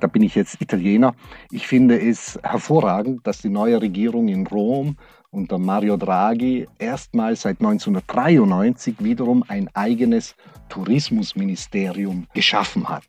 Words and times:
da 0.00 0.06
bin 0.06 0.22
ich 0.22 0.34
jetzt 0.34 0.60
Italiener. 0.60 1.14
Ich 1.50 1.66
finde 1.66 2.00
es 2.00 2.38
hervorragend, 2.42 3.26
dass 3.26 3.42
die 3.42 3.48
neue 3.48 3.80
Regierung 3.80 4.28
in 4.28 4.46
Rom 4.46 4.96
unter 5.30 5.58
Mario 5.58 5.96
Draghi 5.96 6.66
erstmals 6.78 7.42
seit 7.42 7.60
1993 7.60 8.96
wiederum 9.00 9.44
ein 9.48 9.68
eigenes 9.74 10.34
Tourismusministerium 10.68 12.26
geschaffen 12.34 12.88
hat. 12.88 13.04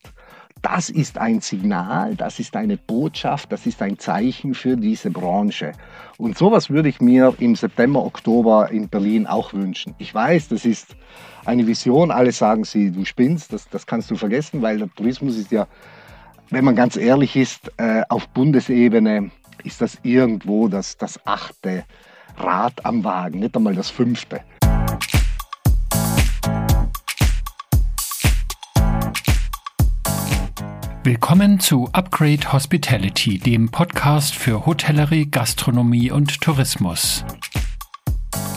Das 0.61 0.89
ist 0.89 1.17
ein 1.17 1.39
Signal, 1.39 2.15
das 2.15 2.39
ist 2.39 2.55
eine 2.55 2.77
Botschaft, 2.77 3.51
das 3.51 3.65
ist 3.67 3.81
ein 3.81 3.99
Zeichen 3.99 4.55
für 4.55 4.75
diese 4.75 5.11
Branche. 5.11 5.71
Und 6.17 6.37
sowas 6.37 6.69
würde 6.69 6.89
ich 6.89 6.99
mir 6.99 7.33
im 7.39 7.55
September, 7.55 8.03
Oktober 8.03 8.69
in 8.71 8.89
Berlin 8.89 9.27
auch 9.27 9.53
wünschen. 9.53 9.93
Ich 9.99 10.13
weiß, 10.13 10.49
das 10.49 10.65
ist 10.65 10.95
eine 11.45 11.67
Vision. 11.67 12.11
Alle 12.11 12.31
sagen 12.31 12.63
sie, 12.63 12.91
du 12.91 13.05
spinnst, 13.05 13.53
das, 13.53 13.69
das 13.69 13.85
kannst 13.85 14.09
du 14.09 14.15
vergessen, 14.15 14.61
weil 14.61 14.79
der 14.79 14.89
Tourismus 14.95 15.37
ist 15.37 15.51
ja, 15.51 15.67
wenn 16.49 16.63
man 16.63 16.75
ganz 16.75 16.95
ehrlich 16.95 17.35
ist, 17.35 17.71
äh, 17.77 18.03
auf 18.09 18.27
Bundesebene 18.29 19.31
ist 19.63 19.81
das 19.81 19.97
irgendwo 20.03 20.67
das, 20.67 20.97
das 20.97 21.19
achte 21.25 21.83
Rad 22.37 22.85
am 22.85 23.03
Wagen, 23.03 23.39
nicht 23.39 23.55
einmal 23.55 23.75
das 23.75 23.89
fünfte. 23.89 24.41
Willkommen 31.03 31.59
zu 31.59 31.89
Upgrade 31.93 32.51
Hospitality, 32.51 33.39
dem 33.39 33.69
Podcast 33.69 34.35
für 34.35 34.65
Hotellerie, 34.65 35.25
Gastronomie 35.25 36.11
und 36.11 36.41
Tourismus. 36.41 37.23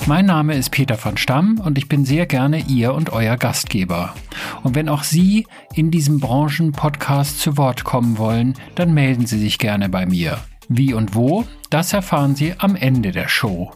Mein 0.07 0.27
Name 0.27 0.55
ist 0.55 0.71
Peter 0.71 0.97
von 0.97 1.17
Stamm 1.17 1.61
und 1.65 1.79
ich 1.79 1.89
bin 1.89 2.05
sehr 2.05 2.27
gerne 2.27 2.65
Ihr 2.67 2.95
und 2.95 3.13
Euer 3.13 3.37
Gastgeber. 3.37 4.15
Und 4.63 4.75
wenn 4.75 4.89
auch 4.89 5.05
Sie 5.05 5.47
in 5.75 5.91
diesem 5.91 6.19
Branchen-Podcast 6.19 7.41
zu 7.41 7.57
Wort 7.57 7.85
kommen 7.85 8.19
wollen, 8.19 8.55
dann 8.75 8.93
melden 8.93 9.27
Sie 9.27 9.39
sich 9.39 9.59
gerne 9.59 9.89
bei 9.89 10.07
mir. 10.07 10.39
Wie 10.69 10.95
und 10.95 11.15
wo, 11.15 11.45
das 11.69 11.93
erfahren 11.93 12.35
Sie 12.35 12.55
am 12.59 12.77
Ende 12.77 13.13
der 13.13 13.29
Show. 13.29 13.73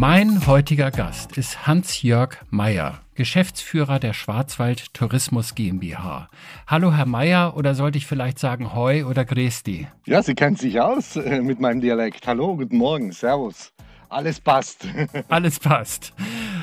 Mein 0.00 0.46
heutiger 0.46 0.92
Gast 0.92 1.36
ist 1.36 1.66
Hans-Jörg 1.66 2.36
Meyer, 2.50 3.00
Geschäftsführer 3.16 3.98
der 3.98 4.12
Schwarzwald 4.12 4.94
Tourismus 4.94 5.56
GmbH. 5.56 6.28
Hallo 6.68 6.92
Herr 6.92 7.04
Meyer 7.04 7.56
oder 7.56 7.74
sollte 7.74 7.98
ich 7.98 8.06
vielleicht 8.06 8.38
sagen 8.38 8.76
Hoi 8.76 9.02
oder 9.02 9.24
Gresti? 9.24 9.88
Ja, 10.06 10.22
Sie 10.22 10.36
kennen 10.36 10.54
sich 10.54 10.80
aus 10.80 11.16
äh, 11.16 11.40
mit 11.40 11.58
meinem 11.58 11.80
Dialekt. 11.80 12.28
Hallo, 12.28 12.56
guten 12.56 12.76
Morgen, 12.76 13.10
Servus. 13.10 13.72
Alles 14.08 14.38
passt. 14.38 14.86
Alles 15.28 15.58
passt. 15.58 16.14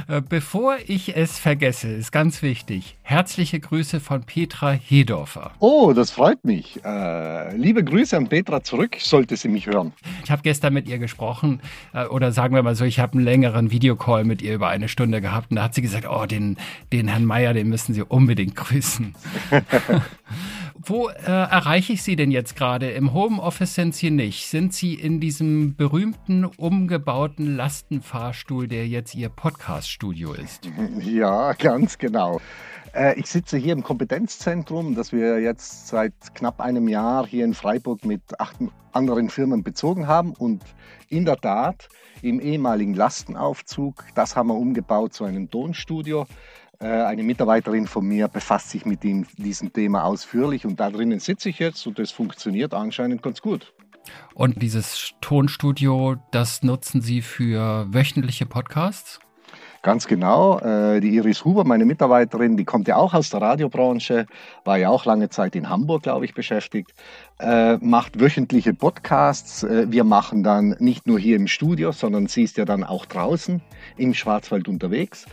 Äh, 0.07 0.21
bevor 0.21 0.77
ich 0.85 1.15
es 1.15 1.39
vergesse, 1.39 1.87
ist 1.89 2.11
ganz 2.11 2.41
wichtig. 2.41 2.97
Herzliche 3.01 3.59
Grüße 3.59 3.99
von 3.99 4.23
Petra 4.23 4.71
Hedorfer. 4.71 5.51
Oh, 5.59 5.93
das 5.93 6.11
freut 6.11 6.43
mich. 6.45 6.79
Äh, 6.85 7.55
liebe 7.55 7.83
Grüße 7.83 8.15
an 8.15 8.27
Petra 8.27 8.63
zurück, 8.63 8.97
sollte 8.99 9.35
sie 9.35 9.47
mich 9.47 9.65
hören. 9.65 9.93
Ich 10.23 10.29
habe 10.29 10.43
gestern 10.43 10.73
mit 10.73 10.87
ihr 10.87 10.99
gesprochen, 10.99 11.59
äh, 11.93 12.05
oder 12.05 12.31
sagen 12.31 12.53
wir 12.53 12.61
mal 12.61 12.75
so, 12.75 12.85
ich 12.85 12.99
habe 12.99 13.13
einen 13.13 13.25
längeren 13.25 13.71
Videocall 13.71 14.25
mit 14.25 14.41
ihr 14.43 14.53
über 14.53 14.67
eine 14.67 14.89
Stunde 14.89 15.21
gehabt 15.21 15.49
und 15.49 15.57
da 15.57 15.63
hat 15.63 15.73
sie 15.73 15.81
gesagt, 15.81 16.05
oh, 16.07 16.25
den, 16.25 16.57
den 16.93 17.07
Herrn 17.07 17.25
Meier, 17.25 17.53
den 17.53 17.69
müssen 17.69 17.93
Sie 17.93 18.03
unbedingt 18.03 18.55
grüßen. 18.55 19.15
Wo 20.87 21.09
äh, 21.09 21.23
erreiche 21.23 21.93
ich 21.93 22.03
Sie 22.03 22.15
denn 22.15 22.29
jetzt 22.29 22.55
gerade? 22.55 22.91
Im 22.91 23.11
Homeoffice 23.11 23.73
sind 23.73 23.95
Sie 23.95 24.11
nicht. 24.11 24.47
Sind 24.47 24.71
Sie 24.71 24.93
in 24.93 25.19
diesem 25.19 25.75
berühmten, 25.75 26.45
umgebauten 26.45 27.55
Lastenfahrstuhl, 27.55 28.67
der 28.67 28.87
jetzt 28.87 29.15
Ihr 29.15 29.29
Podcaststudio 29.29 30.33
ist? 30.33 30.69
Ja, 30.99 31.53
ganz 31.53 31.97
genau. 31.97 32.39
Äh, 32.93 33.19
ich 33.19 33.25
sitze 33.25 33.57
hier 33.57 33.73
im 33.73 33.81
Kompetenzzentrum, 33.81 34.93
das 34.93 35.11
wir 35.11 35.39
jetzt 35.39 35.87
seit 35.87 36.13
knapp 36.35 36.61
einem 36.61 36.87
Jahr 36.87 37.25
hier 37.25 37.45
in 37.45 37.55
Freiburg 37.55 38.05
mit 38.05 38.39
acht 38.39 38.57
anderen 38.91 39.29
Firmen 39.29 39.63
bezogen 39.63 40.05
haben. 40.05 40.33
Und 40.33 40.63
in 41.09 41.25
der 41.25 41.37
Tat, 41.37 41.89
im 42.21 42.39
ehemaligen 42.39 42.93
Lastenaufzug, 42.93 44.03
das 44.13 44.35
haben 44.35 44.49
wir 44.49 44.55
umgebaut 44.55 45.13
zu 45.13 45.23
einem 45.23 45.49
Tonstudio. 45.49 46.27
Äh, 46.79 46.87
eine 46.87 47.23
Mitarbeiterin 47.23 47.87
von 47.87 48.05
mir 48.05 48.27
befasst 48.27 48.69
sich 48.69 48.85
mit 48.85 49.03
ihm, 49.03 49.25
diesem 49.37 49.71
Thema 49.71 50.03
ausführlich 50.03 50.65
und 50.65 50.79
da 50.79 50.89
drinnen 50.89 51.19
sitze 51.19 51.49
ich 51.49 51.59
jetzt 51.59 51.85
und 51.87 51.99
das 51.99 52.11
funktioniert 52.11 52.73
anscheinend 52.73 53.21
ganz 53.21 53.41
gut. 53.41 53.73
Und 54.33 54.61
dieses 54.61 55.13
Tonstudio, 55.21 56.17
das 56.31 56.63
nutzen 56.63 57.01
Sie 57.01 57.21
für 57.21 57.87
wöchentliche 57.89 58.45
Podcasts? 58.45 59.19
Ganz 59.81 60.07
genau. 60.07 60.59
Äh, 60.59 60.99
die 60.99 61.15
Iris 61.15 61.45
Huber, 61.45 61.63
meine 61.63 61.85
Mitarbeiterin, 61.85 62.57
die 62.57 62.65
kommt 62.65 62.87
ja 62.87 62.95
auch 62.95 63.13
aus 63.13 63.29
der 63.29 63.41
Radiobranche, 63.41 64.25
war 64.63 64.77
ja 64.77 64.89
auch 64.89 65.05
lange 65.05 65.29
Zeit 65.29 65.55
in 65.55 65.69
Hamburg, 65.69 66.03
glaube 66.03 66.25
ich, 66.25 66.33
beschäftigt, 66.33 66.93
äh, 67.39 67.77
macht 67.77 68.19
wöchentliche 68.19 68.73
Podcasts. 68.73 69.63
Wir 69.63 70.03
machen 70.03 70.41
dann 70.41 70.75
nicht 70.79 71.05
nur 71.05 71.19
hier 71.19 71.35
im 71.35 71.45
Studio, 71.47 71.91
sondern 71.91 72.25
sie 72.25 72.43
ist 72.43 72.57
ja 72.57 72.65
dann 72.65 72.83
auch 72.83 73.05
draußen 73.05 73.61
im 73.97 74.15
Schwarzwald 74.15 74.67
unterwegs. 74.67 75.27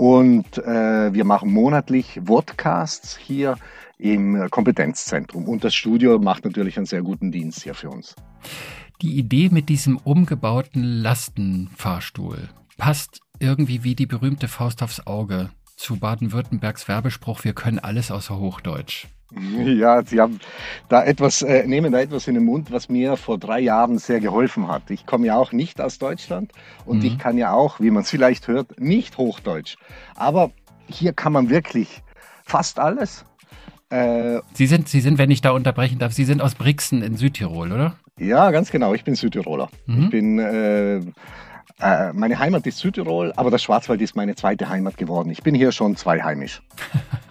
Und 0.00 0.56
äh, 0.56 1.12
wir 1.12 1.26
machen 1.26 1.52
monatlich 1.52 2.22
Vodcasts 2.24 3.18
hier 3.18 3.58
im 3.98 4.48
Kompetenzzentrum. 4.48 5.46
Und 5.46 5.62
das 5.62 5.74
Studio 5.74 6.18
macht 6.18 6.46
natürlich 6.46 6.78
einen 6.78 6.86
sehr 6.86 7.02
guten 7.02 7.30
Dienst 7.30 7.62
hier 7.64 7.74
für 7.74 7.90
uns. 7.90 8.16
Die 9.02 9.18
Idee 9.18 9.50
mit 9.50 9.68
diesem 9.68 9.98
umgebauten 9.98 10.82
Lastenfahrstuhl 10.82 12.48
passt 12.78 13.20
irgendwie 13.40 13.84
wie 13.84 13.94
die 13.94 14.06
berühmte 14.06 14.48
Faust 14.48 14.82
aufs 14.82 15.06
Auge 15.06 15.50
zu 15.76 15.96
Baden-Württembergs 15.96 16.88
Werbespruch, 16.88 17.44
wir 17.44 17.52
können 17.52 17.78
alles 17.78 18.10
außer 18.10 18.38
Hochdeutsch. 18.38 19.06
Ja, 19.80 20.02
Sie 20.04 20.20
haben 20.20 20.40
da 20.88 21.04
etwas, 21.04 21.42
äh, 21.42 21.66
nehmen 21.66 21.92
da 21.92 22.00
etwas 22.00 22.26
in 22.28 22.34
den 22.34 22.44
Mund, 22.44 22.70
was 22.70 22.88
mir 22.88 23.16
vor 23.16 23.38
drei 23.38 23.60
Jahren 23.60 23.98
sehr 23.98 24.20
geholfen 24.20 24.68
hat. 24.68 24.90
Ich 24.90 25.06
komme 25.06 25.26
ja 25.26 25.36
auch 25.36 25.52
nicht 25.52 25.80
aus 25.80 25.98
Deutschland 25.98 26.52
und 26.84 26.98
mhm. 26.98 27.04
ich 27.04 27.18
kann 27.18 27.38
ja 27.38 27.52
auch, 27.52 27.80
wie 27.80 27.90
man 27.90 28.02
es 28.02 28.10
vielleicht 28.10 28.48
hört, 28.48 28.80
nicht 28.80 29.18
Hochdeutsch. 29.18 29.76
Aber 30.14 30.50
hier 30.88 31.12
kann 31.12 31.32
man 31.32 31.50
wirklich 31.50 32.02
fast 32.44 32.78
alles. 32.78 33.24
Äh, 33.90 34.40
Sie 34.54 34.66
sind, 34.66 34.88
Sie 34.88 35.00
sind, 35.00 35.18
wenn 35.18 35.30
ich 35.30 35.40
da 35.40 35.50
unterbrechen 35.50 35.98
darf, 35.98 36.12
Sie 36.12 36.24
sind 36.24 36.42
aus 36.42 36.54
Brixen 36.54 37.02
in 37.02 37.16
Südtirol, 37.16 37.72
oder? 37.72 37.96
Ja, 38.18 38.50
ganz 38.50 38.70
genau. 38.70 38.94
Ich 38.94 39.04
bin 39.04 39.14
Südtiroler. 39.14 39.68
Mhm. 39.86 40.02
Ich 40.04 40.10
bin 40.10 40.38
äh, 40.38 41.00
äh, 41.80 42.12
meine 42.12 42.38
Heimat 42.38 42.66
ist 42.66 42.78
Südtirol, 42.78 43.32
aber 43.36 43.50
der 43.50 43.58
Schwarzwald 43.58 44.00
ist 44.00 44.14
meine 44.14 44.34
zweite 44.34 44.68
Heimat 44.68 44.96
geworden. 44.96 45.30
Ich 45.30 45.42
bin 45.42 45.54
hier 45.54 45.72
schon 45.72 45.96
zweiheimisch. 45.96 46.62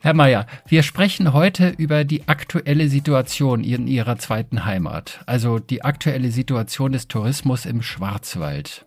Herr 0.00 0.14
Mayer, 0.14 0.46
wir 0.66 0.82
sprechen 0.82 1.32
heute 1.32 1.68
über 1.76 2.04
die 2.04 2.28
aktuelle 2.28 2.88
Situation 2.88 3.64
in 3.64 3.86
Ihrer 3.86 4.18
zweiten 4.18 4.64
Heimat, 4.64 5.20
also 5.26 5.58
die 5.58 5.82
aktuelle 5.82 6.30
Situation 6.30 6.92
des 6.92 7.08
Tourismus 7.08 7.66
im 7.66 7.82
Schwarzwald. 7.82 8.86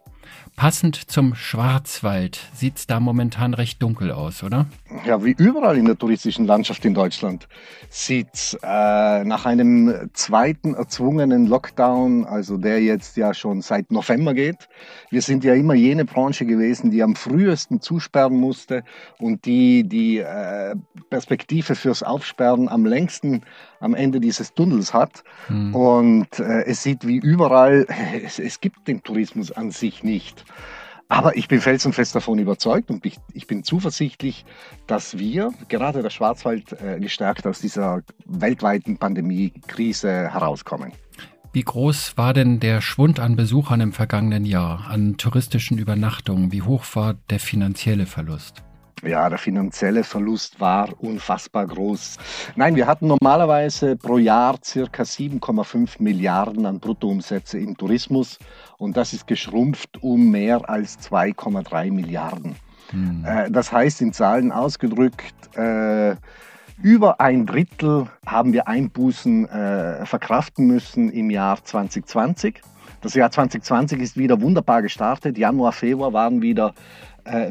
Passend 0.58 1.12
zum 1.12 1.36
Schwarzwald 1.36 2.40
sieht 2.52 2.78
es 2.78 2.88
da 2.88 3.00
momentan 3.00 3.54
recht 3.54 3.80
dunkel 3.84 4.12
aus, 4.12 4.42
oder? 4.42 4.66
Ja, 5.06 5.24
wie 5.24 5.36
überall 5.38 5.78
in 5.78 5.86
der 5.86 5.96
touristischen 5.96 6.48
Landschaft 6.48 6.84
in 6.84 6.96
Deutschland 6.96 7.48
sieht 7.92 8.30
es 8.34 8.58
äh, 8.64 9.24
nach 9.24 9.46
einem 9.46 10.10
zweiten 10.14 10.74
erzwungenen 10.74 11.46
Lockdown, 11.46 12.26
also 12.26 12.58
der 12.58 12.82
jetzt 12.82 13.18
ja 13.18 13.36
schon 13.36 13.62
seit 13.62 13.92
November 13.92 14.34
geht. 14.34 14.68
Wir 15.12 15.22
sind 15.22 15.44
ja 15.44 15.54
immer 15.54 15.76
jene 15.76 16.06
Branche 16.06 16.48
gewesen, 16.48 16.90
die 16.90 17.04
am 17.04 17.16
frühesten 17.16 17.80
zusperren 17.80 18.38
musste 18.38 18.84
und 19.20 19.46
die 19.46 19.88
die 19.88 20.18
äh, 20.18 20.76
Perspektive 21.12 21.76
fürs 21.76 22.02
Aufsperren 22.02 22.68
am 22.68 22.84
längsten 22.84 23.44
am 23.80 23.94
Ende 23.94 24.20
dieses 24.20 24.54
Tunnels 24.54 24.94
hat. 24.94 25.24
Mhm. 25.50 25.76
Und 25.76 26.40
äh, 26.40 26.64
es 26.66 26.84
sieht 26.84 27.06
wie 27.08 27.18
überall, 27.18 27.86
es, 28.24 28.40
es 28.40 28.60
gibt 28.60 28.88
den 28.88 29.04
Tourismus 29.04 29.52
an 29.52 29.72
sich 29.72 30.04
nicht. 30.04 30.46
Aber 31.10 31.38
ich 31.38 31.48
bin 31.48 31.62
felsenfest 31.62 32.16
davon 32.16 32.38
überzeugt 32.38 32.90
und 32.90 33.06
ich, 33.06 33.18
ich, 33.34 33.48
bin 33.48 33.64
zuversichtlich, 33.64 34.46
dass 34.88 35.18
wir, 35.18 35.54
gerade 35.70 36.02
der 36.02 36.10
Schwarzwald, 36.10 36.74
äh, 36.82 37.00
gestärkt 37.00 37.48
aus 37.48 37.62
dieser 37.62 38.02
weltweiten 38.26 38.98
Pandemie-Krise 38.98 40.34
herauskommen. 40.34 40.92
Wie 41.54 41.64
groß 41.64 42.18
war 42.18 42.34
denn 42.34 42.60
der 42.60 42.82
Schwund 42.82 43.22
an 43.22 43.38
Besuchern 43.38 43.80
im 43.80 43.94
vergangenen 43.94 44.44
Jahr, 44.44 44.88
an 44.90 45.16
touristischen 45.16 45.78
Übernachtungen? 45.78 46.52
Wie 46.52 46.62
hoch 46.62 46.84
war 46.94 47.16
der 47.30 47.40
finanzielle 47.40 48.06
Verlust? 48.06 48.67
Ja, 49.04 49.30
der 49.30 49.38
finanzielle 49.38 50.04
Verlust 50.04 50.60
war 50.60 50.90
unfassbar 51.00 51.68
groß. 51.68 52.18
Nein, 52.56 52.76
wir 52.76 52.88
hatten 52.88 53.08
normalerweise 53.08 53.96
pro 53.96 54.18
Jahr 54.18 54.58
circa 54.64 55.04
7,5 55.04 56.02
Milliarden 56.02 56.66
an 56.66 56.80
Bruttoumsätze 56.80 57.60
im 57.60 57.78
Tourismus 57.78 58.40
und 58.78 58.98
das 58.98 59.14
ist 59.14 59.28
geschrumpft 59.28 60.02
um 60.02 60.32
mehr 60.32 60.68
als 60.68 60.98
2,3 61.12 61.92
Milliarden. 61.92 62.56
Hm. 62.90 63.24
Äh, 63.24 63.52
das 63.52 63.72
heißt 63.72 64.02
in 64.02 64.14
Zahlen 64.14 64.52
ausgedrückt, 64.52 65.56
äh, 65.56 66.16
über 66.82 67.20
ein 67.20 67.46
Drittel 67.46 68.08
haben 68.26 68.54
wir 68.54 68.68
Einbußen 68.68 69.48
äh, 69.50 70.06
verkraften 70.06 70.68
müssen 70.68 71.10
im 71.12 71.30
Jahr 71.30 71.64
2020. 71.64 72.62
Das 73.02 73.14
Jahr 73.14 73.32
2020 73.32 74.02
ist 74.02 74.18
wieder 74.18 74.42
wunderbar 74.42 74.82
gestartet. 74.82 75.38
Januar, 75.38 75.72
Februar 75.72 76.14
waren 76.14 76.42
wieder 76.42 76.74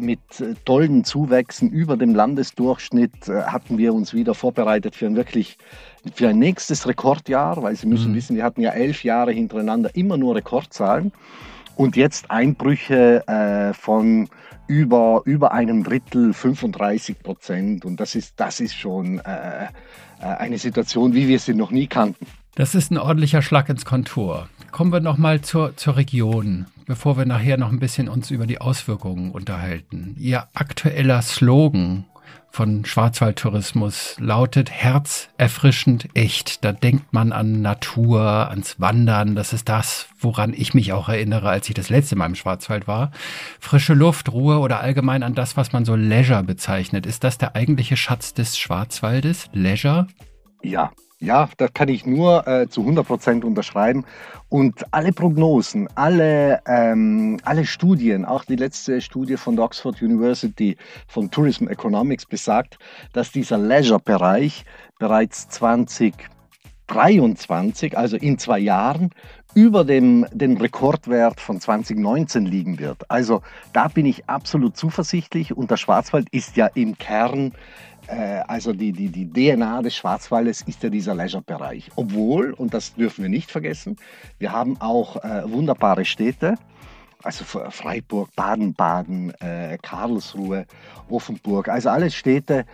mit 0.01 0.21
äh, 0.41 0.55
tollen 0.65 1.05
Zuwächsen 1.05 1.71
über 1.71 1.97
dem 1.97 2.15
Landesdurchschnitt 2.15 3.29
äh, 3.29 3.43
hatten 3.43 3.79
wir 3.79 3.95
uns 3.95 4.15
wieder 4.15 4.35
vorbereitet 4.35 4.97
für 4.97 5.07
ein 5.07 5.17
wirklich 5.17 5.59
für 6.15 6.29
ein 6.29 6.39
nächstes 6.39 6.87
Rekordjahr, 6.87 7.63
weil 7.63 7.75
Sie 7.75 7.87
müssen 7.87 8.13
mhm. 8.13 8.17
wissen, 8.17 8.37
wir 8.37 8.45
hatten 8.45 8.61
ja 8.61 8.71
elf 8.71 9.03
Jahre 9.03 9.33
hintereinander 9.33 9.95
immer 9.95 10.17
nur 10.17 10.37
Rekordzahlen 10.37 11.13
und 11.77 11.97
jetzt 11.97 12.31
Einbrüche 12.31 13.27
äh, 13.27 13.75
von 13.75 14.29
über, 14.67 15.23
über 15.25 15.53
einem 15.53 15.85
Drittel, 15.85 16.33
35 16.33 17.21
Prozent. 17.21 17.85
Und 17.85 18.01
das 18.01 18.15
ist, 18.15 18.35
das 18.37 18.61
ist 18.61 18.75
schon 18.75 19.21
äh, 19.21 19.69
eine 20.19 20.59
Situation, 20.59 21.15
wie 21.15 21.29
wir 21.29 21.39
sie 21.39 21.55
noch 21.55 21.71
nie 21.71 21.87
kannten. 21.87 22.27
Das 22.55 22.75
ist 22.75 22.91
ein 22.91 22.99
ordentlicher 22.99 23.43
Schlag 23.43 23.69
ins 23.69 23.85
Kontur. 23.85 24.49
Kommen 24.73 24.93
wir 24.93 25.01
nochmal 25.01 25.43
zur, 25.43 25.77
zur 25.77 25.97
Region, 25.97 26.67
bevor 26.87 27.19
wir 27.19 27.27
nachher 27.27 27.57
noch 27.57 27.71
ein 27.71 27.81
bisschen 27.81 28.09
uns 28.09 28.31
über 28.31 28.47
die 28.47 28.61
Auswirkungen 28.61 29.33
unterhalten. 29.33 30.15
Ihr 30.19 30.49
aktueller 30.55 31.21
Slogan 31.23 32.05
von 32.51 32.87
Schwarzwaldtourismus 32.87 34.17
lautet 34.19 34.71
herzerfrischend 34.71 36.09
echt. 36.15 36.65
Da 36.65 36.73
denkt 36.73 37.13
man 37.13 37.33
an 37.33 37.61
Natur, 37.61 38.49
ans 38.49 38.81
Wandern. 38.81 39.35
Das 39.35 39.53
ist 39.53 39.69
das, 39.69 40.09
woran 40.19 40.55
ich 40.55 40.73
mich 40.73 40.95
auch 40.95 41.11
erinnere, 41.11 41.51
als 41.51 41.69
ich 41.69 41.75
das 41.75 41.91
letzte 41.91 42.17
Mal 42.17 42.27
im 42.27 42.35
Schwarzwald 42.35 42.89
war. 42.89 43.11
Frische 43.61 43.93
Luft, 43.93 44.33
Ruhe 44.33 44.59
oder 44.59 44.81
allgemein 44.81 45.23
an 45.23 45.35
das, 45.35 45.59
was 45.59 45.73
man 45.73 45.85
so 45.85 45.97
Leisure 45.97 46.45
bezeichnet. 46.45 47.05
Ist 47.05 47.25
das 47.25 47.37
der 47.37 47.57
eigentliche 47.57 47.97
Schatz 47.97 48.33
des 48.33 48.57
Schwarzwaldes? 48.57 49.51
Leisure? 49.53 50.07
Ja, 50.63 50.93
ja, 51.19 51.49
da 51.57 51.69
kann 51.69 51.89
ich 51.89 52.05
nur 52.05 52.47
äh, 52.47 52.69
zu 52.69 52.83
100 52.83 53.07
Prozent 53.07 53.43
unterschreiben. 53.45 54.05
Und 54.49 54.85
alle 54.93 55.13
Prognosen, 55.13 55.89
alle, 55.95 56.61
ähm, 56.67 57.39
alle 57.45 57.65
Studien, 57.65 58.27
auch 58.27 58.45
die 58.45 58.57
letzte 58.57 59.01
Studie 59.01 59.37
von 59.37 59.55
der 59.57 59.65
Oxford 59.65 60.03
University 60.03 60.77
von 61.09 61.31
Tourism 61.31 61.69
Economics 61.69 62.27
besagt, 62.27 62.79
dass 63.13 63.33
dieser 63.33 63.57
Leisure-Bereich 63.57 64.67
bereits 64.99 65.49
2023, 65.49 67.97
also 67.97 68.17
in 68.17 68.39
zwei 68.39 68.59
Jahren, 68.59 69.11
über 69.55 69.85
dem 69.85 70.27
den 70.33 70.59
Rekordwert 70.59 71.41
von 71.41 71.59
2019 71.59 72.45
liegen 72.45 72.79
wird. 72.79 73.11
Also 73.11 73.41
da 73.73 73.89
bin 73.89 74.05
ich 74.05 74.29
absolut 74.29 74.77
zuversichtlich 74.77 75.57
und 75.57 75.71
der 75.71 75.79
Schwarzwald 75.79 76.29
ist 76.31 76.57
ja 76.57 76.67
im 76.67 76.99
Kern 76.99 77.55
also 78.09 78.73
die, 78.73 78.93
die, 78.93 79.09
die 79.09 79.29
DNA 79.29 79.83
des 79.83 79.97
Schwarzwaldes 79.97 80.63
ist 80.63 80.83
ja 80.83 80.91
dieser 80.91 81.15
Leisure-Bereich. 81.15 81.91
Obwohl, 81.97 82.53
und 82.53 82.73
das 82.73 82.95
dürfen 82.95 83.23
wir 83.23 83.29
nicht 83.29 83.51
vergessen, 83.51 83.97
wir 84.39 84.53
haben 84.53 84.81
auch 84.81 85.23
äh, 85.25 85.51
wunderbare 85.51 86.05
Städte, 86.05 86.57
also 87.23 87.45
Freiburg, 87.45 88.29
Baden-Baden, 88.37 89.33
äh, 89.41 89.79
Karlsruhe, 89.83 90.67
Offenburg, 91.09 91.69
also 91.69 91.89
alles 91.89 92.15
Städte, 92.15 92.65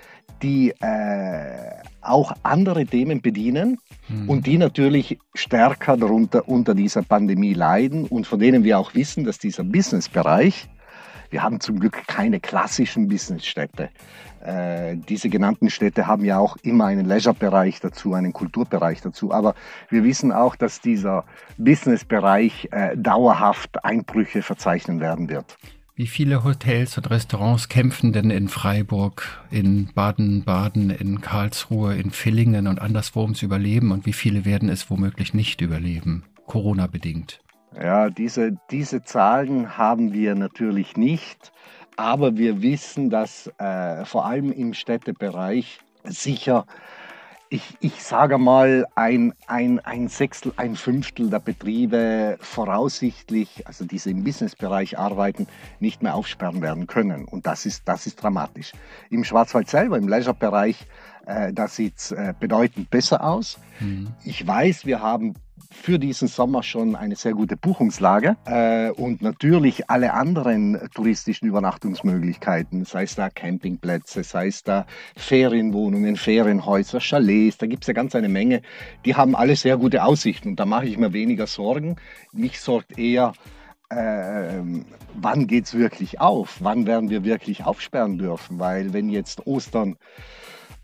die 0.42 0.70
äh, 0.80 1.82
auch 2.00 2.32
andere 2.42 2.84
Themen 2.84 3.22
bedienen 3.22 3.78
mhm. 4.08 4.28
und 4.28 4.46
die 4.46 4.58
natürlich 4.58 5.18
stärker 5.34 5.96
darunter 5.96 6.48
unter 6.48 6.74
dieser 6.74 7.02
Pandemie 7.02 7.54
leiden 7.54 8.06
und 8.06 8.26
von 8.26 8.40
denen 8.40 8.64
wir 8.64 8.78
auch 8.78 8.94
wissen, 8.94 9.24
dass 9.24 9.38
dieser 9.38 9.64
Business-Bereich, 9.64 10.68
wir 11.32 11.42
haben 11.42 11.60
zum 11.60 11.80
Glück 11.80 12.06
keine 12.06 12.38
klassischen 12.40 13.08
Businessstädte. 13.08 13.88
Äh, 14.44 14.96
diese 14.96 15.28
genannten 15.28 15.70
Städte 15.70 16.06
haben 16.06 16.24
ja 16.24 16.38
auch 16.38 16.56
immer 16.62 16.86
einen 16.86 17.06
Leisure-Bereich 17.06 17.80
dazu, 17.80 18.14
einen 18.14 18.32
Kulturbereich 18.32 19.00
dazu. 19.00 19.32
Aber 19.32 19.54
wir 19.88 20.04
wissen 20.04 20.30
auch, 20.30 20.56
dass 20.56 20.80
dieser 20.80 21.24
Business-Bereich 21.58 22.68
äh, 22.70 22.96
dauerhaft 22.96 23.84
Einbrüche 23.84 24.42
verzeichnen 24.42 25.00
werden 25.00 25.28
wird. 25.28 25.56
Wie 25.94 26.06
viele 26.06 26.42
Hotels 26.42 26.96
und 26.96 27.10
Restaurants 27.10 27.68
kämpfen 27.68 28.12
denn 28.12 28.30
in 28.30 28.48
Freiburg, 28.48 29.42
in 29.50 29.90
Baden-Baden, 29.94 30.90
in 30.90 31.20
Karlsruhe, 31.20 31.94
in 31.96 32.10
Villingen 32.10 32.66
und 32.66 32.80
anderswo 32.80 33.22
ums 33.22 33.42
Überleben 33.42 33.92
und 33.92 34.06
wie 34.06 34.12
viele 34.12 34.44
werden 34.44 34.68
es 34.68 34.90
womöglich 34.90 35.34
nicht 35.34 35.60
überleben, 35.60 36.24
Corona-bedingt? 36.46 37.40
Ja, 37.80 38.10
diese, 38.10 38.56
diese 38.70 39.02
Zahlen 39.02 39.76
haben 39.78 40.12
wir 40.12 40.34
natürlich 40.34 40.96
nicht. 40.96 41.52
Aber 41.96 42.36
wir 42.36 42.62
wissen, 42.62 43.10
dass 43.10 43.50
äh, 43.58 44.04
vor 44.04 44.24
allem 44.24 44.50
im 44.50 44.74
Städtebereich 44.74 45.80
sicher, 46.04 46.66
ich, 47.50 47.76
ich 47.80 48.02
sage 48.02 48.38
mal, 48.38 48.86
ein, 48.94 49.34
ein, 49.46 49.78
ein 49.80 50.08
Sechstel, 50.08 50.54
ein 50.56 50.74
Fünftel 50.74 51.28
der 51.28 51.38
Betriebe 51.38 52.38
voraussichtlich, 52.40 53.66
also 53.66 53.84
diese 53.84 54.10
im 54.10 54.24
Businessbereich 54.24 54.98
arbeiten, 54.98 55.46
nicht 55.80 56.02
mehr 56.02 56.14
aufsperren 56.14 56.62
werden 56.62 56.86
können. 56.86 57.26
Und 57.26 57.46
das 57.46 57.66
ist, 57.66 57.86
das 57.86 58.06
ist 58.06 58.22
dramatisch. 58.22 58.72
Im 59.10 59.22
Schwarzwald 59.22 59.68
selber, 59.68 59.98
im 59.98 60.08
Leisurebereich, 60.08 60.86
äh, 61.26 61.52
da 61.52 61.68
sieht 61.68 61.98
es 61.98 62.12
äh, 62.12 62.32
bedeutend 62.40 62.90
besser 62.90 63.22
aus. 63.22 63.58
Mhm. 63.80 64.08
Ich 64.24 64.46
weiß, 64.46 64.86
wir 64.86 65.02
haben 65.02 65.34
für 65.70 65.98
diesen 65.98 66.28
Sommer 66.28 66.62
schon 66.62 66.96
eine 66.96 67.16
sehr 67.16 67.32
gute 67.32 67.56
Buchungslage 67.56 68.36
äh, 68.46 68.90
und 68.90 69.22
natürlich 69.22 69.88
alle 69.90 70.12
anderen 70.12 70.78
touristischen 70.94 71.48
Übernachtungsmöglichkeiten, 71.48 72.84
sei 72.84 73.04
es 73.04 73.14
da 73.14 73.30
Campingplätze, 73.30 74.22
sei 74.24 74.48
es 74.48 74.62
da 74.62 74.86
Ferienwohnungen, 75.16 76.16
Ferienhäuser, 76.16 77.00
Chalets, 77.00 77.58
da 77.58 77.66
gibt 77.66 77.84
es 77.84 77.88
ja 77.88 77.94
ganz 77.94 78.14
eine 78.14 78.28
Menge, 78.28 78.62
die 79.04 79.14
haben 79.14 79.34
alle 79.34 79.56
sehr 79.56 79.76
gute 79.76 80.04
Aussichten 80.04 80.48
und 80.48 80.60
da 80.60 80.66
mache 80.66 80.86
ich 80.86 80.98
mir 80.98 81.12
weniger 81.12 81.46
Sorgen. 81.46 81.96
Mich 82.32 82.60
sorgt 82.60 82.98
eher, 82.98 83.32
äh, 83.90 84.62
wann 85.14 85.46
geht 85.46 85.66
es 85.66 85.74
wirklich 85.74 86.20
auf? 86.20 86.56
Wann 86.60 86.86
werden 86.86 87.10
wir 87.10 87.24
wirklich 87.24 87.64
aufsperren 87.64 88.18
dürfen? 88.18 88.58
Weil 88.58 88.92
wenn 88.92 89.10
jetzt 89.10 89.46
Ostern 89.46 89.96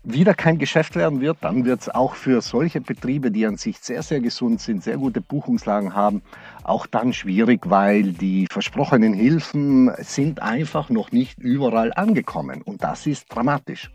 wieder 0.03 0.33
kein 0.33 0.57
Geschäft 0.57 0.95
werden 0.95 1.21
wird, 1.21 1.37
dann 1.41 1.65
wird 1.65 1.81
es 1.81 1.89
auch 1.89 2.15
für 2.15 2.41
solche 2.41 2.81
Betriebe, 2.81 3.31
die 3.31 3.45
an 3.45 3.57
sich 3.57 3.79
sehr, 3.79 4.01
sehr 4.01 4.21
gesund 4.21 4.61
sind, 4.61 4.83
sehr 4.83 4.97
gute 4.97 5.21
Buchungslagen 5.21 5.93
haben, 5.93 6.21
auch 6.63 6.87
dann 6.87 7.13
schwierig, 7.13 7.69
weil 7.69 8.13
die 8.13 8.47
versprochenen 8.49 9.13
Hilfen 9.13 9.91
sind 9.97 10.41
einfach 10.41 10.89
noch 10.89 11.11
nicht 11.11 11.39
überall 11.39 11.91
angekommen. 11.93 12.61
Und 12.61 12.83
das 12.83 13.05
ist 13.05 13.25
dramatisch. 13.29 13.91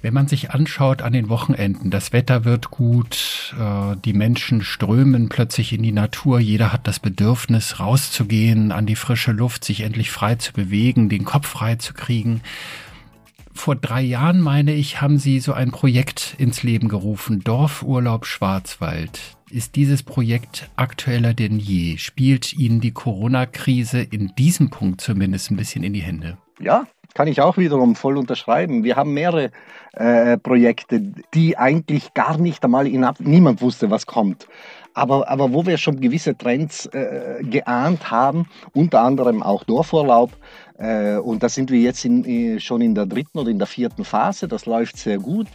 Wenn 0.00 0.14
man 0.14 0.28
sich 0.28 0.52
anschaut 0.52 1.02
an 1.02 1.12
den 1.12 1.28
Wochenenden, 1.28 1.90
das 1.90 2.12
Wetter 2.12 2.44
wird 2.44 2.70
gut, 2.70 3.52
äh, 3.58 3.96
die 4.04 4.12
Menschen 4.12 4.62
strömen 4.62 5.28
plötzlich 5.28 5.72
in 5.72 5.82
die 5.82 5.90
Natur, 5.90 6.38
jeder 6.38 6.72
hat 6.72 6.86
das 6.86 7.00
Bedürfnis 7.00 7.80
rauszugehen, 7.80 8.70
an 8.70 8.86
die 8.86 8.94
frische 8.94 9.32
Luft, 9.32 9.64
sich 9.64 9.80
endlich 9.80 10.12
frei 10.12 10.36
zu 10.36 10.52
bewegen, 10.52 11.08
den 11.08 11.24
Kopf 11.24 11.48
frei 11.48 11.74
zu 11.74 11.94
kriegen 11.94 12.42
vor 13.60 13.76
drei 13.76 14.02
Jahren, 14.02 14.40
meine 14.40 14.72
ich, 14.72 15.00
haben 15.00 15.18
Sie 15.18 15.40
so 15.40 15.52
ein 15.52 15.70
Projekt 15.70 16.34
ins 16.38 16.62
Leben 16.62 16.88
gerufen, 16.88 17.40
Dorfurlaub 17.40 18.26
Schwarzwald. 18.26 19.20
Ist 19.50 19.76
dieses 19.76 20.02
Projekt 20.02 20.70
aktueller 20.76 21.34
denn 21.34 21.58
je? 21.58 21.96
Spielt 21.96 22.52
Ihnen 22.52 22.80
die 22.80 22.92
Corona-Krise 22.92 24.00
in 24.00 24.32
diesem 24.36 24.70
Punkt 24.70 25.00
zumindest 25.00 25.50
ein 25.50 25.56
bisschen 25.56 25.84
in 25.84 25.92
die 25.92 26.02
Hände? 26.02 26.38
Ja, 26.60 26.86
kann 27.14 27.28
ich 27.28 27.40
auch 27.40 27.56
wiederum 27.56 27.96
voll 27.96 28.16
unterschreiben. 28.16 28.84
Wir 28.84 28.96
haben 28.96 29.14
mehrere 29.14 29.50
äh, 29.92 30.36
Projekte, 30.38 31.00
die 31.34 31.56
eigentlich 31.56 32.14
gar 32.14 32.38
nicht 32.38 32.62
einmal 32.64 32.86
in 32.86 33.06
niemand 33.20 33.62
wusste, 33.62 33.90
was 33.90 34.06
kommt. 34.06 34.46
Aber, 34.94 35.28
aber 35.28 35.52
wo 35.52 35.64
wir 35.64 35.78
schon 35.78 36.00
gewisse 36.00 36.36
Trends 36.36 36.86
äh, 36.86 37.42
geahnt 37.42 38.10
haben, 38.10 38.46
unter 38.72 39.02
anderem 39.02 39.42
auch 39.42 39.64
Dorfurlaub, 39.64 40.36
und 40.78 41.42
da 41.42 41.48
sind 41.48 41.70
wir 41.70 41.80
jetzt 41.80 42.04
in, 42.04 42.24
äh, 42.24 42.60
schon 42.60 42.80
in 42.80 42.94
der 42.94 43.06
dritten 43.06 43.38
oder 43.38 43.50
in 43.50 43.58
der 43.58 43.66
vierten 43.66 44.04
Phase. 44.04 44.46
Das 44.46 44.64
läuft 44.64 44.96
sehr 44.96 45.18
gut. 45.18 45.48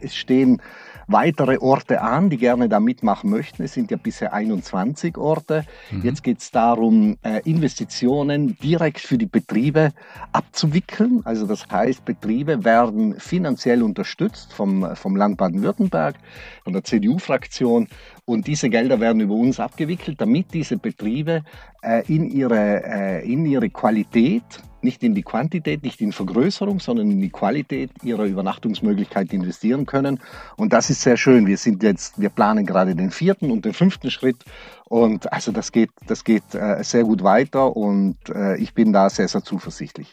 Es 0.00 0.16
stehen 0.16 0.62
weitere 1.08 1.58
Orte 1.58 2.00
an, 2.00 2.30
die 2.30 2.38
gerne 2.38 2.68
da 2.68 2.80
mitmachen 2.80 3.30
möchten. 3.30 3.62
Es 3.62 3.74
sind 3.74 3.90
ja 3.90 3.96
bisher 3.96 4.32
21 4.32 5.18
Orte. 5.18 5.66
Mhm. 5.90 6.02
Jetzt 6.02 6.22
geht 6.22 6.38
es 6.38 6.50
darum, 6.50 7.18
äh, 7.22 7.40
Investitionen 7.44 8.56
direkt 8.62 9.00
für 9.00 9.18
die 9.18 9.26
Betriebe 9.26 9.92
abzuwickeln. 10.32 11.20
Also 11.24 11.46
das 11.46 11.68
heißt, 11.68 12.04
Betriebe 12.04 12.64
werden 12.64 13.18
finanziell 13.18 13.82
unterstützt 13.82 14.52
vom, 14.52 14.96
vom 14.96 15.16
Land 15.16 15.36
Baden-Württemberg, 15.36 16.16
von 16.64 16.72
der 16.72 16.84
CDU-Fraktion. 16.84 17.88
Und 18.24 18.46
diese 18.46 18.70
Gelder 18.70 19.00
werden 19.00 19.20
über 19.20 19.34
uns 19.34 19.60
abgewickelt, 19.60 20.20
damit 20.20 20.54
diese 20.54 20.76
Betriebe 20.78 21.42
äh, 21.82 22.04
in, 22.06 22.30
ihre, 22.30 22.82
äh, 22.84 23.30
in 23.30 23.44
ihre 23.44 23.68
Qualität, 23.68 24.61
nicht 24.82 25.02
in 25.02 25.14
die 25.14 25.22
Quantität, 25.22 25.82
nicht 25.82 26.00
in 26.00 26.12
Vergrößerung, 26.12 26.80
sondern 26.80 27.10
in 27.10 27.20
die 27.20 27.30
Qualität 27.30 27.90
ihrer 28.02 28.24
Übernachtungsmöglichkeit 28.24 29.32
investieren 29.32 29.86
können. 29.86 30.20
Und 30.56 30.72
das 30.72 30.90
ist 30.90 31.02
sehr 31.02 31.16
schön. 31.16 31.46
Wir 31.46 31.56
sind 31.56 31.82
jetzt, 31.82 32.20
wir 32.20 32.28
planen 32.28 32.66
gerade 32.66 32.94
den 32.94 33.10
vierten 33.10 33.50
und 33.50 33.64
den 33.64 33.72
fünften 33.72 34.10
Schritt. 34.10 34.44
Und 34.84 35.32
also 35.32 35.52
das 35.52 35.72
geht, 35.72 35.90
das 36.06 36.24
geht 36.24 36.54
äh, 36.54 36.82
sehr 36.82 37.04
gut 37.04 37.22
weiter 37.22 37.76
und 37.76 38.16
äh, 38.28 38.56
ich 38.56 38.74
bin 38.74 38.92
da 38.92 39.08
sehr, 39.08 39.28
sehr 39.28 39.42
zuversichtlich. 39.42 40.12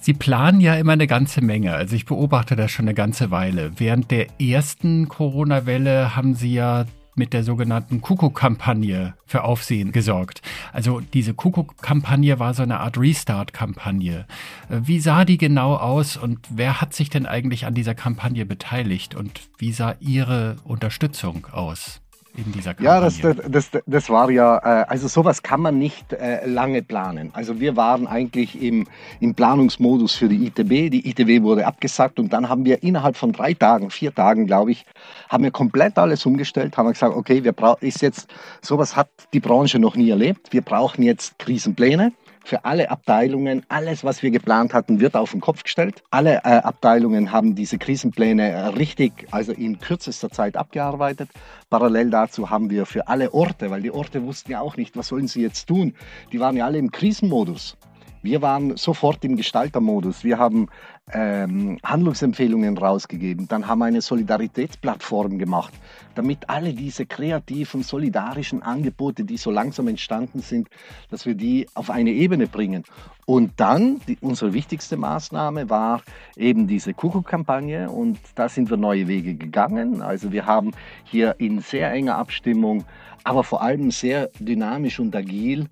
Sie 0.00 0.14
planen 0.14 0.60
ja 0.60 0.74
immer 0.74 0.92
eine 0.92 1.08
ganze 1.08 1.40
Menge. 1.40 1.74
Also 1.74 1.96
ich 1.96 2.04
beobachte 2.04 2.54
das 2.54 2.70
schon 2.70 2.84
eine 2.84 2.94
ganze 2.94 3.30
Weile. 3.30 3.72
Während 3.78 4.10
der 4.10 4.26
ersten 4.40 5.08
Corona-Welle 5.08 6.14
haben 6.14 6.34
Sie 6.34 6.54
ja 6.54 6.84
mit 7.18 7.32
der 7.32 7.44
sogenannten 7.44 8.00
Kuckuck-Kampagne 8.00 9.14
für 9.26 9.44
Aufsehen 9.44 9.92
gesorgt. 9.92 10.40
Also 10.72 11.00
diese 11.00 11.34
Kuckuck-Kampagne 11.34 12.38
war 12.38 12.54
so 12.54 12.62
eine 12.62 12.80
Art 12.80 12.96
Restart-Kampagne. 12.98 14.26
Äh, 14.70 14.80
wie 14.84 15.00
sah 15.00 15.24
die 15.24 15.38
genau 15.38 15.74
aus 15.74 16.16
und 16.16 16.38
wer 16.48 16.80
hat 16.80 16.94
sich 16.94 17.10
denn 17.10 17.26
eigentlich 17.26 17.66
an 17.66 17.74
dieser 17.74 17.94
Kampagne 17.94 18.46
beteiligt 18.46 19.14
und 19.14 19.40
wie 19.58 19.72
sah 19.72 19.96
Ihre 20.00 20.56
Unterstützung 20.64 21.46
aus? 21.52 22.00
In 22.38 22.52
dieser 22.52 22.74
Kampagne? 22.74 22.86
Ja, 22.86 23.00
das, 23.00 23.20
das, 23.20 23.70
das, 23.70 23.82
das 23.86 24.10
war 24.10 24.30
ja, 24.30 24.58
äh, 24.58 24.84
also 24.88 25.08
sowas 25.08 25.42
kann 25.42 25.60
man 25.60 25.78
nicht 25.78 26.12
äh, 26.12 26.46
lange 26.46 26.82
planen. 26.82 27.30
Also 27.34 27.60
wir 27.60 27.76
waren 27.76 28.06
eigentlich 28.06 28.60
im, 28.62 28.86
im 29.20 29.34
Planungsmodus 29.34 30.14
für 30.14 30.28
die 30.28 30.46
ITB. 30.46 30.90
Die 30.90 31.10
ITB 31.10 31.42
wurde 31.42 31.66
abgesagt 31.66 32.18
und 32.18 32.32
dann 32.32 32.48
haben 32.48 32.64
wir 32.64 32.82
innerhalb 32.82 33.16
von 33.16 33.32
drei 33.32 33.54
Tagen, 33.54 33.90
vier 33.90 34.14
Tagen, 34.14 34.46
glaube 34.46 34.70
ich, 34.70 34.84
haben 35.28 35.44
wir 35.44 35.50
komplett 35.50 35.98
alles 35.98 36.24
umgestellt, 36.24 36.76
haben 36.76 36.86
wir 36.86 36.92
gesagt, 36.92 37.14
okay, 37.14 37.44
wir 37.44 37.52
brauchen, 37.52 37.86
ist 37.86 38.02
jetzt, 38.02 38.28
sowas 38.62 38.96
hat 38.96 39.08
die 39.32 39.40
Branche 39.40 39.78
noch 39.78 39.96
nie 39.96 40.10
erlebt. 40.10 40.52
Wir 40.52 40.62
brauchen 40.62 41.02
jetzt 41.02 41.38
Krisenpläne 41.38 42.12
für 42.48 42.64
alle 42.64 42.90
Abteilungen. 42.90 43.64
Alles, 43.68 44.04
was 44.04 44.22
wir 44.22 44.30
geplant 44.30 44.72
hatten, 44.72 45.00
wird 45.00 45.14
auf 45.14 45.32
den 45.32 45.40
Kopf 45.40 45.62
gestellt. 45.62 46.02
Alle 46.10 46.36
äh, 46.36 46.60
Abteilungen 46.62 47.30
haben 47.30 47.54
diese 47.54 47.78
Krisenpläne 47.78 48.48
äh, 48.48 48.66
richtig, 48.68 49.26
also 49.30 49.52
in 49.52 49.78
kürzester 49.78 50.30
Zeit 50.30 50.56
abgearbeitet. 50.56 51.28
Parallel 51.68 52.10
dazu 52.10 52.48
haben 52.48 52.70
wir 52.70 52.86
für 52.86 53.06
alle 53.06 53.34
Orte, 53.34 53.70
weil 53.70 53.82
die 53.82 53.90
Orte 53.90 54.24
wussten 54.24 54.52
ja 54.52 54.60
auch 54.60 54.76
nicht, 54.76 54.96
was 54.96 55.08
sollen 55.08 55.28
sie 55.28 55.42
jetzt 55.42 55.66
tun. 55.66 55.94
Die 56.32 56.40
waren 56.40 56.56
ja 56.56 56.64
alle 56.64 56.78
im 56.78 56.90
Krisenmodus. 56.90 57.76
Wir 58.22 58.42
waren 58.42 58.76
sofort 58.76 59.24
im 59.24 59.36
Gestaltermodus. 59.36 60.24
Wir 60.24 60.38
haben 60.38 60.68
ähm, 61.12 61.78
Handlungsempfehlungen 61.84 62.76
rausgegeben. 62.76 63.48
Dann 63.48 63.66
haben 63.66 63.78
wir 63.80 63.86
eine 63.86 64.00
Solidaritätsplattform 64.00 65.38
gemacht, 65.38 65.72
damit 66.14 66.48
alle 66.48 66.74
diese 66.74 67.06
kreativen, 67.06 67.82
solidarischen 67.82 68.62
Angebote, 68.62 69.24
die 69.24 69.36
so 69.36 69.50
langsam 69.50 69.88
entstanden 69.88 70.40
sind, 70.40 70.68
dass 71.10 71.26
wir 71.26 71.34
die 71.34 71.66
auf 71.74 71.90
eine 71.90 72.10
Ebene 72.10 72.46
bringen. 72.46 72.84
Und 73.26 73.52
dann, 73.56 74.00
die, 74.08 74.16
unsere 74.20 74.52
wichtigste 74.54 74.96
Maßnahme 74.96 75.68
war 75.68 76.02
eben 76.36 76.66
diese 76.66 76.94
Kuckuck-Kampagne 76.94 77.90
und 77.90 78.18
da 78.34 78.48
sind 78.48 78.70
wir 78.70 78.76
neue 78.76 79.06
Wege 79.06 79.34
gegangen. 79.34 80.02
Also 80.02 80.32
wir 80.32 80.46
haben 80.46 80.72
hier 81.04 81.36
in 81.38 81.60
sehr 81.60 81.92
enger 81.92 82.16
Abstimmung, 82.16 82.84
aber 83.24 83.44
vor 83.44 83.62
allem 83.62 83.90
sehr 83.90 84.30
dynamisch 84.38 84.98
und 85.00 85.14
agil 85.14 85.68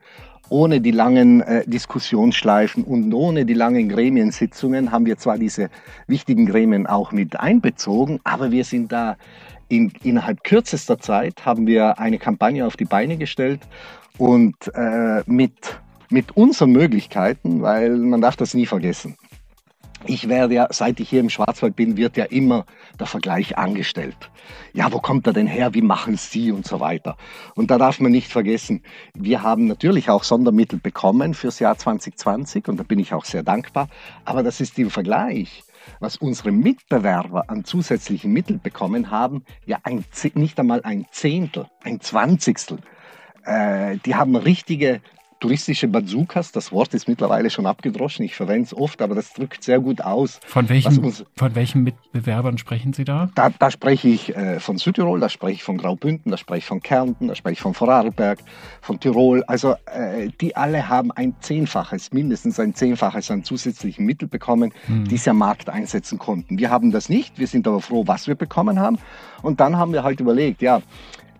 ohne 0.48 0.80
die 0.80 0.90
langen 0.90 1.40
äh, 1.42 1.64
Diskussionsschleifen 1.66 2.84
und 2.84 3.12
ohne 3.12 3.44
die 3.44 3.54
langen 3.54 3.88
Gremiensitzungen 3.88 4.92
haben 4.92 5.06
wir 5.06 5.16
zwar 5.18 5.38
diese 5.38 5.70
wichtigen 6.06 6.46
Gremien 6.46 6.86
auch 6.86 7.12
mit 7.12 7.38
einbezogen, 7.38 8.20
aber 8.24 8.50
wir 8.50 8.64
sind 8.64 8.92
da 8.92 9.16
in, 9.68 9.92
innerhalb 10.02 10.44
kürzester 10.44 10.98
Zeit 10.98 11.44
haben 11.44 11.66
wir 11.66 11.98
eine 11.98 12.18
Kampagne 12.18 12.66
auf 12.66 12.76
die 12.76 12.84
Beine 12.84 13.16
gestellt 13.16 13.60
und 14.18 14.54
äh, 14.74 15.22
mit, 15.26 15.80
mit 16.10 16.36
unseren 16.36 16.70
Möglichkeiten, 16.70 17.62
weil 17.62 17.96
man 17.96 18.20
darf 18.20 18.36
das 18.36 18.54
nie 18.54 18.66
vergessen 18.66 19.16
ich 20.04 20.28
werde 20.28 20.54
ja, 20.54 20.68
seit 20.70 21.00
ich 21.00 21.08
hier 21.08 21.20
im 21.20 21.30
Schwarzwald 21.30 21.74
bin, 21.74 21.96
wird 21.96 22.16
ja 22.16 22.24
immer 22.24 22.66
der 23.00 23.06
Vergleich 23.06 23.56
angestellt. 23.56 24.30
Ja, 24.72 24.92
wo 24.92 25.00
kommt 25.00 25.26
er 25.26 25.32
denn 25.32 25.46
her? 25.46 25.74
Wie 25.74 25.82
machen 25.82 26.16
Sie 26.16 26.52
und 26.52 26.66
so 26.66 26.80
weiter? 26.80 27.16
Und 27.54 27.70
da 27.70 27.78
darf 27.78 27.98
man 28.00 28.12
nicht 28.12 28.30
vergessen, 28.30 28.82
wir 29.14 29.42
haben 29.42 29.66
natürlich 29.66 30.10
auch 30.10 30.22
Sondermittel 30.22 30.78
bekommen 30.78 31.34
fürs 31.34 31.58
Jahr 31.58 31.78
2020 31.78 32.68
und 32.68 32.78
da 32.78 32.82
bin 32.82 32.98
ich 32.98 33.14
auch 33.14 33.24
sehr 33.24 33.42
dankbar. 33.42 33.88
Aber 34.24 34.42
das 34.42 34.60
ist 34.60 34.78
im 34.78 34.90
Vergleich, 34.90 35.64
was 36.00 36.16
unsere 36.16 36.52
Mitbewerber 36.52 37.48
an 37.48 37.64
zusätzlichen 37.64 38.32
Mitteln 38.32 38.60
bekommen 38.60 39.10
haben, 39.10 39.44
ja 39.64 39.78
ein, 39.82 40.04
nicht 40.34 40.58
einmal 40.58 40.82
ein 40.82 41.06
Zehntel, 41.10 41.66
ein 41.82 42.00
Zwanzigstel. 42.00 42.78
Äh, 43.44 43.98
die 44.04 44.14
haben 44.14 44.36
richtige 44.36 45.00
touristische 45.40 45.88
Bazookas. 45.88 46.52
Das 46.52 46.72
Wort 46.72 46.94
ist 46.94 47.08
mittlerweile 47.08 47.50
schon 47.50 47.66
abgedroschen. 47.66 48.24
Ich 48.24 48.34
verwende 48.34 48.64
es 48.64 48.74
oft, 48.74 49.02
aber 49.02 49.14
das 49.14 49.32
drückt 49.32 49.62
sehr 49.62 49.80
gut 49.80 50.00
aus. 50.00 50.40
Von 50.46 50.68
welchen, 50.68 51.04
uns, 51.04 51.24
von 51.36 51.54
welchen 51.54 51.82
Mitbewerbern 51.82 52.58
sprechen 52.58 52.92
Sie 52.92 53.04
da? 53.04 53.30
Da, 53.34 53.50
da 53.50 53.70
spreche 53.70 54.08
ich 54.08 54.34
äh, 54.34 54.60
von 54.60 54.78
Südtirol, 54.78 55.20
da 55.20 55.28
spreche 55.28 55.54
ich 55.54 55.64
von 55.64 55.76
Graubünden, 55.76 56.30
da 56.30 56.36
spreche 56.36 56.58
ich 56.58 56.66
von 56.66 56.80
Kärnten, 56.80 57.28
da 57.28 57.34
spreche 57.34 57.54
ich 57.54 57.60
von 57.60 57.74
Vorarlberg, 57.74 58.38
von 58.80 58.98
Tirol. 58.98 59.44
Also 59.46 59.74
äh, 59.86 60.28
die 60.40 60.56
alle 60.56 60.88
haben 60.88 61.12
ein 61.12 61.34
Zehnfaches, 61.40 62.12
mindestens 62.12 62.58
ein 62.58 62.74
Zehnfaches 62.74 63.30
an 63.30 63.44
zusätzlichen 63.44 64.04
Mitteln 64.06 64.30
bekommen, 64.30 64.72
hm. 64.86 65.04
die 65.06 65.16
sie 65.16 65.30
am 65.30 65.38
Markt 65.38 65.68
einsetzen 65.68 66.18
konnten. 66.18 66.58
Wir 66.58 66.70
haben 66.70 66.90
das 66.90 67.08
nicht. 67.08 67.38
Wir 67.38 67.46
sind 67.46 67.66
aber 67.68 67.80
froh, 67.80 68.04
was 68.06 68.26
wir 68.26 68.34
bekommen 68.34 68.80
haben. 68.80 68.98
Und 69.42 69.60
dann 69.60 69.76
haben 69.76 69.92
wir 69.92 70.02
halt 70.02 70.20
überlegt, 70.20 70.62
ja, 70.62 70.80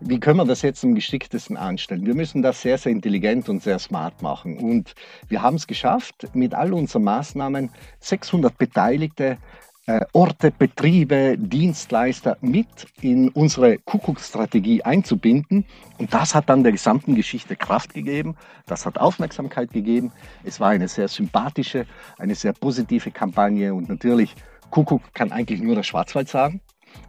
wie 0.00 0.21
können 0.21 0.38
wir 0.38 0.45
das 0.45 0.62
jetzt 0.62 0.85
am 0.85 0.95
geschicktesten 0.95 1.57
anstellen? 1.57 2.07
Wir 2.07 2.15
müssen 2.15 2.43
das 2.43 2.62
sehr, 2.62 2.79
sehr 2.79 2.93
intelligent 2.93 3.49
und 3.49 3.62
sehr 3.62 3.79
smart 3.79 4.23
machen. 4.23 4.59
Und 4.59 4.95
wir 5.29 5.43
haben 5.43 5.57
es 5.57 5.67
geschafft, 5.67 6.29
mit 6.35 6.55
all 6.55 6.73
unseren 6.73 7.05
Maßnahmen 7.05 7.71
600 8.00 8.57
Beteiligte, 8.57 9.38
äh, 9.87 10.00
Orte, 10.12 10.50
Betriebe, 10.50 11.37
Dienstleister 11.38 12.37
mit 12.41 12.67
in 13.00 13.29
unsere 13.31 13.79
Kuckuckstrategie 13.79 14.83
einzubinden. 14.83 15.65
Und 15.99 16.12
das 16.12 16.35
hat 16.35 16.49
dann 16.49 16.62
der 16.62 16.73
gesamten 16.73 17.15
Geschichte 17.15 17.57
Kraft 17.57 17.95
gegeben. 17.95 18.37
Das 18.67 18.85
hat 18.85 18.99
Aufmerksamkeit 18.99 19.73
gegeben. 19.73 20.12
Es 20.45 20.59
war 20.61 20.71
eine 20.71 20.88
sehr 20.88 21.09
sympathische, 21.09 21.87
eine 22.19 22.35
sehr 22.35 22.53
positive 22.53 23.12
Kampagne. 23.12 23.73
Und 23.75 23.88
natürlich, 23.88 24.35
Kuckuck 24.71 25.15
kann 25.15 25.31
eigentlich 25.31 25.61
nur 25.61 25.76
der 25.76 25.85
Schwarzwald 25.85 26.29
sagen, 26.29 26.61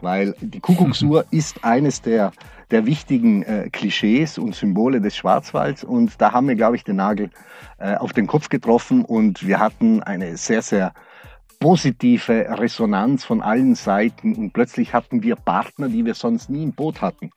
weil 0.01 0.36
die 0.41 0.60
Kuckucksuhr 0.60 1.25
ist 1.31 1.63
eines 1.63 2.01
der 2.01 2.31
der 2.72 2.86
wichtigen 2.86 3.43
äh, 3.43 3.69
Klischees 3.72 4.38
und 4.38 4.55
Symbole 4.55 5.00
des 5.00 5.15
Schwarzwalds. 5.15 5.84
Und 5.84 6.19
da 6.22 6.34
haben 6.34 6.48
wir, 6.48 6.55
glaube 6.55 6.75
ich, 6.75 6.84
den 6.84 6.98
Nagel 6.98 7.29
äh, 7.79 7.96
auf 7.96 8.13
den 8.13 8.27
Kopf 8.27 8.50
getroffen 8.50 9.05
und 9.05 9.48
wir 9.48 9.60
hatten 9.60 10.03
eine 10.03 10.38
sehr, 10.38 10.62
sehr 10.62 10.93
positive 11.60 12.46
Resonanz 12.60 13.24
von 13.24 13.41
allen 13.41 13.75
Seiten 13.75 14.36
und 14.36 14.53
plötzlich 14.53 14.93
hatten 14.93 15.24
wir 15.24 15.36
Partner, 15.36 15.89
die 15.89 16.05
wir 16.05 16.13
sonst 16.13 16.50
nie 16.50 16.63
im 16.63 16.74
Boot 16.74 17.01
hatten. 17.01 17.31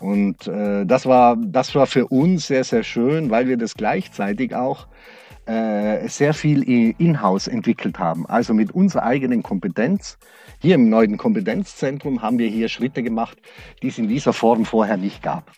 Und 0.00 0.46
äh, 0.46 0.84
das, 0.84 1.06
war, 1.06 1.36
das 1.36 1.74
war 1.74 1.86
für 1.86 2.06
uns 2.06 2.46
sehr, 2.46 2.64
sehr 2.64 2.82
schön, 2.82 3.30
weil 3.30 3.48
wir 3.48 3.56
das 3.56 3.74
gleichzeitig 3.74 4.54
auch 4.54 4.86
äh, 5.46 6.08
sehr 6.08 6.34
viel 6.34 6.62
in-house 6.62 7.48
entwickelt 7.48 7.98
haben. 7.98 8.26
Also 8.26 8.54
mit 8.54 8.72
unserer 8.72 9.02
eigenen 9.02 9.42
Kompetenz. 9.42 10.18
Hier 10.60 10.76
im 10.76 10.88
neuen 10.88 11.16
Kompetenzzentrum 11.18 12.22
haben 12.22 12.38
wir 12.38 12.48
hier 12.48 12.68
Schritte 12.68 13.02
gemacht, 13.02 13.36
die 13.82 13.88
es 13.88 13.98
in 13.98 14.08
dieser 14.08 14.32
Form 14.32 14.64
vorher 14.64 14.96
nicht 14.96 15.22
gab. 15.22 15.50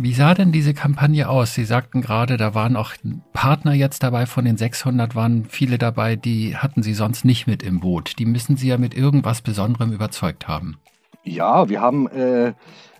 Wie 0.00 0.14
sah 0.14 0.32
denn 0.32 0.52
diese 0.52 0.74
Kampagne 0.74 1.28
aus? 1.28 1.54
Sie 1.54 1.64
sagten 1.64 2.02
gerade, 2.02 2.36
da 2.36 2.54
waren 2.54 2.76
auch 2.76 2.92
Partner 3.32 3.74
jetzt 3.74 4.04
dabei. 4.04 4.26
Von 4.26 4.44
den 4.44 4.56
600 4.56 5.16
waren 5.16 5.46
viele 5.46 5.76
dabei, 5.76 6.14
die 6.14 6.56
hatten 6.56 6.84
Sie 6.84 6.94
sonst 6.94 7.24
nicht 7.24 7.48
mit 7.48 7.64
im 7.64 7.80
Boot. 7.80 8.18
Die 8.20 8.24
müssen 8.24 8.56
Sie 8.56 8.68
ja 8.68 8.78
mit 8.78 8.94
irgendwas 8.94 9.42
Besonderem 9.42 9.92
überzeugt 9.92 10.46
haben. 10.46 10.78
Ja, 11.24 11.68
wir 11.68 11.80
haben 11.80 12.06
äh, 12.06 12.52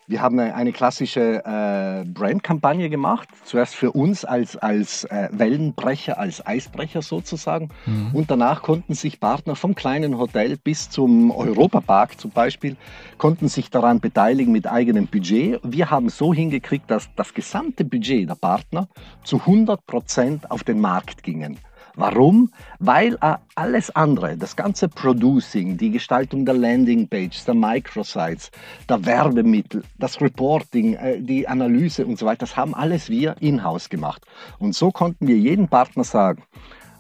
wir 0.09 0.23
haben 0.23 0.41
eine 0.41 0.73
klassische 0.73 1.45
äh, 1.45 2.05
Brandkampagne 2.09 2.89
gemacht, 2.89 3.29
zuerst 3.45 3.75
für 3.75 3.93
uns 3.93 4.25
als, 4.25 4.57
als 4.57 5.05
äh, 5.05 5.29
Wellenbrecher, 5.33 6.19
als 6.19 6.45
Eisbrecher 6.47 7.03
sozusagen. 7.03 7.69
Mhm. 7.85 8.11
Und 8.15 8.31
danach 8.31 8.63
konnten 8.63 8.95
sich 8.95 9.21
Partner 9.21 9.55
vom 9.55 9.75
kleinen 9.75 10.17
Hotel 10.17 10.57
bis 10.57 10.89
zum 10.89 11.31
Europapark 11.31 12.19
zum 12.19 12.31
Beispiel, 12.31 12.77
konnten 13.19 13.49
sich 13.49 13.71
daran 13.71 14.01
beteiligen 14.01 14.51
mit 14.51 14.67
eigenem 14.67 15.07
Budget. 15.07 15.61
Wir 15.63 15.91
haben 15.91 16.09
so 16.09 16.33
hingekriegt, 16.33 16.91
dass 16.91 17.11
das 17.15 17.35
gesamte 17.35 17.85
Budget 17.85 18.31
der 18.31 18.35
Partner 18.35 18.89
zu 19.25 19.41
100 19.41 19.85
Prozent 19.87 20.51
auf 20.51 20.65
den 20.65 20.81
Markt 20.81 21.23
gingen. 21.23 21.59
Warum? 21.99 22.53
Weil 22.79 23.19
äh, 23.23 23.35
alles 23.57 23.91
andere, 23.91 24.37
das 24.37 24.55
ganze 24.55 24.89
Producing, 24.89 25.77
die 25.79 25.91
Gestaltung 25.91 26.47
der 26.47 26.55
Landingpage, 26.55 27.45
der 27.45 27.55
Microsites, 27.55 28.53
der 28.89 29.05
Werbemittel, 29.05 29.83
das 29.99 30.21
Reporting, 30.21 30.95
äh, 30.95 31.21
die 31.21 31.49
Analyse 31.49 32.07
und 32.07 32.17
so 32.17 32.25
weiter, 32.25 32.39
das 32.47 32.57
haben 32.57 32.73
alles 32.73 33.11
wir 33.11 33.35
in-house 33.41 33.89
gemacht. 33.89 34.25
Und 34.61 34.77
so 34.77 34.93
konnten 34.93 35.27
wir 35.27 35.37
jedem 35.37 35.67
Partner 35.67 36.05
sagen, 36.05 36.45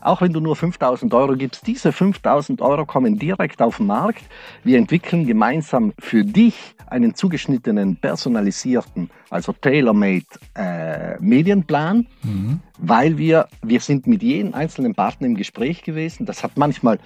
auch 0.01 0.21
wenn 0.21 0.33
du 0.33 0.41
nur 0.41 0.57
5000 0.57 1.13
Euro 1.15 1.35
gibst, 1.37 1.67
diese 1.67 1.93
5000 1.93 2.61
Euro 2.61 2.87
kommen 2.87 3.19
direkt 3.19 3.61
auf 3.61 3.79
den 3.79 3.87
Markt. 3.87 4.25
Wir 4.65 4.79
entwickeln 4.79 5.27
gemeinsam 5.27 5.93
für 5.99 6.25
dich 6.25 6.75
einen 6.87 7.15
zugeschnittenen, 7.15 7.97
personalisierten, 7.97 9.11
also 9.31 9.53
tailor-made 9.53 10.25
äh, 10.55 11.19
Medienplan, 11.21 12.07
mhm. 12.23 12.61
weil 12.79 13.19
wir, 13.19 13.49
wir 13.63 13.81
sind 13.81 14.07
mit 14.07 14.23
jedem 14.23 14.55
einzelnen 14.55 14.95
Partner 14.95 15.27
im 15.27 15.35
Gespräch 15.35 15.83
gewesen. 15.83 16.25
Das 16.25 16.43
hat 16.43 16.57
manchmal 16.57 16.99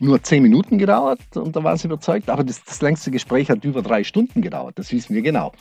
nur 0.00 0.22
zehn 0.22 0.42
Minuten 0.42 0.78
gedauert 0.78 1.20
und 1.34 1.54
da 1.54 1.62
waren 1.62 1.76
sie 1.76 1.86
überzeugt, 1.86 2.30
aber 2.30 2.44
das, 2.44 2.64
das 2.64 2.82
längste 2.82 3.10
Gespräch 3.10 3.50
hat 3.50 3.64
über 3.64 3.82
drei 3.82 4.02
Stunden 4.04 4.42
gedauert, 4.42 4.78
das 4.78 4.92
wissen 4.92 5.14
wir 5.14 5.22
genau. 5.22 5.52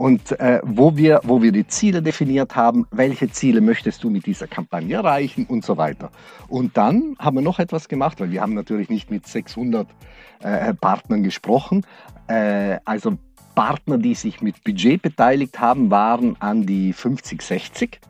Und 0.00 0.40
äh, 0.40 0.62
wo, 0.64 0.96
wir, 0.96 1.20
wo 1.24 1.42
wir 1.42 1.52
die 1.52 1.66
Ziele 1.66 2.00
definiert 2.00 2.56
haben, 2.56 2.86
welche 2.90 3.30
Ziele 3.30 3.60
möchtest 3.60 4.02
du 4.02 4.08
mit 4.08 4.24
dieser 4.24 4.46
Kampagne 4.46 4.94
erreichen 4.94 5.44
und 5.44 5.62
so 5.62 5.76
weiter. 5.76 6.10
Und 6.48 6.78
dann 6.78 7.16
haben 7.18 7.36
wir 7.36 7.42
noch 7.42 7.58
etwas 7.58 7.86
gemacht, 7.86 8.18
weil 8.18 8.30
wir 8.30 8.40
haben 8.40 8.54
natürlich 8.54 8.88
nicht 8.88 9.10
mit 9.10 9.26
600 9.26 9.86
äh, 10.42 10.72
Partnern 10.72 11.22
gesprochen. 11.22 11.84
Äh, 12.28 12.78
also 12.86 13.18
Partner, 13.54 13.98
die 13.98 14.14
sich 14.14 14.40
mit 14.40 14.64
Budget 14.64 15.02
beteiligt 15.02 15.60
haben, 15.60 15.90
waren 15.90 16.34
an 16.40 16.64
die 16.64 16.94
50, 16.94 17.42
60. 17.42 18.00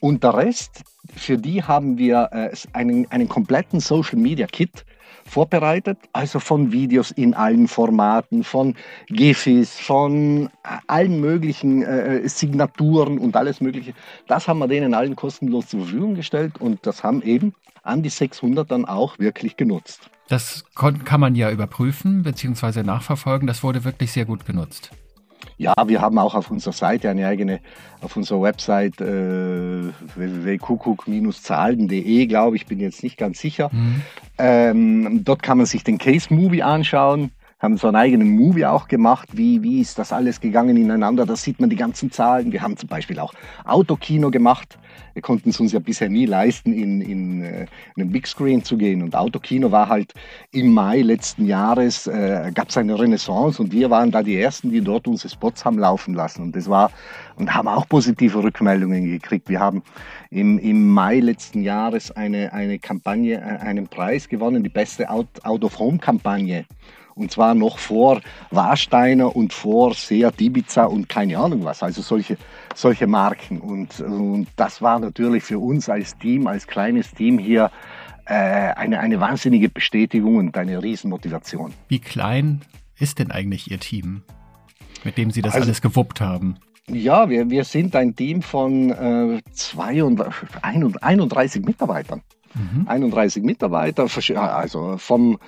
Und 0.00 0.22
der 0.22 0.34
Rest, 0.34 0.82
für 1.16 1.38
die 1.38 1.62
haben 1.62 1.98
wir 1.98 2.28
äh, 2.32 2.50
einen, 2.72 3.10
einen 3.10 3.28
kompletten 3.28 3.80
Social 3.80 4.18
Media 4.18 4.46
Kit 4.46 4.84
vorbereitet, 5.24 5.98
also 6.12 6.40
von 6.40 6.72
Videos 6.72 7.10
in 7.10 7.34
allen 7.34 7.68
Formaten, 7.68 8.44
von 8.44 8.74
GIFs, 9.08 9.78
von 9.78 10.46
äh, 10.46 10.78
allen 10.86 11.20
möglichen 11.20 11.82
äh, 11.82 12.26
Signaturen 12.28 13.18
und 13.18 13.36
alles 13.36 13.60
Mögliche. 13.60 13.94
Das 14.26 14.48
haben 14.48 14.58
wir 14.58 14.68
denen 14.68 14.94
allen 14.94 15.16
kostenlos 15.16 15.68
zur 15.68 15.80
Verfügung 15.80 16.14
gestellt 16.14 16.58
und 16.60 16.86
das 16.86 17.04
haben 17.04 17.22
eben 17.22 17.54
an 17.82 18.02
die 18.02 18.08
600 18.08 18.70
dann 18.70 18.84
auch 18.84 19.18
wirklich 19.18 19.56
genutzt. 19.56 20.10
Das 20.28 20.64
kann 20.74 21.20
man 21.20 21.34
ja 21.34 21.50
überprüfen 21.50 22.22
bzw. 22.22 22.82
nachverfolgen. 22.82 23.46
Das 23.46 23.62
wurde 23.62 23.84
wirklich 23.84 24.12
sehr 24.12 24.26
gut 24.26 24.44
genutzt. 24.44 24.90
Ja, 25.58 25.74
wir 25.86 26.00
haben 26.00 26.18
auch 26.18 26.36
auf 26.36 26.50
unserer 26.50 26.72
Seite 26.72 27.10
eine 27.10 27.26
eigene, 27.26 27.60
auf 28.00 28.16
unserer 28.16 28.40
Website 28.40 29.00
äh, 29.00 29.90
www.kuckuck-zahlen.de, 30.14 32.26
glaube 32.26 32.56
ich, 32.56 32.66
bin 32.66 32.78
jetzt 32.78 33.02
nicht 33.02 33.16
ganz 33.16 33.40
sicher. 33.40 33.68
Mhm. 33.72 34.02
Ähm, 34.38 35.24
dort 35.24 35.42
kann 35.42 35.58
man 35.58 35.66
sich 35.66 35.82
den 35.82 35.98
Case 35.98 36.32
Movie 36.32 36.62
anschauen 36.62 37.32
haben 37.58 37.76
so 37.76 37.88
einen 37.88 37.96
eigenen 37.96 38.30
Movie 38.30 38.66
auch 38.66 38.86
gemacht, 38.86 39.30
wie, 39.32 39.62
wie 39.62 39.80
ist 39.80 39.98
das 39.98 40.12
alles 40.12 40.40
gegangen 40.40 40.76
ineinander. 40.76 41.26
Da 41.26 41.34
sieht 41.34 41.60
man 41.60 41.68
die 41.68 41.76
ganzen 41.76 42.10
Zahlen. 42.10 42.52
Wir 42.52 42.62
haben 42.62 42.76
zum 42.76 42.88
Beispiel 42.88 43.18
auch 43.18 43.34
Autokino 43.64 44.30
gemacht. 44.30 44.78
Wir 45.14 45.22
konnten 45.22 45.50
es 45.50 45.58
uns 45.58 45.72
ja 45.72 45.80
bisher 45.80 46.08
nie 46.08 46.26
leisten, 46.26 46.72
in, 46.72 47.00
in, 47.00 47.42
äh, 47.42 47.62
in 47.96 48.02
einen 48.02 48.12
Big 48.12 48.28
Screen 48.28 48.62
zu 48.62 48.76
gehen. 48.76 49.02
Und 49.02 49.16
Autokino 49.16 49.72
war 49.72 49.88
halt 49.88 50.14
im 50.52 50.72
Mai 50.72 51.00
letzten 51.02 51.46
Jahres, 51.46 52.06
äh, 52.06 52.52
gab 52.54 52.68
es 52.68 52.76
eine 52.76 52.96
Renaissance 52.96 53.60
und 53.60 53.72
wir 53.72 53.90
waren 53.90 54.12
da 54.12 54.22
die 54.22 54.40
Ersten, 54.40 54.70
die 54.70 54.80
dort 54.80 55.08
unsere 55.08 55.28
Spots 55.28 55.64
haben 55.64 55.78
laufen 55.78 56.14
lassen. 56.14 56.42
Und 56.42 56.54
das 56.54 56.68
war, 56.68 56.92
und 57.34 57.52
haben 57.52 57.66
auch 57.66 57.88
positive 57.88 58.40
Rückmeldungen 58.40 59.04
gekriegt. 59.10 59.48
Wir 59.48 59.58
haben 59.58 59.82
im, 60.30 60.58
im 60.60 60.88
Mai 60.88 61.18
letzten 61.18 61.62
Jahres 61.62 62.12
eine, 62.12 62.52
eine 62.52 62.78
Kampagne, 62.78 63.38
äh, 63.40 63.58
einen 63.66 63.88
Preis 63.88 64.28
gewonnen, 64.28 64.62
die 64.62 64.68
beste 64.68 65.10
Out-of-Home-Kampagne. 65.10 66.64
Und 67.18 67.32
zwar 67.32 67.54
noch 67.54 67.78
vor 67.78 68.20
Warsteiner 68.50 69.34
und 69.34 69.52
vor 69.52 69.94
Seat 69.94 70.40
Ibiza 70.40 70.84
und 70.84 71.08
keine 71.08 71.38
Ahnung 71.38 71.64
was. 71.64 71.82
Also 71.82 72.00
solche, 72.00 72.36
solche 72.74 73.06
Marken. 73.06 73.60
Und, 73.60 74.00
und 74.00 74.46
das 74.56 74.80
war 74.80 75.00
natürlich 75.00 75.42
für 75.42 75.58
uns 75.58 75.88
als 75.88 76.16
Team, 76.18 76.46
als 76.46 76.66
kleines 76.66 77.10
Team 77.12 77.38
hier 77.38 77.70
äh, 78.26 78.34
eine, 78.34 79.00
eine 79.00 79.20
wahnsinnige 79.20 79.68
Bestätigung 79.68 80.36
und 80.36 80.56
eine 80.56 80.82
Riesenmotivation. 80.82 81.72
Wie 81.88 81.98
klein 81.98 82.60
ist 82.98 83.18
denn 83.18 83.30
eigentlich 83.30 83.70
Ihr 83.70 83.80
Team, 83.80 84.22
mit 85.02 85.18
dem 85.18 85.30
Sie 85.30 85.42
das 85.42 85.54
also, 85.54 85.66
alles 85.66 85.82
gewuppt 85.82 86.20
haben? 86.20 86.56
Ja, 86.88 87.28
wir, 87.28 87.50
wir 87.50 87.64
sind 87.64 87.96
ein 87.96 88.14
Team 88.14 88.42
von 88.42 88.90
äh, 88.90 89.42
32, 89.52 90.48
31 90.62 91.64
Mitarbeitern. 91.64 92.22
Mhm. 92.54 92.88
31 92.88 93.42
Mitarbeiter, 93.42 94.06
also 94.36 94.96
vom 94.98 95.38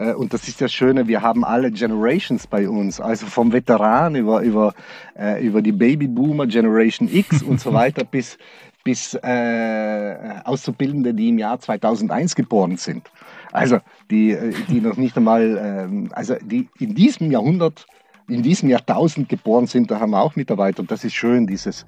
äh, 0.00 0.14
und 0.14 0.32
das 0.32 0.48
ist 0.48 0.60
das 0.60 0.72
Schöne, 0.72 1.08
wir 1.08 1.22
haben 1.22 1.44
alle 1.44 1.70
Generations 1.70 2.46
bei 2.46 2.68
uns, 2.68 3.00
also 3.00 3.26
vom 3.26 3.52
Veteran 3.52 4.14
über, 4.14 4.40
über, 4.42 4.74
äh, 5.18 5.44
über 5.44 5.62
die 5.62 5.72
Babyboomer, 5.72 6.46
Generation 6.46 7.08
X 7.12 7.42
und 7.42 7.60
so 7.60 7.72
weiter 7.74 8.04
bis, 8.04 8.38
bis 8.82 9.14
äh, 9.14 10.16
Auszubildende, 10.44 11.14
die 11.14 11.28
im 11.28 11.38
Jahr 11.38 11.60
2001 11.60 12.34
geboren 12.34 12.76
sind. 12.76 13.10
Also 13.52 13.78
die, 14.10 14.32
äh, 14.32 14.54
die 14.68 14.80
noch 14.80 14.96
nicht 14.96 15.16
einmal, 15.16 15.88
äh, 16.10 16.14
also 16.14 16.36
die 16.42 16.68
in 16.78 16.94
diesem 16.94 17.30
Jahrhundert, 17.30 17.86
in 18.28 18.42
diesem 18.42 18.68
Jahrtausend 18.68 19.28
geboren 19.28 19.66
sind, 19.66 19.90
da 19.90 19.98
haben 20.00 20.10
wir 20.10 20.20
auch 20.20 20.36
Mitarbeiter 20.36 20.80
und 20.80 20.90
das 20.90 21.04
ist 21.04 21.14
schön, 21.14 21.46
dieses, 21.46 21.84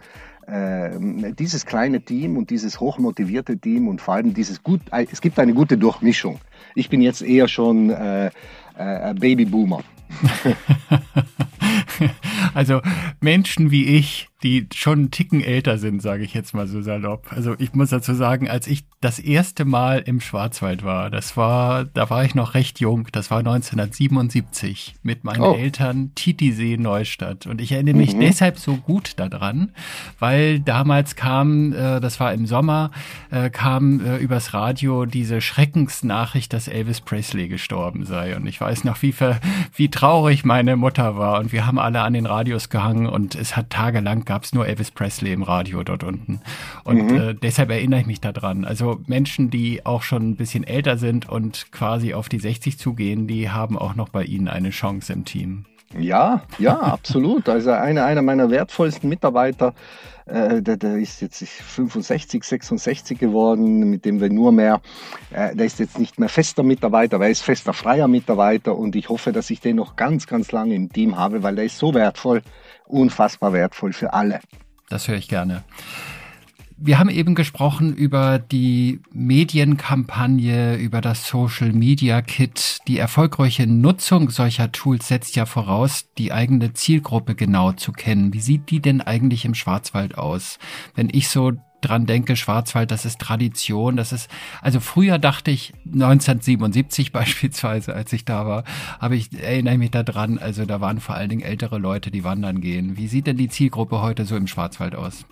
dieses 1.38 1.64
kleine 1.64 2.02
Team 2.02 2.36
und 2.36 2.50
dieses 2.50 2.78
hochmotivierte 2.78 3.56
Team 3.58 3.88
und 3.88 4.00
vor 4.00 4.14
allem 4.14 4.34
dieses 4.34 4.62
gut, 4.62 4.80
es 4.90 5.20
gibt 5.20 5.38
eine 5.38 5.54
gute 5.54 5.78
Durchmischung. 5.78 6.40
Ich 6.74 6.88
bin 6.90 7.00
jetzt 7.00 7.22
eher 7.22 7.48
schon 7.48 7.90
äh, 7.90 8.30
äh, 8.76 9.14
Babyboomer. 9.14 9.82
also 12.54 12.80
Menschen 13.20 13.70
wie 13.70 13.86
ich, 13.86 14.28
die 14.42 14.66
schon 14.74 14.98
einen 14.98 15.10
Ticken 15.10 15.40
älter 15.40 15.78
sind, 15.78 16.02
sage 16.02 16.24
ich 16.24 16.34
jetzt 16.34 16.52
mal 16.52 16.66
so 16.66 16.82
salopp. 16.82 17.30
Also 17.30 17.54
ich 17.58 17.74
muss 17.74 17.90
dazu 17.90 18.14
sagen, 18.14 18.48
als 18.48 18.66
ich 18.66 18.84
das 19.00 19.18
erste 19.18 19.64
Mal 19.64 20.00
im 20.00 20.20
Schwarzwald 20.20 20.82
war, 20.82 21.10
das 21.10 21.36
war, 21.36 21.84
da 21.84 22.10
war 22.10 22.24
ich 22.24 22.34
noch 22.34 22.54
recht 22.54 22.80
jung, 22.80 23.08
das 23.12 23.30
war 23.30 23.38
1977 23.38 24.96
mit 25.02 25.22
meinen 25.22 25.42
oh. 25.42 25.54
Eltern 25.54 26.12
Titisee 26.14 26.76
Neustadt. 26.76 27.46
Und 27.46 27.60
ich 27.60 27.72
erinnere 27.72 27.94
mich 27.94 28.14
mhm. 28.14 28.20
deshalb 28.20 28.58
so 28.58 28.76
gut 28.76 29.18
daran, 29.18 29.70
weil 30.18 30.58
damals 30.58 31.14
kam, 31.14 31.72
äh, 31.72 32.00
das 32.00 32.18
war 32.18 32.32
im 32.32 32.46
Sommer, 32.46 32.90
äh, 33.30 33.48
kam 33.48 34.04
äh, 34.04 34.16
übers 34.16 34.54
Radio 34.54 35.06
diese 35.06 35.40
Schreckensnachricht, 35.40 36.52
dass 36.52 36.66
Elvis 36.66 37.00
Presley 37.00 37.48
gestorben 37.48 38.06
sei. 38.06 38.36
Und 38.36 38.46
ich 38.46 38.60
weiß 38.60 38.84
noch, 38.84 39.02
wie, 39.02 39.14
wie 39.76 39.88
traurig 40.02 40.44
meine 40.44 40.74
Mutter 40.74 41.16
war. 41.16 41.38
Und 41.38 41.52
wir 41.52 41.64
haben 41.64 41.78
alle 41.78 42.00
an 42.00 42.12
den 42.12 42.26
Radios 42.26 42.70
gehangen 42.70 43.06
und 43.06 43.36
es 43.36 43.56
hat 43.56 43.70
tagelang 43.70 44.24
gab 44.24 44.42
es 44.42 44.52
nur 44.52 44.66
Elvis 44.66 44.90
Presley 44.90 45.32
im 45.32 45.44
Radio 45.44 45.84
dort 45.84 46.02
unten. 46.02 46.40
Und 46.82 47.12
mhm. 47.12 47.16
äh, 47.16 47.34
deshalb 47.34 47.70
erinnere 47.70 48.00
ich 48.00 48.06
mich 48.06 48.20
daran. 48.20 48.64
Also 48.64 49.00
Menschen, 49.06 49.50
die 49.50 49.86
auch 49.86 50.02
schon 50.02 50.30
ein 50.30 50.36
bisschen 50.36 50.64
älter 50.64 50.98
sind 50.98 51.28
und 51.28 51.70
quasi 51.70 52.14
auf 52.14 52.28
die 52.28 52.40
60 52.40 52.78
zugehen, 52.78 53.28
die 53.28 53.50
haben 53.50 53.78
auch 53.78 53.94
noch 53.94 54.08
bei 54.08 54.24
Ihnen 54.24 54.48
eine 54.48 54.70
Chance 54.70 55.12
im 55.12 55.24
Team. 55.24 55.66
Ja, 55.98 56.42
ja, 56.58 56.78
absolut. 56.78 57.48
Also 57.48 57.70
einer, 57.70 58.04
einer 58.04 58.22
meiner 58.22 58.50
wertvollsten 58.50 59.08
Mitarbeiter, 59.08 59.74
äh, 60.26 60.62
der, 60.62 60.76
der, 60.76 60.96
ist 60.96 61.20
jetzt 61.20 61.42
65, 61.42 62.44
66 62.44 63.18
geworden, 63.18 63.90
mit 63.90 64.04
dem 64.04 64.20
wir 64.20 64.30
nur 64.30 64.52
mehr, 64.52 64.80
äh, 65.30 65.54
der 65.54 65.66
ist 65.66 65.78
jetzt 65.78 65.98
nicht 65.98 66.18
mehr 66.18 66.28
fester 66.28 66.62
Mitarbeiter, 66.62 67.16
aber 67.16 67.26
er 67.26 67.32
ist 67.32 67.42
fester 67.42 67.72
freier 67.72 68.08
Mitarbeiter 68.08 68.76
und 68.76 68.96
ich 68.96 69.08
hoffe, 69.08 69.32
dass 69.32 69.50
ich 69.50 69.60
den 69.60 69.76
noch 69.76 69.96
ganz, 69.96 70.26
ganz 70.26 70.52
lange 70.52 70.74
im 70.74 70.92
Team 70.92 71.18
habe, 71.18 71.42
weil 71.42 71.56
der 71.56 71.64
ist 71.64 71.78
so 71.78 71.92
wertvoll 71.94 72.42
unfassbar 72.86 73.52
wertvoll 73.52 73.92
für 73.92 74.12
alle. 74.12 74.40
Das 74.88 75.08
höre 75.08 75.16
ich 75.16 75.28
gerne. 75.28 75.64
Wir 76.84 76.98
haben 76.98 77.10
eben 77.10 77.36
gesprochen 77.36 77.94
über 77.94 78.40
die 78.40 78.98
Medienkampagne, 79.12 80.74
über 80.74 81.00
das 81.00 81.28
Social 81.28 81.72
Media 81.72 82.22
Kit. 82.22 82.78
Die 82.88 82.98
erfolgreiche 82.98 83.68
Nutzung 83.68 84.30
solcher 84.30 84.72
Tools 84.72 85.06
setzt 85.06 85.36
ja 85.36 85.46
voraus, 85.46 86.08
die 86.18 86.32
eigene 86.32 86.72
Zielgruppe 86.72 87.36
genau 87.36 87.70
zu 87.70 87.92
kennen. 87.92 88.34
Wie 88.34 88.40
sieht 88.40 88.68
die 88.70 88.80
denn 88.80 89.00
eigentlich 89.00 89.44
im 89.44 89.54
Schwarzwald 89.54 90.18
aus? 90.18 90.58
Wenn 90.96 91.08
ich 91.12 91.28
so 91.28 91.52
dran 91.82 92.06
denke, 92.06 92.34
Schwarzwald, 92.34 92.90
das 92.90 93.04
ist 93.04 93.20
Tradition, 93.20 93.96
das 93.96 94.10
ist, 94.10 94.28
also 94.60 94.80
früher 94.80 95.20
dachte 95.20 95.52
ich, 95.52 95.72
1977 95.84 97.12
beispielsweise, 97.12 97.94
als 97.94 98.12
ich 98.12 98.24
da 98.24 98.44
war, 98.44 98.64
habe 98.98 99.14
ich, 99.14 99.32
erinnere 99.40 99.78
mich 99.78 99.92
da 99.92 100.02
dran, 100.02 100.38
also 100.38 100.66
da 100.66 100.80
waren 100.80 100.98
vor 100.98 101.14
allen 101.14 101.28
Dingen 101.28 101.42
ältere 101.42 101.78
Leute, 101.78 102.10
die 102.10 102.24
wandern 102.24 102.60
gehen. 102.60 102.96
Wie 102.96 103.06
sieht 103.06 103.28
denn 103.28 103.36
die 103.36 103.48
Zielgruppe 103.48 104.02
heute 104.02 104.24
so 104.24 104.34
im 104.34 104.48
Schwarzwald 104.48 104.96
aus? 104.96 105.26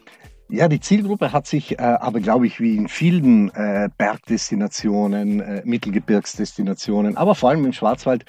Ja, 0.52 0.66
die 0.66 0.80
Zielgruppe 0.80 1.32
hat 1.32 1.46
sich 1.46 1.78
äh, 1.78 1.82
aber, 1.82 2.18
glaube 2.18 2.44
ich, 2.44 2.58
wie 2.58 2.74
in 2.74 2.88
vielen 2.88 3.54
äh, 3.54 3.88
Bergdestinationen, 3.96 5.38
äh, 5.38 5.62
Mittelgebirgsdestinationen, 5.64 7.16
aber 7.16 7.36
vor 7.36 7.50
allem 7.50 7.64
im 7.66 7.72
Schwarzwald 7.72 8.24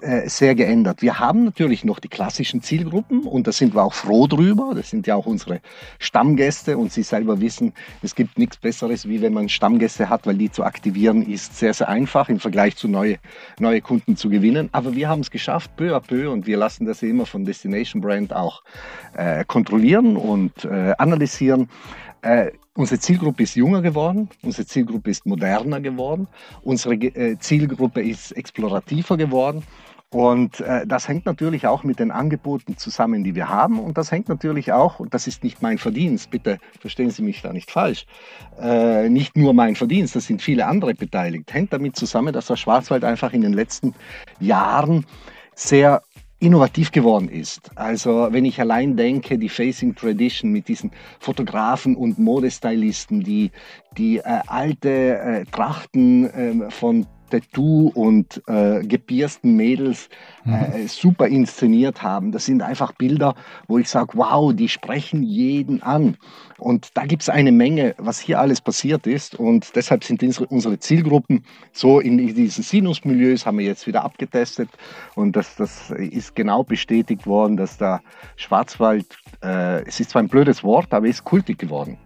äh, 0.00 0.28
sehr 0.28 0.56
geändert. 0.56 1.00
Wir 1.00 1.20
haben 1.20 1.44
natürlich 1.44 1.84
noch 1.84 2.00
die 2.00 2.08
klassischen 2.08 2.60
Zielgruppen 2.60 3.22
und 3.22 3.46
da 3.46 3.52
sind 3.52 3.72
wir 3.72 3.84
auch 3.84 3.94
froh 3.94 4.26
drüber. 4.26 4.72
Das 4.74 4.90
sind 4.90 5.06
ja 5.06 5.14
auch 5.14 5.26
unsere 5.26 5.60
Stammgäste 6.00 6.76
und 6.76 6.90
Sie 6.90 7.04
selber 7.04 7.40
wissen, 7.40 7.72
es 8.02 8.16
gibt 8.16 8.36
nichts 8.36 8.56
Besseres, 8.56 9.06
wie 9.08 9.22
wenn 9.22 9.32
man 9.32 9.48
Stammgäste 9.48 10.08
hat, 10.08 10.26
weil 10.26 10.38
die 10.38 10.50
zu 10.50 10.64
aktivieren 10.64 11.22
ist 11.22 11.56
sehr, 11.56 11.72
sehr 11.72 11.88
einfach 11.88 12.28
im 12.28 12.40
Vergleich 12.40 12.74
zu 12.74 12.88
neue, 12.88 13.18
neue 13.60 13.80
Kunden 13.80 14.16
zu 14.16 14.28
gewinnen. 14.28 14.70
Aber 14.72 14.96
wir 14.96 15.08
haben 15.08 15.20
es 15.20 15.30
geschafft, 15.30 15.76
peu 15.76 15.94
à 15.94 16.00
peu 16.00 16.32
und 16.32 16.48
wir 16.48 16.56
lassen 16.56 16.84
das 16.84 17.00
immer 17.04 17.26
von 17.26 17.44
Destination 17.44 18.02
Brand 18.02 18.32
auch 18.32 18.64
äh, 19.14 19.44
kontrollieren 19.44 20.16
und 20.16 20.64
äh, 20.64 20.94
analysieren 20.98 21.59
sondern 21.60 21.70
äh, 22.22 22.52
unsere 22.74 23.00
Zielgruppe 23.00 23.42
ist 23.42 23.54
jünger 23.54 23.82
geworden, 23.82 24.28
unsere 24.42 24.66
Zielgruppe 24.66 25.10
ist 25.10 25.26
moderner 25.26 25.80
geworden, 25.80 26.28
unsere 26.62 26.94
äh, 26.94 27.38
Zielgruppe 27.38 28.02
ist 28.02 28.32
explorativer 28.32 29.16
geworden. 29.16 29.62
Und 30.12 30.60
äh, 30.60 30.84
das 30.88 31.06
hängt 31.06 31.24
natürlich 31.24 31.68
auch 31.68 31.84
mit 31.84 32.00
den 32.00 32.10
Angeboten 32.10 32.76
zusammen, 32.76 33.22
die 33.22 33.36
wir 33.36 33.48
haben. 33.48 33.78
Und 33.78 33.96
das 33.96 34.10
hängt 34.10 34.28
natürlich 34.28 34.72
auch, 34.72 34.98
und 34.98 35.14
das 35.14 35.28
ist 35.28 35.44
nicht 35.44 35.62
mein 35.62 35.78
Verdienst, 35.78 36.32
bitte 36.32 36.58
verstehen 36.80 37.10
Sie 37.10 37.22
mich 37.22 37.42
da 37.42 37.52
nicht 37.52 37.70
falsch, 37.70 38.06
äh, 38.60 39.08
nicht 39.08 39.36
nur 39.36 39.54
mein 39.54 39.76
Verdienst, 39.76 40.16
das 40.16 40.26
sind 40.26 40.42
viele 40.42 40.66
andere 40.66 40.94
beteiligt, 40.94 41.54
hängt 41.54 41.72
damit 41.72 41.94
zusammen, 41.94 42.32
dass 42.32 42.48
der 42.48 42.56
Schwarzwald 42.56 43.04
einfach 43.04 43.32
in 43.32 43.42
den 43.42 43.52
letzten 43.52 43.94
Jahren 44.40 45.06
sehr 45.54 46.02
innovativ 46.40 46.90
geworden 46.90 47.28
ist. 47.28 47.70
Also 47.76 48.28
wenn 48.30 48.44
ich 48.44 48.60
allein 48.60 48.96
denke, 48.96 49.38
die 49.38 49.48
Facing 49.48 49.94
Tradition 49.94 50.50
mit 50.50 50.68
diesen 50.68 50.90
Fotografen 51.18 51.94
und 51.94 52.18
Modestylisten, 52.18 53.22
die 53.22 53.50
die 53.96 54.18
äh, 54.18 54.40
alte 54.46 55.18
äh, 55.18 55.44
Trachten 55.44 56.30
äh, 56.30 56.70
von 56.70 57.06
Tattoo 57.30 57.90
und 57.94 58.42
äh, 58.46 58.82
gepiersten 58.82 59.56
Mädels 59.56 60.08
äh, 60.46 60.80
mhm. 60.80 60.88
super 60.88 61.26
inszeniert 61.28 62.02
haben. 62.02 62.32
Das 62.32 62.46
sind 62.46 62.62
einfach 62.62 62.92
Bilder, 62.92 63.34
wo 63.68 63.78
ich 63.78 63.88
sage, 63.88 64.12
wow, 64.14 64.52
die 64.54 64.68
sprechen 64.68 65.22
jeden 65.22 65.82
an. 65.82 66.16
Und 66.58 66.90
da 66.94 67.06
gibt 67.06 67.22
es 67.22 67.28
eine 67.28 67.52
Menge, 67.52 67.94
was 67.98 68.20
hier 68.20 68.38
alles 68.38 68.60
passiert 68.60 69.06
ist. 69.06 69.34
Und 69.34 69.74
deshalb 69.76 70.04
sind 70.04 70.22
unsere 70.22 70.78
Zielgruppen 70.78 71.44
so 71.72 72.00
in 72.00 72.18
diesen 72.18 72.62
Sinusmilieus, 72.62 73.46
haben 73.46 73.58
wir 73.58 73.66
jetzt 73.66 73.86
wieder 73.86 74.04
abgetestet. 74.04 74.68
Und 75.14 75.36
das, 75.36 75.56
das 75.56 75.90
ist 75.90 76.36
genau 76.36 76.64
bestätigt 76.64 77.26
worden, 77.26 77.56
dass 77.56 77.78
der 77.78 78.02
Schwarzwald, 78.36 79.06
äh, 79.42 79.82
es 79.84 80.00
ist 80.00 80.10
zwar 80.10 80.22
ein 80.22 80.28
blödes 80.28 80.62
Wort, 80.62 80.92
aber 80.92 81.06
ist 81.06 81.24
kultig 81.24 81.58
geworden. 81.58 81.96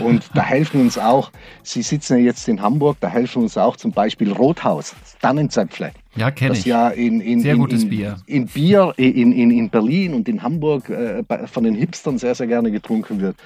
Und 0.00 0.30
da 0.34 0.42
helfen 0.42 0.80
uns 0.80 0.98
auch, 0.98 1.30
Sie 1.62 1.82
sitzen 1.82 2.18
ja 2.18 2.24
jetzt 2.24 2.48
in 2.48 2.62
Hamburg, 2.62 2.96
da 3.00 3.08
helfen 3.08 3.42
uns 3.42 3.56
auch 3.56 3.76
zum 3.76 3.92
Beispiel 3.92 4.32
Rothaus, 4.32 4.94
Tannenzäpfle. 5.20 5.92
Ja, 6.14 6.30
kenne 6.30 6.54
ich. 6.54 6.66
ja 6.66 6.88
in, 6.88 7.20
in, 7.20 7.40
sehr 7.40 7.54
in, 7.54 7.60
gutes 7.60 7.84
in, 7.84 7.88
Bier. 7.88 8.16
In 8.26 8.46
Bier 8.46 8.92
in, 8.96 9.32
in, 9.32 9.50
in 9.50 9.70
Berlin 9.70 10.12
und 10.12 10.28
in 10.28 10.42
Hamburg 10.42 10.90
äh, 10.90 11.24
von 11.46 11.64
den 11.64 11.74
Hipstern 11.74 12.18
sehr, 12.18 12.34
sehr 12.34 12.46
gerne 12.46 12.70
getrunken 12.70 13.20
wird. 13.20 13.36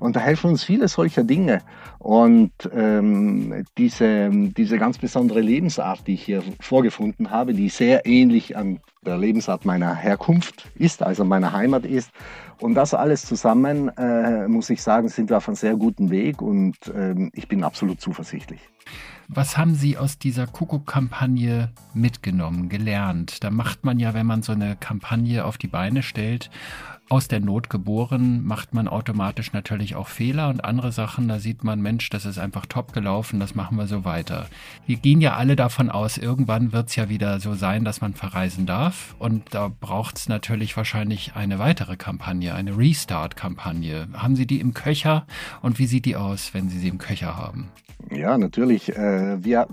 Und 0.00 0.16
da 0.16 0.20
helfen 0.20 0.50
uns 0.50 0.64
viele 0.64 0.88
solcher 0.88 1.22
Dinge. 1.22 1.62
Und 1.98 2.50
ähm, 2.74 3.64
diese, 3.78 4.30
diese 4.30 4.78
ganz 4.78 4.98
besondere 4.98 5.40
Lebensart, 5.40 6.06
die 6.06 6.14
ich 6.14 6.24
hier 6.24 6.42
vorgefunden 6.60 7.30
habe, 7.30 7.54
die 7.54 7.68
sehr 7.68 8.06
ähnlich 8.06 8.56
an 8.56 8.80
der 9.04 9.18
Lebensart 9.18 9.64
meiner 9.64 9.94
Herkunft 9.94 10.68
ist, 10.74 11.02
also 11.02 11.24
meiner 11.24 11.52
Heimat 11.52 11.86
ist. 11.86 12.10
Und 12.60 12.74
das 12.74 12.92
alles 12.92 13.24
zusammen, 13.24 13.88
äh, 13.96 14.48
muss 14.48 14.68
ich 14.70 14.82
sagen, 14.82 15.08
sind 15.08 15.30
wir 15.30 15.36
auf 15.36 15.48
einem 15.48 15.54
sehr 15.54 15.76
guten 15.76 16.10
Weg 16.10 16.42
und 16.42 16.74
äh, 16.88 17.14
ich 17.34 17.46
bin 17.46 17.62
absolut 17.62 18.00
zuversichtlich. 18.00 18.60
Was 19.28 19.58
haben 19.58 19.74
Sie 19.74 19.98
aus 19.98 20.18
dieser 20.18 20.46
Kuckuck-Kampagne 20.46 21.72
mitgenommen, 21.94 22.68
gelernt? 22.68 23.42
Da 23.42 23.50
macht 23.50 23.84
man 23.84 23.98
ja, 23.98 24.14
wenn 24.14 24.26
man 24.26 24.42
so 24.42 24.52
eine 24.52 24.76
Kampagne 24.76 25.44
auf 25.44 25.58
die 25.58 25.66
Beine 25.66 26.02
stellt, 26.04 26.48
aus 27.08 27.28
der 27.28 27.40
Not 27.40 27.70
geboren, 27.70 28.44
macht 28.44 28.74
man 28.74 28.88
automatisch 28.88 29.52
natürlich 29.52 29.94
auch 29.94 30.08
Fehler 30.08 30.48
und 30.48 30.64
andere 30.64 30.90
Sachen, 30.90 31.28
da 31.28 31.38
sieht 31.38 31.62
man, 31.62 31.80
Mensch, 31.80 32.10
das 32.10 32.26
ist 32.26 32.38
einfach 32.38 32.66
top 32.66 32.92
gelaufen, 32.92 33.38
das 33.38 33.54
machen 33.54 33.78
wir 33.78 33.86
so 33.86 34.04
weiter. 34.04 34.46
Wir 34.86 34.96
gehen 34.96 35.20
ja 35.20 35.36
alle 35.36 35.54
davon 35.54 35.88
aus, 35.88 36.18
irgendwann 36.18 36.72
wird 36.72 36.88
es 36.88 36.96
ja 36.96 37.08
wieder 37.08 37.38
so 37.38 37.54
sein, 37.54 37.84
dass 37.84 38.00
man 38.00 38.14
verreisen 38.14 38.66
darf 38.66 39.14
und 39.18 39.54
da 39.54 39.68
braucht 39.68 40.18
es 40.18 40.28
natürlich 40.28 40.76
wahrscheinlich 40.76 41.36
eine 41.36 41.58
weitere 41.58 41.96
Kampagne, 41.96 42.54
eine 42.54 42.76
Restart-Kampagne. 42.76 44.08
Haben 44.14 44.34
Sie 44.34 44.46
die 44.46 44.60
im 44.60 44.74
Köcher 44.74 45.26
und 45.62 45.78
wie 45.78 45.86
sieht 45.86 46.06
die 46.06 46.16
aus, 46.16 46.54
wenn 46.54 46.68
Sie 46.68 46.78
sie 46.78 46.88
im 46.88 46.98
Köcher 46.98 47.36
haben? 47.36 47.68
Ja, 48.10 48.36
natürlich. 48.36 48.94
Äh, 48.96 49.42
wir, 49.44 49.68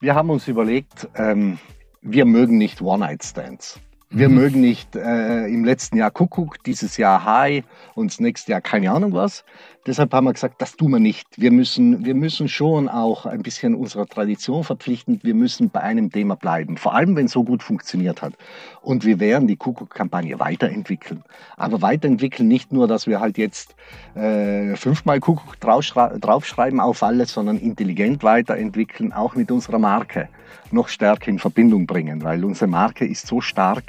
wir 0.00 0.14
haben 0.14 0.30
uns 0.30 0.48
überlegt, 0.48 1.08
ähm, 1.14 1.58
wir 2.00 2.24
mögen 2.24 2.58
nicht 2.58 2.80
One-Night-Stands. 2.80 3.80
Wir 4.12 4.28
mhm. 4.28 4.34
mögen 4.34 4.60
nicht 4.60 4.94
äh, 4.94 5.46
im 5.46 5.64
letzten 5.64 5.96
Jahr 5.96 6.10
Kuckuck, 6.10 6.62
dieses 6.64 6.98
Jahr 6.98 7.24
Hai 7.24 7.64
und 7.94 8.12
das 8.12 8.20
nächste 8.20 8.52
Jahr 8.52 8.60
keine 8.60 8.92
Ahnung 8.92 9.14
was. 9.14 9.44
Deshalb 9.84 10.14
haben 10.14 10.26
wir 10.26 10.32
gesagt, 10.32 10.62
das 10.62 10.76
tun 10.76 10.92
wir 10.92 11.00
nicht. 11.00 11.26
Wir 11.36 11.50
müssen, 11.50 12.04
wir 12.04 12.14
müssen 12.14 12.48
schon 12.48 12.88
auch 12.88 13.26
ein 13.26 13.42
bisschen 13.42 13.74
unserer 13.74 14.06
Tradition 14.06 14.62
verpflichten. 14.62 15.18
Wir 15.24 15.34
müssen 15.34 15.70
bei 15.70 15.80
einem 15.80 16.12
Thema 16.12 16.36
bleiben, 16.36 16.76
vor 16.76 16.94
allem 16.94 17.16
wenn 17.16 17.26
es 17.26 17.32
so 17.32 17.42
gut 17.42 17.64
funktioniert 17.64 18.22
hat. 18.22 18.34
Und 18.80 19.04
wir 19.04 19.18
werden 19.18 19.48
die 19.48 19.56
Kuckuck-Kampagne 19.56 20.38
weiterentwickeln. 20.38 21.24
Aber 21.56 21.82
weiterentwickeln 21.82 22.46
nicht 22.46 22.72
nur, 22.72 22.86
dass 22.86 23.08
wir 23.08 23.18
halt 23.18 23.38
jetzt 23.38 23.74
äh, 24.14 24.76
fünfmal 24.76 25.18
Kuckuck 25.18 25.58
draufschreiben 25.58 26.78
auf 26.78 27.02
alles, 27.02 27.32
sondern 27.32 27.58
intelligent 27.58 28.22
weiterentwickeln, 28.22 29.12
auch 29.12 29.34
mit 29.34 29.50
unserer 29.50 29.80
Marke 29.80 30.28
noch 30.70 30.88
stärker 30.88 31.28
in 31.28 31.40
Verbindung 31.40 31.86
bringen, 31.86 32.22
weil 32.22 32.44
unsere 32.44 32.68
Marke 32.68 33.04
ist 33.04 33.26
so 33.26 33.40
stark 33.40 33.84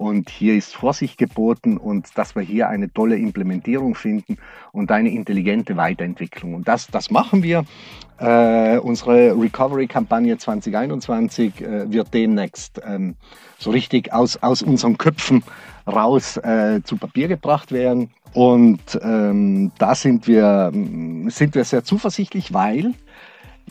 und 0.00 0.30
hier 0.30 0.54
ist 0.54 0.74
Vorsicht 0.74 1.18
geboten 1.18 1.76
und 1.76 2.16
dass 2.16 2.34
wir 2.34 2.40
hier 2.42 2.70
eine 2.70 2.90
tolle 2.90 3.16
Implementierung 3.16 3.94
finden 3.94 4.38
und 4.72 4.90
eine 4.90 5.10
intelligente 5.10 5.76
Weiterentwicklung. 5.76 6.54
Und 6.54 6.68
das, 6.68 6.86
das 6.86 7.10
machen 7.10 7.42
wir. 7.42 7.66
Äh, 8.18 8.78
unsere 8.78 9.38
Recovery-Kampagne 9.38 10.38
2021 10.38 11.60
äh, 11.60 11.92
wird 11.92 12.14
demnächst 12.14 12.80
ähm, 12.82 13.16
so 13.58 13.72
richtig 13.72 14.10
aus, 14.10 14.38
aus 14.42 14.62
unseren 14.62 14.96
Köpfen 14.96 15.44
raus 15.86 16.38
äh, 16.38 16.80
zu 16.82 16.96
Papier 16.96 17.28
gebracht 17.28 17.70
werden. 17.70 18.08
Und 18.32 18.80
ähm, 19.02 19.70
da 19.76 19.94
sind 19.94 20.26
wir, 20.26 20.72
sind 21.26 21.54
wir 21.54 21.64
sehr 21.64 21.84
zuversichtlich, 21.84 22.54
weil 22.54 22.94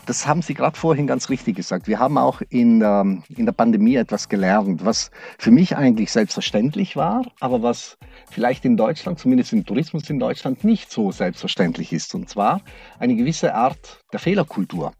das 0.06 0.26
haben 0.26 0.42
Sie 0.42 0.54
gerade 0.54 0.76
vorhin 0.76 1.06
ganz 1.06 1.28
richtig 1.28 1.56
gesagt. 1.56 1.86
Wir 1.86 1.98
haben 1.98 2.18
auch 2.18 2.42
in 2.48 2.80
der, 2.80 3.02
in 3.28 3.46
der 3.46 3.52
Pandemie 3.52 3.96
etwas 3.96 4.28
gelernt, 4.28 4.84
was 4.84 5.10
für 5.38 5.50
mich 5.50 5.76
eigentlich 5.76 6.10
selbstverständlich 6.12 6.96
war, 6.96 7.24
aber 7.40 7.62
was 7.62 7.98
vielleicht 8.30 8.64
in 8.64 8.76
Deutschland, 8.76 9.18
zumindest 9.18 9.52
im 9.52 9.64
Tourismus 9.64 10.08
in 10.10 10.18
Deutschland, 10.18 10.64
nicht 10.64 10.90
so 10.90 11.12
selbstverständlich 11.12 11.92
ist. 11.92 12.14
Und 12.14 12.28
zwar 12.28 12.60
eine 12.98 13.16
gewisse 13.16 13.54
Art 13.54 14.02
der 14.12 14.20
Fehlerkultur. 14.20 14.92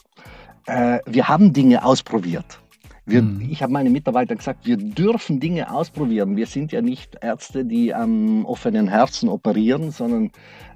Äh, 0.66 1.00
wir 1.06 1.28
haben 1.28 1.52
Dinge 1.52 1.84
ausprobiert. 1.84 2.60
Wir, 3.06 3.22
mhm. 3.22 3.48
Ich 3.50 3.62
habe 3.62 3.72
meinen 3.72 3.92
Mitarbeitern 3.92 4.38
gesagt, 4.38 4.66
wir 4.66 4.76
dürfen 4.76 5.40
Dinge 5.40 5.72
ausprobieren. 5.72 6.36
Wir 6.36 6.46
sind 6.46 6.70
ja 6.72 6.80
nicht 6.80 7.16
Ärzte, 7.20 7.64
die 7.64 7.92
am 7.92 8.44
offenen 8.44 8.88
Herzen 8.88 9.28
operieren, 9.28 9.90
sondern 9.90 10.30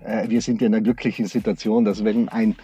äh, 0.04 0.28
wir 0.28 0.40
sind 0.42 0.60
ja 0.60 0.66
in 0.66 0.72
der 0.72 0.80
glücklichen 0.80 1.26
Situation, 1.26 1.84
dass 1.84 2.04
wenn 2.04 2.28
ein 2.28 2.56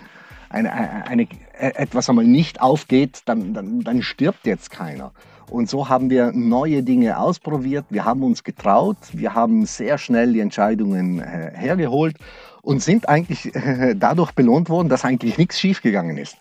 eine, 0.50 0.72
eine, 1.06 1.26
etwas 1.58 2.08
einmal 2.08 2.26
nicht 2.26 2.60
aufgeht, 2.60 3.22
dann, 3.24 3.54
dann, 3.54 3.80
dann 3.80 4.02
stirbt 4.02 4.46
jetzt 4.46 4.70
keiner. 4.70 5.12
Und 5.48 5.68
so 5.68 5.88
haben 5.88 6.10
wir 6.10 6.32
neue 6.32 6.82
Dinge 6.82 7.18
ausprobiert. 7.18 7.86
Wir 7.90 8.04
haben 8.04 8.22
uns 8.22 8.44
getraut. 8.44 8.98
Wir 9.12 9.34
haben 9.34 9.66
sehr 9.66 9.98
schnell 9.98 10.32
die 10.32 10.40
Entscheidungen 10.40 11.20
äh, 11.20 11.52
hergeholt 11.54 12.16
und 12.62 12.82
sind 12.82 13.08
eigentlich 13.08 13.54
äh, 13.54 13.94
dadurch 13.96 14.32
belohnt 14.32 14.68
worden, 14.68 14.88
dass 14.88 15.04
eigentlich 15.04 15.38
nichts 15.38 15.58
schiefgegangen 15.58 16.18
ist 16.18 16.36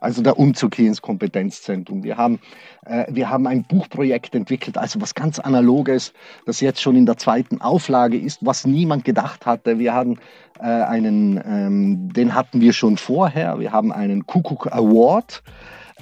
also 0.00 0.22
der 0.22 0.38
Umzug 0.38 0.74
hier 0.76 0.86
ins 0.88 1.02
Kompetenzzentrum. 1.02 2.02
Wir 2.02 2.16
haben, 2.16 2.38
äh, 2.86 3.06
wir 3.08 3.28
haben 3.28 3.46
ein 3.46 3.64
Buchprojekt 3.64 4.34
entwickelt, 4.34 4.78
also 4.78 5.00
was 5.00 5.14
ganz 5.14 5.38
Analoges, 5.38 6.12
das 6.46 6.60
jetzt 6.60 6.80
schon 6.80 6.96
in 6.96 7.06
der 7.06 7.16
zweiten 7.16 7.60
Auflage 7.60 8.18
ist, 8.18 8.44
was 8.44 8.66
niemand 8.66 9.04
gedacht 9.04 9.46
hatte. 9.46 9.78
Wir 9.78 9.94
haben 9.94 10.18
äh, 10.58 10.64
einen, 10.64 11.40
ähm, 11.44 12.12
den 12.12 12.34
hatten 12.34 12.60
wir 12.60 12.72
schon 12.72 12.96
vorher. 12.96 13.58
Wir 13.58 13.72
haben 13.72 13.92
einen 13.92 14.26
Kuckuck 14.26 14.72
Award 14.72 15.42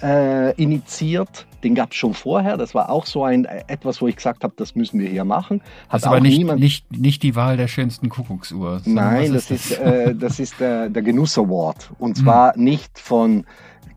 äh, 0.02 0.54
initiiert. 0.54 1.46
Den 1.64 1.74
gab 1.74 1.90
es 1.90 1.96
schon 1.96 2.14
vorher. 2.14 2.56
Das 2.56 2.74
war 2.74 2.88
auch 2.88 3.06
so 3.06 3.24
ein 3.24 3.44
äh, 3.44 3.64
etwas, 3.66 4.00
wo 4.00 4.06
ich 4.06 4.16
gesagt 4.16 4.44
habe, 4.44 4.54
das 4.56 4.74
müssen 4.74 5.00
wir 5.00 5.08
hier 5.08 5.24
machen. 5.24 5.60
Hat 5.88 6.02
das 6.02 6.04
aber 6.04 6.20
nicht, 6.20 6.38
niemand 6.38 6.60
nicht, 6.60 6.90
nicht 6.96 7.22
die 7.22 7.34
Wahl 7.34 7.56
der 7.56 7.68
schönsten 7.68 8.08
Kuckucksuhr. 8.08 8.80
Nein, 8.84 9.32
das 9.32 9.50
ist, 9.50 9.72
das? 9.72 9.78
Ist, 9.78 9.80
äh, 9.80 10.14
das 10.14 10.40
ist 10.40 10.60
der, 10.60 10.88
der 10.88 11.02
Genuss 11.02 11.36
Award. 11.36 11.90
Und 11.98 12.16
hm. 12.16 12.24
zwar 12.24 12.56
mhm. 12.56 12.64
nicht 12.64 12.98
von 12.98 13.44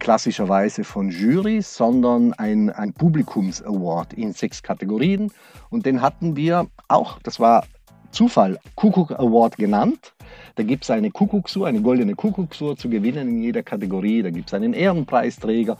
klassischerweise 0.02 0.84
von 0.84 1.12
Jury, 1.12 1.62
sondern 1.62 2.34
ein, 2.34 2.72
ein 2.72 2.92
Publikums-Award 2.92 4.14
in 4.14 4.34
sechs 4.34 4.64
Kategorien. 4.64 5.32
Und 5.70 5.86
den 5.86 6.02
hatten 6.02 6.36
wir 6.36 6.66
auch, 6.88 7.20
das 7.20 7.40
war 7.40 7.66
Zufall, 8.10 8.60
Kuckuck 8.76 9.12
Award 9.12 9.58
genannt. 9.58 10.14
Da 10.56 10.64
gibt 10.64 10.86
es 10.86 10.90
eine 10.90 11.12
Kuckucksuhr, 11.12 11.68
eine 11.68 11.82
goldene 11.82 12.16
Kuckucksuhr 12.16 12.76
zu 12.76 12.90
gewinnen 12.90 13.30
in 13.30 13.44
jeder 13.44 13.62
Kategorie. 13.62 14.24
Da 14.24 14.32
gibt 14.32 14.50
es 14.50 14.56
einen 14.56 14.74
Ehrenpreisträger. 14.74 15.78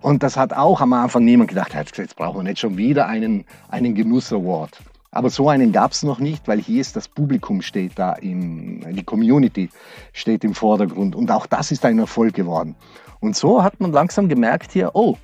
Und 0.00 0.22
das 0.22 0.36
hat 0.36 0.52
auch 0.52 0.80
am 0.80 0.92
Anfang 0.92 1.24
niemand 1.24 1.48
gedacht, 1.48 1.74
jetzt 1.74 2.14
brauchen 2.14 2.38
wir 2.38 2.42
nicht 2.44 2.60
schon 2.60 2.76
wieder 2.76 3.08
einen, 3.08 3.44
einen 3.68 3.96
Genuss-Award. 3.96 4.78
Aber 5.14 5.30
so 5.30 5.48
einen 5.48 5.70
gab 5.70 5.92
es 5.92 6.02
noch 6.02 6.18
nicht, 6.18 6.48
weil 6.48 6.60
hier 6.60 6.80
ist 6.80 6.96
das 6.96 7.06
Publikum 7.06 7.62
steht 7.62 7.92
da, 7.96 8.14
im, 8.14 8.80
die 8.94 9.04
Community 9.04 9.70
steht 10.12 10.42
im 10.42 10.54
Vordergrund. 10.54 11.14
Und 11.14 11.30
auch 11.30 11.46
das 11.46 11.70
ist 11.70 11.84
ein 11.84 12.00
Erfolg 12.00 12.34
geworden. 12.34 12.74
Und 13.20 13.36
so 13.36 13.62
hat 13.62 13.78
man 13.80 13.92
langsam 13.92 14.28
gemerkt 14.28 14.72
hier, 14.72 14.90
oh, 14.94 15.16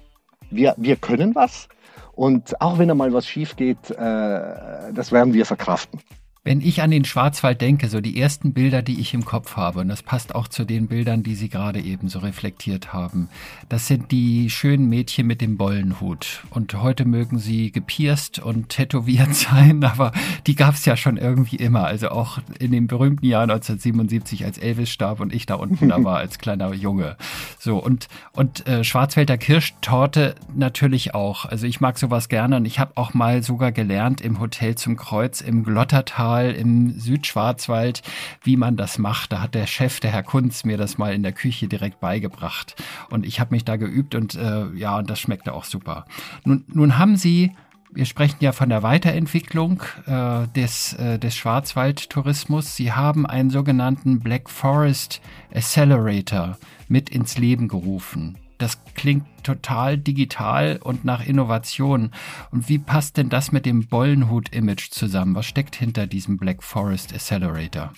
wir, 0.48 0.74
wir 0.76 0.94
können 0.94 1.34
was. 1.34 1.68
Und 2.12 2.60
auch 2.60 2.78
wenn 2.78 2.88
einmal 2.88 3.12
was 3.12 3.26
schief 3.26 3.56
geht, 3.56 3.90
äh, 3.90 3.96
das 3.96 5.10
werden 5.10 5.34
wir 5.34 5.44
verkraften. 5.44 6.00
Wenn 6.42 6.62
ich 6.62 6.80
an 6.80 6.90
den 6.90 7.04
Schwarzwald 7.04 7.60
denke, 7.60 7.88
so 7.88 8.00
die 8.00 8.18
ersten 8.18 8.54
Bilder, 8.54 8.80
die 8.80 8.98
ich 8.98 9.12
im 9.12 9.26
Kopf 9.26 9.56
habe, 9.56 9.80
und 9.80 9.88
das 9.88 10.02
passt 10.02 10.34
auch 10.34 10.48
zu 10.48 10.64
den 10.64 10.88
Bildern, 10.88 11.22
die 11.22 11.34
Sie 11.34 11.50
gerade 11.50 11.80
eben 11.80 12.08
so 12.08 12.20
reflektiert 12.20 12.94
haben, 12.94 13.28
das 13.68 13.86
sind 13.86 14.10
die 14.10 14.48
schönen 14.48 14.88
Mädchen 14.88 15.26
mit 15.26 15.42
dem 15.42 15.58
Bollenhut. 15.58 16.44
Und 16.48 16.72
heute 16.72 17.04
mögen 17.04 17.38
sie 17.38 17.70
gepierst 17.70 18.38
und 18.38 18.70
tätowiert 18.70 19.34
sein, 19.34 19.84
aber 19.84 20.12
die 20.46 20.54
gab 20.56 20.76
es 20.76 20.86
ja 20.86 20.96
schon 20.96 21.18
irgendwie 21.18 21.56
immer. 21.56 21.84
Also 21.84 22.08
auch 22.08 22.38
in 22.58 22.72
dem 22.72 22.86
berühmten 22.86 23.26
Jahr 23.26 23.42
1977, 23.42 24.46
als 24.46 24.56
Elvis 24.56 24.88
starb 24.88 25.20
und 25.20 25.34
ich 25.34 25.44
da 25.44 25.56
unten 25.56 25.90
da 25.90 26.02
war 26.02 26.16
als 26.16 26.38
kleiner 26.38 26.72
Junge. 26.72 27.18
So, 27.58 27.76
und, 27.76 28.08
und 28.32 28.66
äh, 28.66 28.82
Schwarzwälder 28.82 29.36
Kirschtorte 29.36 30.36
natürlich 30.54 31.14
auch. 31.14 31.44
Also 31.44 31.66
ich 31.66 31.82
mag 31.82 31.98
sowas 31.98 32.30
gerne 32.30 32.56
und 32.56 32.64
ich 32.64 32.78
habe 32.78 32.92
auch 32.94 33.12
mal 33.12 33.42
sogar 33.42 33.72
gelernt 33.72 34.22
im 34.22 34.40
Hotel 34.40 34.74
zum 34.76 34.96
Kreuz 34.96 35.42
im 35.42 35.64
Glottertal 35.64 36.29
Rheintal 36.30 36.52
im 36.52 36.98
Südschwarzwald, 36.98 38.02
wie 38.42 38.56
man 38.56 38.76
das 38.76 38.98
macht. 38.98 39.32
Da 39.32 39.42
hat 39.42 39.54
der 39.54 39.66
Chef, 39.66 40.00
der 40.00 40.12
Herr 40.12 40.22
Kunz, 40.22 40.64
mir 40.64 40.76
das 40.76 40.98
mal 40.98 41.14
in 41.14 41.22
der 41.22 41.32
Küche 41.32 41.68
direkt 41.68 42.00
beigebracht. 42.00 42.76
Und 43.10 43.26
ich 43.26 43.40
habe 43.40 43.54
mich 43.54 43.64
da 43.64 43.76
geübt 43.76 44.14
und 44.14 44.34
äh, 44.34 44.66
ja, 44.74 44.98
und 44.98 45.10
das 45.10 45.20
schmeckte 45.20 45.52
auch 45.52 45.64
super. 45.64 46.04
Nun, 46.44 46.64
nun 46.68 46.98
haben 46.98 47.16
Sie 47.16 47.52
wir 47.92 48.06
sprechen 48.06 48.36
ja 48.38 48.52
von 48.52 48.68
der 48.68 48.84
Weiterentwicklung 48.84 49.82
äh, 50.06 50.46
des, 50.54 50.92
äh, 50.92 51.18
des 51.18 51.34
Schwarzwaldtourismus. 51.34 52.76
Sie 52.76 52.92
haben 52.92 53.26
einen 53.26 53.50
sogenannten 53.50 54.20
Black 54.20 54.48
Forest 54.48 55.20
Accelerator 55.52 56.56
mit 56.86 57.10
ins 57.10 57.36
Leben 57.36 57.66
gerufen. 57.66 58.38
Das 58.60 58.78
klingt 58.94 59.24
total 59.42 59.96
digital 59.96 60.78
und 60.84 61.02
nach 61.02 61.26
Innovation. 61.26 62.10
Und 62.52 62.68
wie 62.68 62.78
passt 62.78 63.16
denn 63.16 63.30
das 63.30 63.52
mit 63.52 63.64
dem 63.64 63.88
Bollenhut-Image 63.88 64.90
zusammen? 64.90 65.34
Was 65.34 65.46
steckt 65.46 65.76
hinter 65.76 66.06
diesem 66.06 66.36
Black 66.36 66.62
Forest 66.62 67.14
Accelerator? 67.14 67.94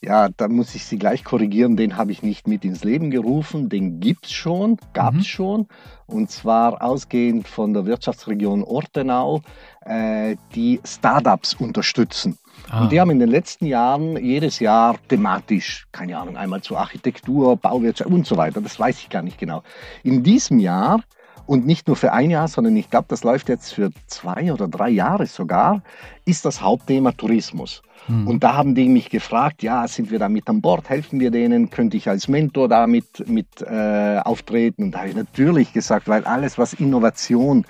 Ja, 0.00 0.28
da 0.28 0.46
muss 0.46 0.76
ich 0.76 0.84
Sie 0.84 0.98
gleich 0.98 1.24
korrigieren, 1.24 1.76
den 1.76 1.96
habe 1.96 2.12
ich 2.12 2.22
nicht 2.22 2.46
mit 2.46 2.64
ins 2.64 2.84
Leben 2.84 3.10
gerufen, 3.10 3.68
den 3.68 3.98
gibt 3.98 4.26
es 4.26 4.32
schon, 4.32 4.76
gab 4.92 5.14
es 5.14 5.20
mhm. 5.20 5.24
schon. 5.24 5.68
Und 6.06 6.30
zwar 6.30 6.80
ausgehend 6.80 7.48
von 7.48 7.74
der 7.74 7.86
Wirtschaftsregion 7.86 8.62
Ortenau, 8.62 9.42
äh, 9.80 10.36
die 10.54 10.80
Startups 10.84 11.54
unterstützen. 11.54 12.38
Ah. 12.70 12.82
Und 12.82 12.92
die 12.92 13.00
haben 13.00 13.10
in 13.10 13.18
den 13.18 13.28
letzten 13.28 13.66
Jahren 13.66 14.16
jedes 14.16 14.58
Jahr 14.58 14.96
thematisch, 15.08 15.86
keine 15.92 16.18
Ahnung, 16.18 16.36
einmal 16.36 16.62
zur 16.62 16.78
Architektur, 16.78 17.56
Bauwirtschaft 17.56 18.10
und 18.10 18.26
so 18.26 18.36
weiter, 18.36 18.60
das 18.60 18.78
weiß 18.78 18.98
ich 19.00 19.08
gar 19.08 19.22
nicht 19.22 19.38
genau. 19.38 19.62
In 20.02 20.22
diesem 20.22 20.58
Jahr 20.58 21.00
und 21.46 21.64
nicht 21.64 21.86
nur 21.86 21.96
für 21.96 22.12
ein 22.12 22.30
Jahr, 22.30 22.48
sondern 22.48 22.76
ich 22.76 22.90
glaube, 22.90 23.06
das 23.08 23.22
läuft 23.22 23.48
jetzt 23.48 23.72
für 23.72 23.90
zwei 24.06 24.52
oder 24.52 24.68
drei 24.68 24.90
Jahre 24.90 25.26
sogar, 25.26 25.82
ist 26.24 26.44
das 26.44 26.60
Hauptthema 26.60 27.12
Tourismus. 27.12 27.82
Mhm. 28.08 28.26
Und 28.26 28.44
da 28.44 28.54
haben 28.54 28.74
die 28.74 28.88
mich 28.88 29.10
gefragt, 29.10 29.62
ja, 29.62 29.86
sind 29.86 30.10
wir 30.10 30.18
da 30.18 30.28
mit 30.28 30.48
an 30.48 30.60
Bord, 30.60 30.88
helfen 30.90 31.20
wir 31.20 31.30
denen, 31.30 31.70
könnte 31.70 31.96
ich 31.96 32.08
als 32.08 32.28
Mentor 32.28 32.68
da 32.68 32.86
mit, 32.86 33.28
mit 33.28 33.62
äh, 33.62 34.18
auftreten? 34.18 34.84
Und 34.84 34.92
da 34.92 34.98
habe 35.00 35.10
ich 35.10 35.16
natürlich 35.16 35.72
gesagt, 35.72 36.08
weil 36.08 36.24
alles, 36.24 36.58
was 36.58 36.74
Innovation 36.74 37.64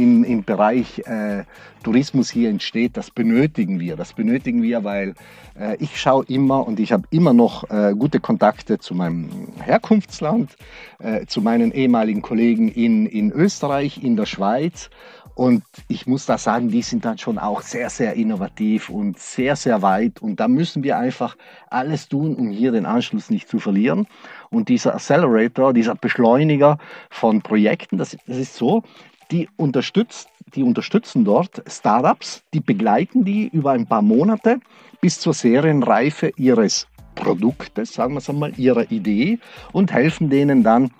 im, 0.00 0.24
im 0.24 0.44
Bereich 0.44 1.00
äh, 1.00 1.44
Tourismus 1.82 2.30
hier 2.30 2.50
entsteht, 2.50 2.96
das 2.96 3.10
benötigen 3.10 3.80
wir. 3.80 3.96
Das 3.96 4.12
benötigen 4.12 4.62
wir, 4.62 4.84
weil 4.84 5.14
äh, 5.58 5.76
ich 5.78 6.00
schaue 6.00 6.24
immer 6.26 6.66
und 6.66 6.80
ich 6.80 6.92
habe 6.92 7.04
immer 7.10 7.32
noch 7.32 7.68
äh, 7.70 7.94
gute 7.96 8.20
Kontakte 8.20 8.78
zu 8.78 8.94
meinem 8.94 9.30
Herkunftsland, 9.62 10.56
äh, 10.98 11.26
zu 11.26 11.40
meinen 11.40 11.72
ehemaligen 11.72 12.22
Kollegen 12.22 12.68
in, 12.68 13.06
in 13.06 13.32
Österreich, 13.32 14.02
in 14.02 14.16
der 14.16 14.26
Schweiz 14.26 14.90
und 15.38 15.62
ich 15.86 16.08
muss 16.08 16.26
da 16.26 16.36
sagen, 16.36 16.68
die 16.68 16.82
sind 16.82 17.04
dann 17.04 17.16
schon 17.16 17.38
auch 17.38 17.62
sehr, 17.62 17.90
sehr 17.90 18.14
innovativ 18.14 18.90
und 18.90 19.20
sehr, 19.20 19.54
sehr 19.54 19.82
weit. 19.82 20.20
Und 20.20 20.40
da 20.40 20.48
müssen 20.48 20.82
wir 20.82 20.98
einfach 20.98 21.36
alles 21.70 22.08
tun, 22.08 22.34
um 22.34 22.50
hier 22.50 22.72
den 22.72 22.86
Anschluss 22.86 23.30
nicht 23.30 23.48
zu 23.48 23.60
verlieren. 23.60 24.08
Und 24.50 24.68
dieser 24.68 24.96
Accelerator, 24.96 25.72
dieser 25.72 25.94
Beschleuniger 25.94 26.78
von 27.08 27.40
Projekten, 27.40 27.98
das, 27.98 28.16
das 28.26 28.36
ist 28.36 28.56
so, 28.56 28.82
die, 29.30 29.48
unterstützt, 29.56 30.28
die 30.54 30.62
unterstützen 30.62 31.24
dort 31.24 31.62
Startups, 31.66 32.42
die 32.54 32.60
begleiten 32.60 33.24
die 33.24 33.48
über 33.48 33.72
ein 33.72 33.86
paar 33.86 34.02
Monate 34.02 34.60
bis 35.00 35.20
zur 35.20 35.34
Serienreife 35.34 36.32
ihres 36.36 36.86
Produktes, 37.14 37.92
sagen 37.92 38.14
wir 38.14 38.18
es 38.18 38.30
einmal, 38.30 38.58
ihrer 38.58 38.90
Idee 38.90 39.38
und 39.72 39.92
helfen 39.92 40.30
denen 40.30 40.62
dann 40.62 40.90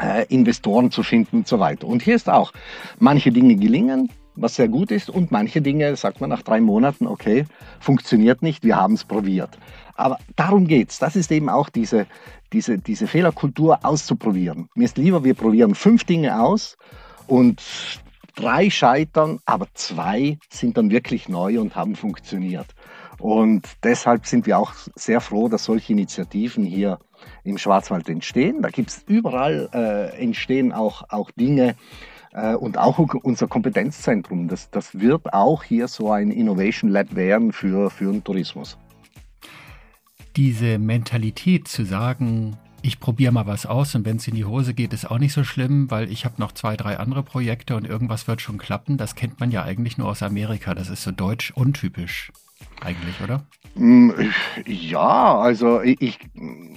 äh, 0.00 0.24
Investoren 0.28 0.90
zu 0.90 1.02
finden 1.02 1.38
und 1.38 1.48
so 1.48 1.58
weiter. 1.58 1.86
Und 1.86 2.02
hier 2.02 2.14
ist 2.14 2.28
auch, 2.28 2.52
manche 2.98 3.32
Dinge 3.32 3.56
gelingen, 3.56 4.10
was 4.36 4.56
sehr 4.56 4.68
gut 4.68 4.90
ist, 4.90 5.10
und 5.10 5.30
manche 5.30 5.60
Dinge 5.60 5.94
sagt 5.96 6.20
man 6.20 6.30
nach 6.30 6.42
drei 6.42 6.60
Monaten, 6.60 7.06
okay, 7.06 7.44
funktioniert 7.80 8.42
nicht, 8.42 8.64
wir 8.64 8.76
haben 8.76 8.94
es 8.94 9.04
probiert. 9.04 9.58
Aber 9.96 10.18
darum 10.36 10.66
geht 10.66 10.90
es. 10.90 10.98
Das 10.98 11.16
ist 11.16 11.30
eben 11.30 11.50
auch 11.50 11.68
diese, 11.68 12.06
diese, 12.52 12.78
diese 12.78 13.06
Fehlerkultur 13.06 13.80
auszuprobieren. 13.82 14.68
Mir 14.74 14.84
ist 14.84 14.96
lieber, 14.96 15.24
wir 15.24 15.34
probieren 15.34 15.74
fünf 15.74 16.04
Dinge 16.04 16.40
aus 16.40 16.78
und 17.30 17.62
drei 18.34 18.70
scheitern, 18.70 19.38
aber 19.46 19.66
zwei 19.74 20.38
sind 20.50 20.76
dann 20.76 20.90
wirklich 20.90 21.28
neu 21.28 21.60
und 21.60 21.76
haben 21.76 21.94
funktioniert. 21.94 22.66
Und 23.18 23.68
deshalb 23.84 24.26
sind 24.26 24.46
wir 24.46 24.58
auch 24.58 24.72
sehr 24.94 25.20
froh, 25.20 25.48
dass 25.48 25.64
solche 25.64 25.92
Initiativen 25.92 26.64
hier 26.64 26.98
im 27.44 27.58
Schwarzwald 27.58 28.08
entstehen. 28.08 28.62
Da 28.62 28.70
gibt 28.70 28.90
es 28.90 29.04
überall 29.06 29.68
äh, 29.72 30.20
entstehen 30.20 30.72
auch, 30.72 31.04
auch 31.10 31.30
Dinge 31.32 31.76
äh, 32.32 32.54
und 32.54 32.78
auch 32.78 32.98
unser 32.98 33.46
Kompetenzzentrum. 33.46 34.48
Das, 34.48 34.70
das 34.70 34.98
wird 34.98 35.32
auch 35.34 35.62
hier 35.62 35.86
so 35.86 36.10
ein 36.10 36.30
Innovation 36.30 36.90
Lab 36.90 37.14
werden 37.14 37.52
für, 37.52 37.90
für 37.90 38.10
den 38.10 38.24
Tourismus. 38.24 38.78
Diese 40.36 40.78
Mentalität 40.78 41.68
zu 41.68 41.84
sagen, 41.84 42.56
ich 42.82 43.00
probiere 43.00 43.32
mal 43.32 43.46
was 43.46 43.66
aus 43.66 43.94
und 43.94 44.04
wenn 44.04 44.16
es 44.16 44.28
in 44.28 44.34
die 44.34 44.44
Hose 44.44 44.74
geht, 44.74 44.92
ist 44.92 45.10
auch 45.10 45.18
nicht 45.18 45.32
so 45.32 45.44
schlimm, 45.44 45.90
weil 45.90 46.10
ich 46.10 46.24
habe 46.24 46.36
noch 46.38 46.52
zwei, 46.52 46.76
drei 46.76 46.98
andere 46.98 47.22
Projekte 47.22 47.76
und 47.76 47.86
irgendwas 47.86 48.26
wird 48.26 48.40
schon 48.40 48.58
klappen. 48.58 48.96
Das 48.96 49.14
kennt 49.14 49.40
man 49.40 49.50
ja 49.50 49.62
eigentlich 49.62 49.98
nur 49.98 50.08
aus 50.08 50.22
Amerika. 50.22 50.74
Das 50.74 50.88
ist 50.88 51.02
so 51.02 51.10
deutsch 51.10 51.50
untypisch 51.52 52.32
eigentlich, 52.82 53.20
oder? 53.22 53.42
Mm, 53.74 54.10
ja, 54.66 55.38
also 55.38 55.80
ich, 55.80 56.18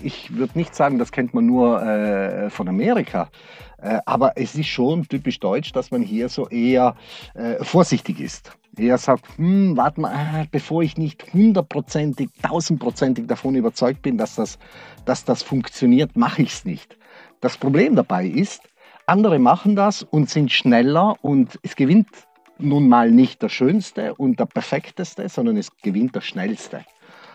ich 0.01 0.35
würde 0.35 0.57
nicht 0.57 0.75
sagen, 0.75 0.99
das 0.99 1.11
kennt 1.11 1.33
man 1.33 1.45
nur 1.45 1.81
äh, 1.81 2.49
von 2.49 2.67
Amerika. 2.67 3.29
Äh, 3.83 3.99
aber 4.05 4.33
es 4.37 4.55
ist 4.55 4.67
schon 4.67 5.07
typisch 5.07 5.39
deutsch, 5.39 5.71
dass 5.73 5.91
man 5.91 6.01
hier 6.01 6.29
so 6.29 6.47
eher 6.47 6.95
äh, 7.33 7.63
vorsichtig 7.63 8.19
ist. 8.19 8.53
Er 8.77 8.97
sagt, 8.97 9.25
hm, 9.37 9.77
warte 9.77 10.01
mal, 10.01 10.13
ah, 10.13 10.45
bevor 10.49 10.83
ich 10.83 10.97
nicht 10.97 11.33
hundertprozentig, 11.33 12.29
tausendprozentig 12.41 13.27
davon 13.27 13.55
überzeugt 13.55 14.01
bin, 14.01 14.17
dass 14.17 14.35
das, 14.35 14.57
dass 15.05 15.25
das 15.25 15.43
funktioniert, 15.43 16.15
mache 16.15 16.41
ich 16.41 16.53
es 16.53 16.65
nicht. 16.65 16.97
Das 17.41 17.57
Problem 17.57 17.95
dabei 17.95 18.25
ist, 18.25 18.61
andere 19.05 19.37
machen 19.37 19.75
das 19.75 20.01
und 20.01 20.29
sind 20.29 20.51
schneller 20.51 21.15
und 21.21 21.59
es 21.61 21.75
gewinnt 21.75 22.07
nun 22.57 22.87
mal 22.87 23.11
nicht 23.11 23.41
der 23.41 23.49
Schönste 23.49 24.13
und 24.15 24.39
der 24.39 24.45
Perfekteste, 24.45 25.27
sondern 25.29 25.57
es 25.57 25.69
gewinnt 25.81 26.15
der 26.15 26.21
Schnellste. 26.21 26.85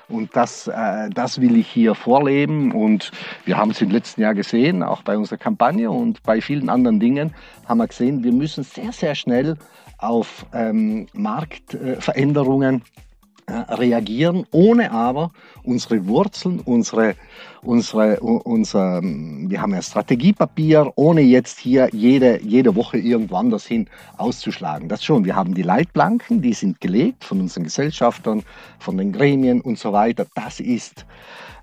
Und 0.09 0.35
das, 0.35 0.69
äh, 0.69 1.11
das 1.11 1.41
will 1.41 1.57
ich 1.57 1.69
hier 1.69 1.95
vorleben. 1.95 2.73
Und 2.73 3.11
wir 3.45 3.59
haben 3.59 3.71
es 3.71 3.83
im 3.83 3.91
letzten 3.91 4.23
Jahr 4.23 4.35
gesehen, 4.35 4.83
auch 4.83 5.03
bei 5.03 5.17
unserer 5.19 5.39
Kampagne 5.39 5.91
und 5.91 6.23
bei 6.23 6.41
vielen 6.41 6.71
anderen 6.71 6.99
Dingen 6.99 7.35
haben 7.67 7.79
wir 7.79 7.89
gesehen, 7.89 8.25
wir 8.25 8.33
müssen 8.33 8.65
sehr, 8.65 8.93
sehr 8.93 9.15
schnell 9.15 9.57
auf 9.99 10.47
ähm, 10.55 11.09
Marktveränderungen 11.13 12.77
äh, 12.77 13.08
reagieren, 13.49 14.47
ohne 14.51 14.91
aber 14.91 15.31
unsere 15.63 16.07
Wurzeln, 16.07 16.61
unsere, 16.61 17.15
unsere, 17.63 18.21
unser, 18.21 19.01
wir 19.03 19.61
haben 19.61 19.75
ja 19.75 19.83
Strategiepapier, 19.83 20.93
ohne 20.97 21.23
jetzt 21.23 21.59
hier 21.59 21.89
jede, 21.93 22.43
jede 22.43 22.75
Woche 22.77 22.99
irgendwann 22.99 23.51
das 23.51 23.67
hin 23.67 23.89
auszuschlagen. 24.17 24.89
Das 24.89 25.05
schon. 25.05 25.25
Wir 25.25 25.37
haben 25.37 25.55
die 25.55 25.63
Leitplanken, 25.63 26.43
die 26.43 26.53
sind 26.53 26.81
gelegt 26.81 27.25
von 27.25 27.41
unseren 27.41 27.65
Gesellschaftern, 27.65 28.43
von 28.79 28.97
den 28.97 29.13
Gremien 29.13 29.61
und 29.61 29.79
so 29.79 29.93
weiter. 29.93 30.27
Das 30.35 30.61
ist 30.61 31.07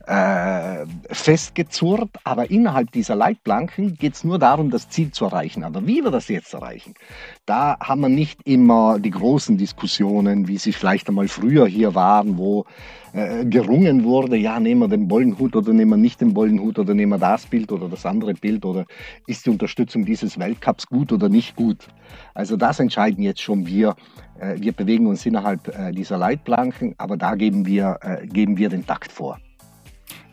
äh, 0.08 0.86
festgezurrt, 1.10 2.10
aber 2.24 2.52
innerhalb 2.52 2.92
dieser 2.92 3.16
Leitplanken 3.16 3.96
geht 3.96 4.14
es 4.14 4.24
nur 4.24 4.40
darum, 4.40 4.70
das 4.70 4.90
Ziel 4.90 5.12
zu 5.12 5.26
erreichen. 5.26 5.64
Aber 5.64 5.88
wie 5.88 6.04
wir 6.04 6.12
das 6.12 6.28
jetzt 6.28 6.54
erreichen, 6.54 6.94
da 7.46 7.78
haben 7.80 8.02
wir 8.02 8.10
nicht 8.10 8.40
immer 8.46 9.00
die 9.00 9.12
großen 9.12 9.58
Diskussionen, 9.58 10.48
wie 10.48 10.58
sie 10.58 10.74
vielleicht 10.74 11.08
einmal 11.10 11.28
früher 11.28 11.68
hier 11.68 11.96
waren, 11.96 12.38
wo 12.38 12.66
äh, 13.14 13.46
gerungen 13.46 14.04
wurde, 14.04 14.36
ja, 14.36 14.60
nehmen 14.60 14.82
wir 14.82 14.88
den 14.90 15.08
Bollenhut 15.08 15.56
oder 15.56 15.74
nehmen 15.74 15.92
wir 15.92 15.98
nicht 15.98 16.22
den 16.22 16.34
Bollenhut 16.34 16.78
oder 16.78 16.94
nehmen 16.94 17.14
wir 17.14 17.18
das 17.18 17.46
Bild 17.46 17.72
oder 17.72 17.88
das 17.88 18.06
andere 18.06 18.34
Bild 18.34 18.66
oder 18.66 18.86
ist 19.26 19.46
die 19.46 19.52
Unterstützung 19.52 20.06
dieses 20.06 20.38
Weltcups 20.38 20.86
gut 20.86 21.14
oder 21.14 21.30
nicht 21.30 21.56
gut. 21.56 21.88
Also 22.34 22.58
das 22.58 22.80
entscheiden 22.80 23.24
jetzt 23.24 23.42
schon 23.42 23.66
wir. 23.66 23.96
Äh, 24.40 24.56
wir 24.60 24.74
bewegen 24.74 25.08
uns 25.08 25.26
innerhalb 25.26 25.68
äh, 25.70 25.94
dieser 25.94 26.18
Leitplanken, 26.18 26.94
aber 26.98 27.16
da 27.16 27.36
geben 27.36 27.66
wir, 27.66 27.98
äh, 28.02 28.28
geben 28.28 28.58
wir 28.58 28.70
den 28.70 28.86
Takt 28.86 29.12
vor. 29.12 29.40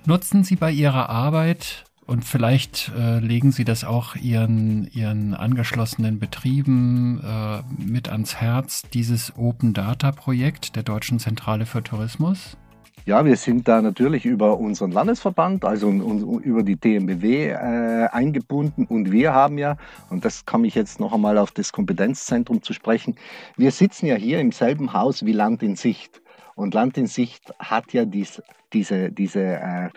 Nutzen 0.04 0.42
Sie 0.42 0.56
bei 0.56 0.72
Ihrer 0.72 1.08
Arbeit 1.10 1.84
und 2.06 2.24
vielleicht 2.24 2.90
äh, 2.98 3.20
legen 3.20 3.52
Sie 3.52 3.64
das 3.64 3.84
auch 3.84 4.16
Ihren, 4.16 4.88
Ihren 4.92 5.32
angeschlossenen 5.32 6.18
Betrieben 6.18 7.22
äh, 7.22 7.62
mit 7.80 8.08
ans 8.08 8.34
Herz, 8.34 8.82
dieses 8.92 9.32
Open 9.36 9.74
Data 9.74 10.10
Projekt 10.10 10.74
der 10.74 10.82
Deutschen 10.82 11.20
Zentrale 11.20 11.66
für 11.66 11.84
Tourismus? 11.84 12.56
Ja, 13.04 13.24
wir 13.24 13.36
sind 13.36 13.66
da 13.66 13.82
natürlich 13.82 14.24
über 14.24 14.58
unseren 14.58 14.90
Landesverband, 14.90 15.64
also 15.64 15.90
über 15.90 16.62
die 16.62 16.76
TMBW 16.76 17.48
äh, 17.48 18.08
eingebunden 18.12 18.86
und 18.86 19.10
wir 19.10 19.32
haben 19.32 19.58
ja, 19.58 19.76
und 20.10 20.24
das 20.24 20.46
komme 20.46 20.68
ich 20.68 20.74
jetzt 20.74 21.00
noch 21.00 21.12
einmal 21.12 21.38
auf 21.38 21.50
das 21.52 21.72
Kompetenzzentrum 21.72 22.62
zu 22.62 22.72
sprechen, 22.72 23.16
wir 23.56 23.70
sitzen 23.70 24.06
ja 24.06 24.14
hier 24.14 24.40
im 24.40 24.52
selben 24.52 24.92
Haus 24.92 25.24
wie 25.24 25.32
Land 25.32 25.62
in 25.64 25.74
Sicht. 25.74 26.21
Und 26.54 26.74
Land 26.74 26.98
in 26.98 27.06
Sicht 27.06 27.52
hat 27.58 27.92
ja 27.92 28.04
dies, 28.04 28.42
diese, 28.72 29.10
diese 29.10 29.40
äh, 29.40 29.88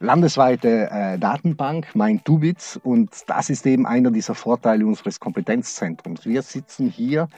landesweite 0.00 0.90
äh, 0.90 1.18
Datenbank, 1.18 1.88
mein 1.94 2.22
Tubitz, 2.22 2.78
und 2.82 3.10
das 3.26 3.50
ist 3.50 3.66
eben 3.66 3.86
einer 3.86 4.10
dieser 4.10 4.34
Vorteile 4.34 4.86
unseres 4.86 5.18
Kompetenzzentrums. 5.18 6.26
Wir 6.26 6.42
sitzen 6.42 6.88
hier 6.88 7.28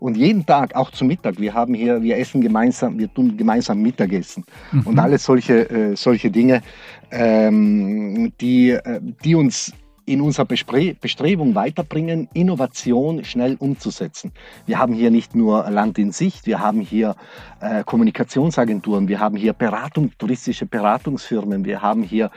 Und 0.00 0.16
jeden 0.16 0.46
Tag, 0.46 0.74
auch 0.74 0.90
zum 0.90 1.08
Mittag, 1.08 1.38
wir 1.38 1.52
haben 1.52 1.74
hier, 1.74 2.00
wir 2.02 2.16
essen 2.16 2.40
gemeinsam, 2.40 2.98
wir 2.98 3.12
tun 3.12 3.36
gemeinsam 3.36 3.82
Mittagessen 3.82 4.44
mhm. 4.72 4.86
und 4.86 4.98
alles 4.98 5.24
solche, 5.24 5.68
äh, 5.68 5.94
solche 5.94 6.30
Dinge, 6.30 6.62
ähm, 7.10 8.32
die, 8.40 8.70
äh, 8.70 9.00
die 9.22 9.34
uns 9.34 9.72
in 10.06 10.20
unserer 10.20 10.46
Bestrebung 10.46 11.54
weiterbringen, 11.54 12.28
Innovation 12.34 13.24
schnell 13.24 13.56
umzusetzen. 13.58 14.32
Wir 14.66 14.78
haben 14.78 14.94
hier 14.94 15.10
nicht 15.10 15.34
nur 15.34 15.68
Land 15.70 15.98
in 15.98 16.12
Sicht, 16.12 16.46
wir 16.46 16.60
haben 16.60 16.80
hier 16.80 17.16
äh, 17.60 17.84
Kommunikationsagenturen, 17.84 19.08
wir 19.08 19.20
haben 19.20 19.36
hier 19.36 19.52
Beratung, 19.52 20.12
touristische 20.18 20.66
Beratungsfirmen, 20.66 21.64
wir 21.64 21.82
haben 21.82 22.02
hier 22.02 22.30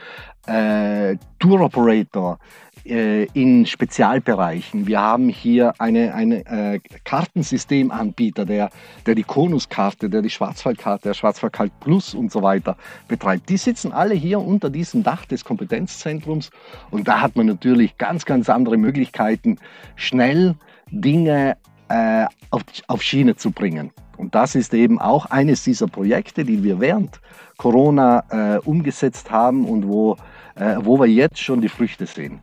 äh, 0.47 1.17
Tour 1.39 1.61
Operator, 1.61 2.39
äh, 2.85 3.25
in 3.33 3.65
Spezialbereichen. 3.65 4.87
Wir 4.87 4.99
haben 4.99 5.29
hier 5.29 5.73
eine, 5.79 6.13
eine 6.13 6.45
äh, 6.45 6.79
Kartensystemanbieter, 7.05 8.45
der, 8.45 8.71
der 9.05 9.15
die 9.15 9.23
Konuskarte, 9.23 10.09
der 10.09 10.21
die 10.21 10.29
Schwarzwaldkarte, 10.29 11.09
der 11.09 11.13
Schwarzwaldkart 11.13 11.71
Plus 11.79 12.13
und 12.13 12.31
so 12.31 12.41
weiter 12.41 12.75
betreibt. 13.07 13.47
Die 13.47 13.57
sitzen 13.57 13.93
alle 13.93 14.15
hier 14.15 14.41
unter 14.41 14.69
diesem 14.69 15.01
Dach 15.01 15.25
des 15.25 15.45
Kompetenzzentrums 15.45 16.49
und 16.91 17.07
da 17.07 17.21
hat 17.21 17.37
man 17.37 17.45
natürlich 17.45 17.97
ganz, 17.97 18.25
ganz 18.25 18.49
andere 18.49 18.75
Möglichkeiten, 18.75 19.59
schnell 19.95 20.55
Dinge 20.91 21.55
äh, 21.93 22.25
auf, 22.49 22.63
auf 22.87 23.01
Schiene 23.03 23.35
zu 23.35 23.51
bringen. 23.51 23.91
Und 24.17 24.33
das 24.33 24.55
ist 24.55 24.73
eben 24.73 24.99
auch 24.99 25.27
eines 25.27 25.63
dieser 25.63 25.87
Projekte, 25.87 26.43
die 26.43 26.63
wir 26.63 26.79
während 26.79 27.19
Corona 27.57 28.23
äh, 28.29 28.57
umgesetzt 28.59 29.29
haben 29.29 29.65
und 29.65 29.87
wo, 29.87 30.17
äh, 30.55 30.77
wo 30.79 30.99
wir 30.99 31.07
jetzt 31.07 31.39
schon 31.39 31.61
die 31.61 31.69
Früchte 31.69 32.05
sehen. 32.05 32.39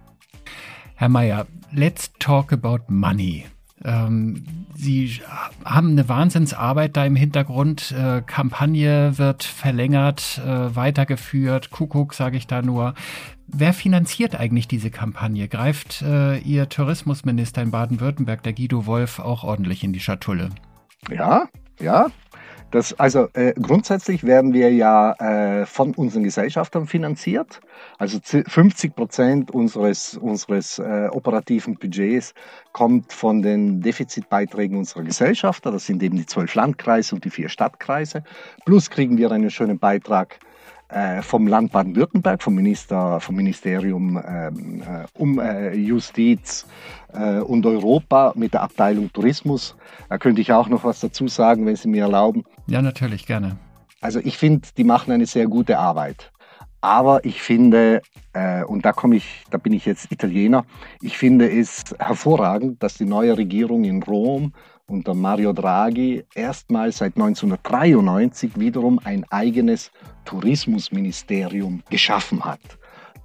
Herr 0.94 1.08
Mayer, 1.08 1.46
let's 1.72 2.12
talk 2.18 2.52
about 2.52 2.80
money. 2.88 3.46
Ähm, 3.84 4.44
Sie 4.74 5.20
haben 5.64 5.90
eine 5.90 6.08
Wahnsinnsarbeit 6.08 6.96
da 6.96 7.04
im 7.04 7.16
Hintergrund. 7.16 7.92
Äh, 7.92 8.22
Kampagne 8.22 9.18
wird 9.18 9.44
verlängert, 9.44 10.40
äh, 10.44 10.74
weitergeführt. 10.74 11.70
Kuckuck, 11.70 12.14
sage 12.14 12.36
ich 12.36 12.46
da 12.46 12.62
nur. 12.62 12.94
Wer 13.46 13.72
finanziert 13.72 14.36
eigentlich 14.36 14.68
diese 14.68 14.90
Kampagne? 14.90 15.48
Greift 15.48 16.02
äh, 16.02 16.38
Ihr 16.38 16.68
Tourismusminister 16.68 17.62
in 17.62 17.70
Baden-Württemberg, 17.70 18.42
der 18.42 18.52
Guido 18.52 18.86
Wolf, 18.86 19.18
auch 19.18 19.44
ordentlich 19.44 19.82
in 19.82 19.92
die 19.92 20.00
Schatulle? 20.00 20.50
Ja, 21.10 21.48
ja. 21.80 22.06
Das, 22.70 22.92
also 23.00 23.28
äh, 23.32 23.52
grundsätzlich 23.60 24.22
werden 24.22 24.52
wir 24.52 24.72
ja 24.72 25.12
äh, 25.14 25.66
von 25.66 25.92
unseren 25.94 26.22
Gesellschaftern 26.22 26.86
finanziert. 26.86 27.60
Also 27.98 28.20
50 28.22 28.94
Prozent 28.94 29.50
unseres, 29.50 30.16
unseres 30.16 30.78
äh, 30.78 31.08
operativen 31.10 31.74
Budgets 31.74 32.32
kommt 32.72 33.12
von 33.12 33.42
den 33.42 33.80
Defizitbeiträgen 33.80 34.78
unserer 34.78 35.02
Gesellschafter. 35.02 35.72
Das 35.72 35.86
sind 35.86 36.00
eben 36.02 36.16
die 36.16 36.26
zwölf 36.26 36.54
Landkreise 36.54 37.16
und 37.16 37.24
die 37.24 37.30
vier 37.30 37.48
Stadtkreise. 37.48 38.22
Plus 38.64 38.88
kriegen 38.88 39.18
wir 39.18 39.32
einen 39.32 39.50
schönen 39.50 39.80
Beitrag 39.80 40.38
vom 41.22 41.46
Land 41.46 41.72
Baden-Württemberg, 41.72 42.42
vom 42.42 42.54
Minister, 42.54 43.20
vom 43.20 43.36
Ministerium 43.36 44.20
ähm, 44.26 44.82
äh, 44.82 45.06
um 45.14 45.38
äh, 45.38 45.74
Justiz 45.74 46.66
äh, 47.12 47.38
und 47.38 47.64
Europa 47.66 48.32
mit 48.34 48.54
der 48.54 48.62
Abteilung 48.62 49.12
Tourismus. 49.12 49.76
Da 50.08 50.18
könnte 50.18 50.40
ich 50.40 50.52
auch 50.52 50.68
noch 50.68 50.84
was 50.84 51.00
dazu 51.00 51.28
sagen, 51.28 51.66
wenn 51.66 51.76
Sie 51.76 51.88
mir 51.88 52.02
erlauben. 52.04 52.44
Ja, 52.66 52.82
natürlich, 52.82 53.26
gerne. 53.26 53.56
Also 54.00 54.18
ich 54.20 54.38
finde, 54.38 54.68
die 54.76 54.84
machen 54.84 55.12
eine 55.12 55.26
sehr 55.26 55.46
gute 55.46 55.78
Arbeit. 55.78 56.32
Aber 56.80 57.24
ich 57.24 57.42
finde, 57.42 58.00
äh, 58.32 58.64
und 58.64 58.84
da 58.86 58.92
komme 58.92 59.16
ich, 59.16 59.44
da 59.50 59.58
bin 59.58 59.74
ich 59.74 59.84
jetzt 59.84 60.10
Italiener, 60.10 60.64
ich 61.02 61.18
finde 61.18 61.50
es 61.50 61.84
hervorragend, 61.98 62.82
dass 62.82 62.94
die 62.94 63.04
neue 63.04 63.36
Regierung 63.36 63.84
in 63.84 64.02
Rom 64.02 64.54
unter 64.90 65.14
Mario 65.14 65.52
Draghi 65.52 66.24
erstmals 66.34 66.98
seit 66.98 67.16
1993 67.16 68.58
wiederum 68.58 69.00
ein 69.04 69.24
eigenes 69.30 69.90
Tourismusministerium 70.24 71.82
geschaffen 71.88 72.44
hat. 72.44 72.60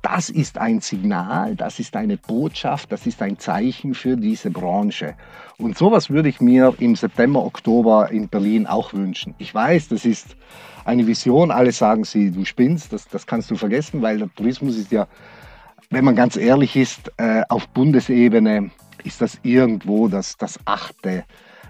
Das 0.03 0.29
ist 0.29 0.59
ein 0.59 0.81
Signal, 0.81 1.55
das 1.55 1.79
ist 1.79 1.95
eine 1.95 2.17
Botschaft, 2.17 2.91
das 2.91 3.07
ist 3.07 3.23
ein 3.23 3.39
Zeichen 3.39 3.95
für 3.95 4.15
diese 4.15 4.51
Branche. 4.51 5.15
Und 5.57 5.75
sowas 5.75 6.11
würde 6.11 6.29
ich 6.29 6.39
mir 6.39 6.75
im 6.77 6.95
September, 6.95 7.43
Oktober 7.43 8.11
in 8.11 8.29
Berlin 8.29 8.67
auch 8.67 8.93
wünschen. 8.93 9.33
Ich 9.39 9.53
weiß, 9.53 9.87
das 9.87 10.05
ist 10.05 10.35
eine 10.85 11.07
Vision. 11.07 11.49
Alle 11.49 11.71
sagen 11.71 12.03
sie, 12.03 12.29
du 12.29 12.45
spinnst, 12.45 12.93
das, 12.93 13.07
das 13.07 13.25
kannst 13.25 13.49
du 13.49 13.55
vergessen, 13.55 14.03
weil 14.03 14.19
der 14.19 14.29
Tourismus 14.35 14.77
ist 14.77 14.91
ja, 14.91 15.07
wenn 15.89 16.05
man 16.05 16.15
ganz 16.15 16.37
ehrlich 16.37 16.75
ist, 16.75 17.11
äh, 17.17 17.41
auf 17.49 17.67
Bundesebene 17.69 18.69
ist 19.03 19.21
das 19.21 19.39
irgendwo 19.41 20.07
das, 20.07 20.37
das 20.37 20.59
achte 20.65 21.23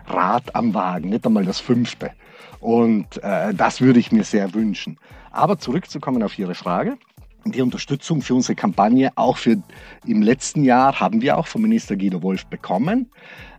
Rad 0.08 0.56
am 0.56 0.74
Wagen, 0.74 1.10
nicht 1.10 1.26
einmal 1.26 1.46
das 1.46 1.60
fünfte. 1.60 2.12
Und 2.60 3.22
äh, 3.24 3.54
das 3.54 3.82
würde 3.82 4.00
ich 4.00 4.12
mir 4.12 4.24
sehr 4.24 4.54
wünschen. 4.54 4.98
Aber 5.32 5.60
zurückzukommen 5.60 6.24
auf 6.24 6.38
Ihre 6.39 6.56
Frage. 6.56 6.98
Die 7.46 7.62
Unterstützung 7.62 8.22
für 8.22 8.34
unsere 8.34 8.56
Kampagne, 8.56 9.12
auch 9.15 9.38
für 9.38 9.58
im 10.06 10.22
letzten 10.22 10.63
Jahr, 10.63 11.00
haben 11.00 11.22
wir 11.22 11.38
auch 11.38 11.46
vom 11.46 11.62
Minister 11.62 11.96
Guido 11.96 12.24
Wolf 12.24 12.48
bekommen. 12.48 13.12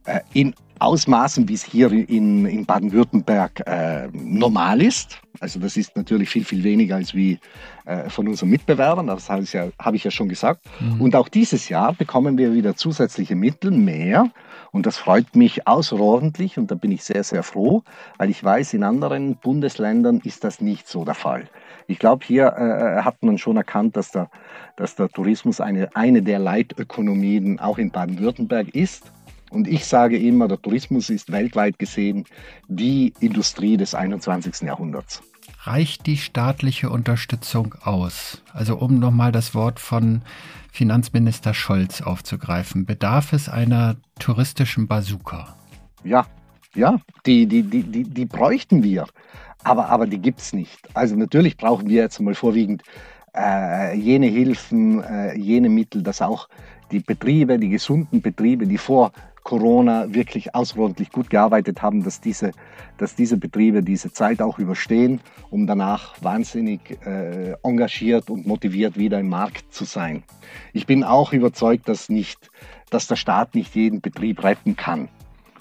Äh, 0.05 0.21
in 0.33 0.55
Ausmaßen, 0.79 1.49
wie 1.49 1.55
es 1.55 1.65
hier 1.65 1.91
in, 1.91 2.47
in 2.47 2.67
Baden-Württemberg 2.67 3.63
äh, 3.67 4.09
normal 4.13 4.83
ist. 4.83 5.21
Also 5.41 5.59
das 5.61 5.77
ist 5.77 5.97
natürlich 5.97 6.29
viel, 6.31 6.45
viel 6.45 6.65
weniger 6.65 6.97
als 6.97 7.15
wie 7.15 7.39
äh, 7.85 8.09
von 8.09 8.29
unseren 8.29 8.51
Mitbewerbern, 8.51 9.07
das 9.07 9.29
habe 9.29 9.43
ich 9.43 9.53
ja, 9.53 9.69
hab 9.79 9.95
ich 9.95 10.05
ja 10.05 10.11
schon 10.11 10.29
gesagt. 10.29 10.63
Mhm. 10.81 11.01
Und 11.01 11.17
auch 11.17 11.29
dieses 11.29 11.69
Jahr 11.69 11.93
bekommen 11.93 12.39
wir 12.39 12.55
wieder 12.55 12.75
zusätzliche 12.77 13.37
Mittel, 13.37 13.71
mehr. 13.71 14.31
Und 14.73 14.87
das 14.87 14.99
freut 14.99 15.35
mich 15.37 15.67
außerordentlich 15.67 16.59
und 16.59 16.71
da 16.71 16.75
bin 16.75 16.91
ich 16.91 17.05
sehr, 17.05 17.25
sehr 17.25 17.43
froh, 17.43 17.83
weil 18.19 18.29
ich 18.29 18.43
weiß, 18.43 18.75
in 18.75 18.83
anderen 18.83 19.37
Bundesländern 19.37 20.21
ist 20.25 20.45
das 20.45 20.61
nicht 20.61 20.89
so 20.89 21.05
der 21.05 21.15
Fall. 21.15 21.49
Ich 21.87 21.99
glaube, 21.99 22.25
hier 22.27 22.47
äh, 22.49 23.03
hat 23.03 23.23
man 23.23 23.39
schon 23.39 23.57
erkannt, 23.57 23.97
dass 23.97 24.11
der, 24.11 24.29
dass 24.77 24.97
der 24.97 25.09
Tourismus 25.09 25.61
eine, 25.61 25.95
eine 25.95 26.23
der 26.23 26.39
Leitökonomien 26.39 27.61
auch 27.61 27.79
in 27.79 27.91
Baden-Württemberg 27.91 28.75
ist. 28.75 29.13
Und 29.51 29.69
ich 29.69 29.85
sage 29.85 30.19
immer, 30.19 30.49
der 30.49 30.61
Tourismus 30.61 31.11
ist 31.11 31.31
weltweit 31.31 31.79
gesehen 31.79 32.25
die 32.69 33.13
Industrie 33.21 33.77
des 33.77 33.95
21. 33.95 34.63
Jahrhunderts. 34.63 35.23
Reicht 35.63 36.07
die 36.07 36.17
staatliche 36.17 36.91
Unterstützung 36.91 37.75
aus? 37.83 38.43
Also 38.53 38.77
um 38.77 38.99
nochmal 38.99 39.33
das 39.33 39.55
Wort 39.55 39.81
von 39.81 40.23
Finanzminister 40.73 41.55
Scholz 41.55 42.01
aufzugreifen, 42.01 42.87
bedarf 42.87 43.33
es 43.33 43.49
einer 43.49 43.97
touristischen 44.19 44.89
Bazooka? 44.89 45.57
Ja, 46.05 46.27
ja, 46.75 47.01
die, 47.25 47.47
die, 47.47 47.63
die, 47.63 47.83
die, 47.83 48.05
die 48.05 48.27
bräuchten 48.27 48.83
wir, 48.83 49.07
aber, 49.65 49.89
aber 49.89 50.07
die 50.07 50.19
gibt 50.19 50.41
es 50.41 50.53
nicht. 50.53 50.79
Also 50.95 51.17
natürlich 51.17 51.57
brauchen 51.57 51.89
wir 51.89 52.03
jetzt 52.03 52.21
mal 52.21 52.35
vorwiegend 52.35 52.83
äh, 53.35 53.97
jene 53.97 54.27
Hilfen, 54.27 55.03
äh, 55.03 55.37
jene 55.37 55.69
Mittel, 55.69 56.03
dass 56.03 56.21
auch 56.21 56.49
die 56.91 57.01
Betriebe, 57.01 57.59
die 57.59 57.71
gesunden 57.71 58.21
Betriebe, 58.21 58.67
die 58.67 58.79
vor 58.79 59.13
Corona 59.47 60.13
wirklich 60.13 60.57
außerordentlich 60.57 61.13
gut 61.13 61.31
gearbeitet 61.31 61.81
haben, 61.81 62.03
dass 62.03 62.21
diese, 62.21 62.51
dass 62.99 63.15
diese 63.15 63.37
Betriebe 63.37 63.81
diese 63.81 64.13
Zeit 64.13 64.43
auch 64.43 64.59
überstehen, 64.59 65.21
um 65.51 65.69
danach 65.69 66.21
wahnsinnig 66.21 66.99
äh, 67.07 67.55
engagiert 67.63 68.29
und 68.29 68.45
motiviert 68.45 68.99
wieder 68.99 69.21
im 69.21 69.29
Markt 69.29 69.73
zu 69.73 69.85
sein. 69.85 70.25
Ich 70.73 70.85
bin 70.87 71.05
auch 71.05 71.33
überzeugt, 71.33 71.89
dass, 71.89 72.09
nicht, 72.09 72.51
dass 72.91 73.07
der 73.07 73.15
Staat 73.15 73.55
nicht 73.55 73.77
jeden 73.77 74.01
Betrieb 74.01 74.43
retten 74.43 74.75
kann. 74.75 75.09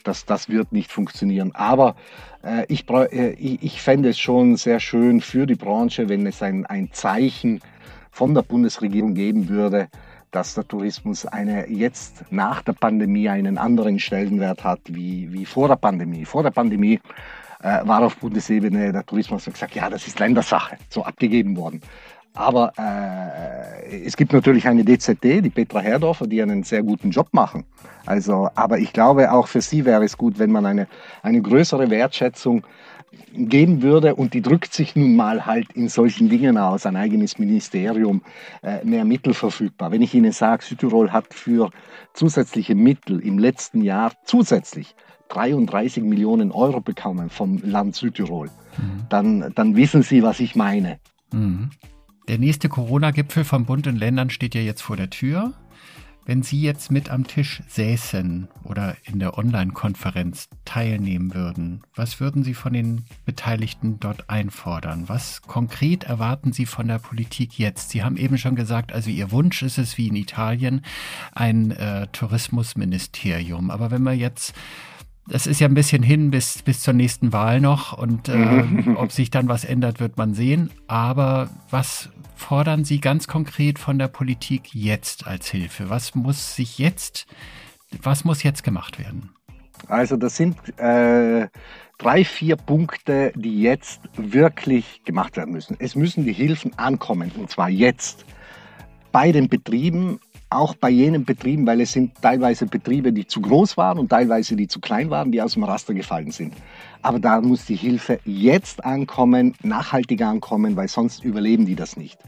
Das, 0.03 0.25
das 0.25 0.49
wird 0.49 0.71
nicht 0.71 0.91
funktionieren. 0.91 1.51
Aber 1.53 1.95
äh, 2.43 2.65
ich, 2.67 2.89
äh, 2.89 3.33
ich, 3.33 3.61
ich 3.61 3.81
fände 3.83 4.09
es 4.09 4.17
schon 4.17 4.55
sehr 4.55 4.79
schön 4.79 5.21
für 5.21 5.45
die 5.45 5.53
Branche, 5.53 6.09
wenn 6.09 6.25
es 6.25 6.41
ein, 6.41 6.65
ein 6.65 6.89
Zeichen 6.91 7.61
von 8.09 8.33
der 8.33 8.41
Bundesregierung 8.41 9.13
geben 9.13 9.47
würde, 9.47 9.89
dass 10.35 10.53
der 10.53 10.67
Tourismus 10.67 11.25
eine 11.25 11.69
jetzt 11.69 12.25
nach 12.29 12.61
der 12.61 12.73
Pandemie 12.73 13.29
einen 13.29 13.57
anderen 13.57 13.99
Stellenwert 13.99 14.65
hat 14.65 14.81
wie, 14.87 15.31
wie 15.31 15.45
vor 15.45 15.69
der 15.69 15.77
Pandemie. 15.77 16.25
Vor 16.25 16.43
der 16.43 16.51
Pandemie 16.51 16.99
äh, 17.63 17.87
war 17.87 18.03
auf 18.03 18.17
Bundesebene 18.17 18.91
der 18.91 19.05
Tourismus 19.05 19.45
gesagt, 19.45 19.75
ja, 19.75 19.89
das 19.89 20.07
ist 20.07 20.19
Ländersache, 20.19 20.77
so 20.89 21.03
abgegeben 21.05 21.55
worden. 21.55 21.81
Aber 22.33 22.73
äh, 22.77 24.03
es 24.05 24.17
gibt 24.17 24.33
natürlich 24.33 24.67
eine 24.67 24.83
DZT, 24.83 25.23
die 25.23 25.49
Petra 25.49 25.79
Herdorfer, 25.79 26.27
die 26.27 26.41
einen 26.41 26.63
sehr 26.63 26.83
guten 26.83 27.11
Job 27.11 27.29
machen. 27.31 27.63
Also, 28.05 28.49
aber 28.55 28.77
ich 28.77 28.91
glaube, 28.91 29.31
auch 29.31 29.47
für 29.47 29.61
sie 29.61 29.85
wäre 29.85 30.03
es 30.03 30.17
gut, 30.17 30.37
wenn 30.37 30.51
man 30.51 30.65
eine, 30.65 30.87
eine 31.23 31.41
größere 31.41 31.89
Wertschätzung 31.89 32.63
geben 33.33 33.81
würde 33.81 34.15
und 34.15 34.33
die 34.33 34.41
drückt 34.41 34.73
sich 34.73 34.95
nun 34.95 35.15
mal 35.15 35.45
halt 35.45 35.71
in 35.73 35.89
solchen 35.89 36.29
Dingen 36.29 36.57
aus, 36.57 36.85
ein 36.85 36.95
eigenes 36.95 37.37
Ministerium, 37.37 38.21
äh, 38.61 38.83
mehr 38.85 39.05
Mittel 39.05 39.33
verfügbar. 39.33 39.91
Wenn 39.91 40.01
ich 40.01 40.13
Ihnen 40.13 40.31
sage, 40.31 40.63
Südtirol 40.63 41.11
hat 41.11 41.33
für 41.33 41.71
zusätzliche 42.13 42.75
Mittel 42.75 43.19
im 43.19 43.37
letzten 43.37 43.81
Jahr 43.81 44.13
zusätzlich 44.25 44.95
33 45.29 46.03
Millionen 46.03 46.51
Euro 46.51 46.81
bekommen 46.81 47.29
vom 47.29 47.59
Land 47.63 47.95
Südtirol, 47.95 48.47
mhm. 48.77 49.05
dann, 49.09 49.51
dann 49.55 49.75
wissen 49.75 50.03
Sie, 50.03 50.23
was 50.23 50.39
ich 50.39 50.55
meine. 50.55 50.99
Mhm. 51.33 51.71
Der 52.27 52.39
nächste 52.39 52.69
Corona-Gipfel 52.69 53.43
vom 53.43 53.65
Bund 53.65 53.85
und 53.85 53.97
Ländern 53.97 54.29
steht 54.31 54.55
ja 54.55 54.61
jetzt 54.61 54.81
vor 54.81 54.97
der 54.97 55.11
Tür. 55.11 55.53
Wenn 56.27 56.41
Sie 56.41 56.59
jetzt 56.59 56.91
mit 56.91 57.11
am 57.11 57.27
Tisch 57.27 57.61
säßen 57.67 58.47
oder 58.63 58.97
in 59.03 59.19
der 59.19 59.37
Online-Konferenz 59.37 60.49
teilnehmen 60.65 61.35
würden, 61.35 61.83
was 61.93 62.19
würden 62.19 62.43
Sie 62.43 62.55
von 62.55 62.73
den 62.73 63.05
Beteiligten 63.25 63.99
dort 63.99 64.27
einfordern? 64.27 65.07
Was 65.07 65.43
konkret 65.43 66.05
erwarten 66.05 66.51
Sie 66.51 66.65
von 66.65 66.87
der 66.87 66.97
Politik 66.97 67.59
jetzt? 67.59 67.91
Sie 67.91 68.03
haben 68.03 68.17
eben 68.17 68.39
schon 68.39 68.55
gesagt, 68.55 68.91
also 68.91 69.11
Ihr 69.11 69.29
Wunsch 69.29 69.61
ist 69.61 69.77
es 69.77 69.99
wie 69.99 70.07
in 70.07 70.15
Italien 70.15 70.81
ein 71.31 71.69
äh, 71.69 72.07
Tourismusministerium. 72.07 73.69
Aber 73.69 73.91
wenn 73.91 74.01
wir 74.01 74.13
jetzt 74.13 74.55
das 75.27 75.47
ist 75.47 75.59
ja 75.59 75.67
ein 75.67 75.73
bisschen 75.73 76.03
hin 76.03 76.31
bis, 76.31 76.61
bis 76.61 76.81
zur 76.81 76.93
nächsten 76.93 77.33
Wahl 77.33 77.59
noch 77.59 77.97
und 77.97 78.29
äh, 78.29 78.63
ob 78.95 79.11
sich 79.11 79.31
dann 79.31 79.47
was 79.47 79.65
ändert, 79.65 79.99
wird 79.99 80.17
man 80.17 80.33
sehen. 80.33 80.71
Aber 80.87 81.49
was 81.69 82.09
fordern 82.35 82.83
Sie 82.83 82.99
ganz 82.99 83.27
konkret 83.27 83.79
von 83.79 83.97
der 83.97 84.07
Politik 84.07 84.73
jetzt 84.73 85.25
als 85.25 85.49
Hilfe? 85.49 85.89
Was 85.89 86.15
muss 86.15 86.55
sich 86.55 86.77
jetzt, 86.77 87.25
was 88.01 88.25
muss 88.25 88.43
jetzt 88.43 88.63
gemacht 88.63 88.99
werden? 88.99 89.31
Also 89.87 90.15
das 90.15 90.35
sind 90.35 90.57
äh, 90.79 91.47
drei, 91.97 92.23
vier 92.25 92.55
Punkte, 92.55 93.31
die 93.35 93.61
jetzt 93.61 94.01
wirklich 94.15 95.03
gemacht 95.05 95.37
werden 95.37 95.53
müssen. 95.53 95.75
Es 95.79 95.95
müssen 95.95 96.25
die 96.25 96.33
Hilfen 96.33 96.77
ankommen 96.77 97.31
und 97.37 97.49
zwar 97.49 97.69
jetzt 97.69 98.25
bei 99.11 99.31
den 99.31 99.47
Betrieben, 99.47 100.19
auch 100.55 100.75
bei 100.75 100.89
jenen 100.89 101.25
Betrieben, 101.25 101.67
weil 101.67 101.81
es 101.81 101.91
sind 101.91 102.13
teilweise 102.21 102.65
Betriebe, 102.65 103.11
die 103.11 103.27
zu 103.27 103.41
groß 103.41 103.77
waren 103.77 103.99
und 103.99 104.09
teilweise 104.09 104.55
die 104.55 104.67
zu 104.67 104.79
klein 104.79 105.09
waren, 105.09 105.31
die 105.31 105.41
aus 105.41 105.53
dem 105.53 105.63
Raster 105.63 105.93
gefallen 105.93 106.31
sind. 106.31 106.53
Aber 107.01 107.19
da 107.19 107.41
muss 107.41 107.65
die 107.65 107.75
Hilfe 107.75 108.19
jetzt 108.25 108.83
ankommen, 108.83 109.53
nachhaltig 109.63 110.21
ankommen, 110.21 110.75
weil 110.75 110.87
sonst 110.87 111.23
überleben 111.23 111.65
die 111.65 111.75
das 111.75 111.97
nicht. 111.97 112.19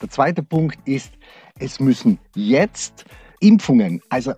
Der 0.00 0.08
zweite 0.08 0.42
Punkt 0.42 0.78
ist, 0.86 1.12
es 1.58 1.80
müssen 1.80 2.18
jetzt 2.34 3.04
Impfungen, 3.40 4.00
also 4.08 4.34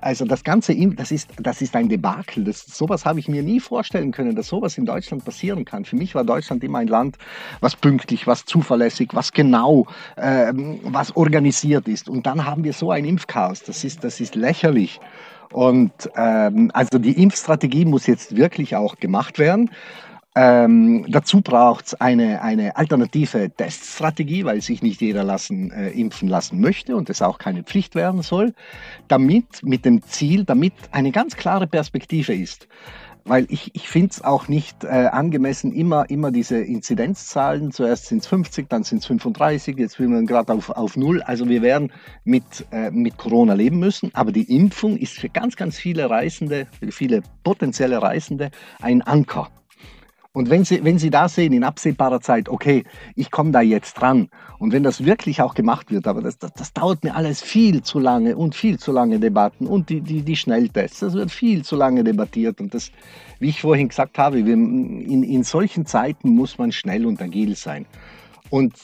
also 0.00 0.24
das 0.24 0.44
Ganze, 0.44 0.74
das 0.94 1.10
ist, 1.10 1.30
das 1.40 1.60
ist 1.62 1.74
ein 1.76 1.88
Debakel. 1.88 2.44
Das, 2.44 2.64
sowas 2.66 3.04
habe 3.04 3.20
ich 3.20 3.28
mir 3.28 3.42
nie 3.42 3.60
vorstellen 3.60 4.12
können, 4.12 4.34
dass 4.34 4.48
sowas 4.48 4.78
in 4.78 4.86
Deutschland 4.86 5.24
passieren 5.24 5.64
kann. 5.64 5.84
Für 5.84 5.96
mich 5.96 6.14
war 6.14 6.24
Deutschland 6.24 6.62
immer 6.64 6.78
ein 6.78 6.88
Land, 6.88 7.16
was 7.60 7.76
pünktlich, 7.76 8.26
was 8.26 8.44
zuverlässig, 8.44 9.10
was 9.12 9.32
genau, 9.32 9.86
ähm, 10.16 10.80
was 10.84 11.16
organisiert 11.16 11.88
ist. 11.88 12.08
Und 12.08 12.26
dann 12.26 12.44
haben 12.44 12.64
wir 12.64 12.72
so 12.72 12.90
ein 12.90 13.04
Impfchaos. 13.04 13.62
Das 13.62 13.84
ist, 13.84 14.04
das 14.04 14.20
ist 14.20 14.34
lächerlich. 14.34 15.00
Und 15.52 15.92
ähm, 16.16 16.70
also 16.74 16.98
die 16.98 17.20
Impfstrategie 17.20 17.84
muss 17.84 18.06
jetzt 18.06 18.36
wirklich 18.36 18.76
auch 18.76 18.96
gemacht 18.96 19.38
werden. 19.38 19.70
Ähm, 20.36 21.06
dazu 21.08 21.40
braucht 21.40 21.88
es 21.88 21.94
eine, 21.94 22.40
eine 22.42 22.76
alternative 22.76 23.50
Teststrategie, 23.50 24.44
weil 24.44 24.60
sich 24.60 24.80
nicht 24.80 25.00
jeder 25.00 25.24
lassen, 25.24 25.72
äh, 25.72 25.90
impfen 25.90 26.28
lassen 26.28 26.60
möchte 26.60 26.94
und 26.94 27.10
es 27.10 27.20
auch 27.20 27.38
keine 27.38 27.64
Pflicht 27.64 27.96
werden 27.96 28.22
soll, 28.22 28.54
damit 29.08 29.64
mit 29.64 29.84
dem 29.84 30.02
Ziel, 30.02 30.44
damit 30.44 30.72
eine 30.92 31.10
ganz 31.10 31.34
klare 31.36 31.66
Perspektive 31.66 32.32
ist. 32.32 32.68
Weil 33.24 33.46
ich, 33.50 33.74
ich 33.74 33.88
finde 33.88 34.10
es 34.12 34.22
auch 34.22 34.46
nicht 34.46 34.84
äh, 34.84 35.08
angemessen, 35.10 35.72
immer, 35.72 36.08
immer 36.08 36.30
diese 36.30 36.58
Inzidenzzahlen, 36.58 37.72
zuerst 37.72 38.06
sind 38.06 38.18
es 38.18 38.28
50, 38.28 38.68
dann 38.68 38.84
sind 38.84 38.98
es 38.98 39.06
35, 39.06 39.76
jetzt 39.78 39.96
sind 39.96 40.12
wir 40.12 40.22
gerade 40.22 40.52
auf, 40.52 40.70
auf 40.70 40.96
Null. 40.96 41.22
Also 41.22 41.48
wir 41.48 41.60
werden 41.60 41.92
mit, 42.22 42.44
äh, 42.70 42.92
mit 42.92 43.18
Corona 43.18 43.54
leben 43.54 43.80
müssen, 43.80 44.10
aber 44.14 44.30
die 44.30 44.54
Impfung 44.54 44.96
ist 44.96 45.18
für 45.18 45.28
ganz, 45.28 45.56
ganz 45.56 45.76
viele 45.76 46.08
Reisende, 46.08 46.68
für 46.78 46.92
viele 46.92 47.22
potenzielle 47.42 48.00
Reisende 48.00 48.52
ein 48.80 49.02
Anker. 49.02 49.48
Und 50.32 50.48
wenn 50.48 50.64
Sie, 50.64 50.84
wenn 50.84 50.98
Sie 50.98 51.10
da 51.10 51.28
sehen, 51.28 51.52
in 51.52 51.64
absehbarer 51.64 52.20
Zeit, 52.20 52.48
okay, 52.48 52.84
ich 53.16 53.32
komme 53.32 53.50
da 53.50 53.62
jetzt 53.62 53.94
dran, 53.94 54.28
und 54.60 54.72
wenn 54.72 54.84
das 54.84 55.04
wirklich 55.04 55.42
auch 55.42 55.54
gemacht 55.54 55.90
wird, 55.90 56.06
aber 56.06 56.22
das, 56.22 56.38
das, 56.38 56.52
das, 56.52 56.72
dauert 56.72 57.02
mir 57.02 57.16
alles 57.16 57.42
viel 57.42 57.82
zu 57.82 57.98
lange 57.98 58.36
und 58.36 58.54
viel 58.54 58.78
zu 58.78 58.92
lange 58.92 59.18
Debatten 59.18 59.66
und 59.66 59.88
die, 59.88 60.00
die, 60.00 60.22
die 60.22 60.36
Schnelltests, 60.36 61.00
das 61.00 61.14
wird 61.14 61.32
viel 61.32 61.64
zu 61.64 61.74
lange 61.74 62.04
debattiert. 62.04 62.60
Und 62.60 62.74
das, 62.74 62.92
wie 63.40 63.48
ich 63.48 63.60
vorhin 63.60 63.88
gesagt 63.88 64.18
habe, 64.18 64.38
in, 64.38 65.24
in 65.24 65.42
solchen 65.42 65.84
Zeiten 65.84 66.30
muss 66.30 66.58
man 66.58 66.70
schnell 66.70 67.06
und 67.06 67.20
agil 67.20 67.56
sein. 67.56 67.86
Und 68.50 68.74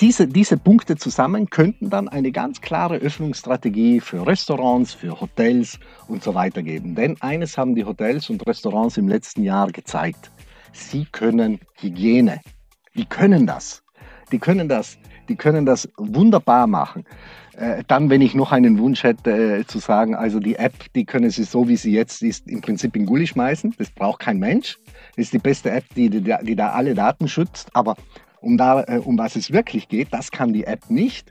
diese, 0.00 0.28
diese 0.28 0.56
Punkte 0.56 0.96
zusammen 0.96 1.50
könnten 1.50 1.90
dann 1.90 2.08
eine 2.08 2.30
ganz 2.30 2.60
klare 2.60 2.98
Öffnungsstrategie 2.98 4.00
für 4.00 4.24
Restaurants, 4.24 4.94
für 4.94 5.20
Hotels 5.20 5.80
und 6.06 6.22
so 6.22 6.34
weiter 6.34 6.62
geben. 6.62 6.94
Denn 6.94 7.16
eines 7.20 7.58
haben 7.58 7.74
die 7.74 7.84
Hotels 7.84 8.30
und 8.30 8.46
Restaurants 8.46 8.96
im 8.96 9.08
letzten 9.08 9.42
Jahr 9.42 9.72
gezeigt 9.72 10.30
sie 10.76 11.06
können 11.06 11.60
Hygiene. 11.80 12.40
Die 12.94 13.04
können 13.04 13.46
das. 13.46 13.82
Die 14.32 14.38
können 14.38 14.68
das. 14.68 14.98
Die 15.28 15.36
können 15.36 15.66
das 15.66 15.88
wunderbar 15.96 16.66
machen. 16.66 17.04
Äh, 17.56 17.84
dann, 17.88 18.10
wenn 18.10 18.20
ich 18.20 18.34
noch 18.34 18.52
einen 18.52 18.78
Wunsch 18.78 19.02
hätte 19.02 19.60
äh, 19.60 19.66
zu 19.66 19.78
sagen, 19.78 20.14
also 20.14 20.40
die 20.40 20.56
App, 20.56 20.74
die 20.94 21.04
können 21.04 21.30
Sie 21.30 21.44
so, 21.44 21.68
wie 21.68 21.76
sie 21.76 21.92
jetzt 21.92 22.22
ist, 22.22 22.48
im 22.48 22.60
Prinzip 22.60 22.94
in 22.96 23.06
Gully 23.06 23.26
schmeißen. 23.26 23.74
Das 23.78 23.90
braucht 23.90 24.20
kein 24.20 24.38
Mensch. 24.38 24.78
Das 25.16 25.26
ist 25.26 25.32
die 25.32 25.38
beste 25.38 25.70
App, 25.70 25.84
die, 25.94 26.10
die, 26.10 26.34
die 26.42 26.56
da 26.56 26.70
alle 26.70 26.94
Daten 26.94 27.28
schützt. 27.28 27.70
Aber 27.74 27.96
um, 28.40 28.58
da, 28.58 28.82
äh, 28.84 28.98
um 28.98 29.18
was 29.18 29.36
es 29.36 29.52
wirklich 29.52 29.88
geht, 29.88 30.08
das 30.12 30.30
kann 30.30 30.52
die 30.52 30.64
App 30.64 30.90
nicht. 30.90 31.30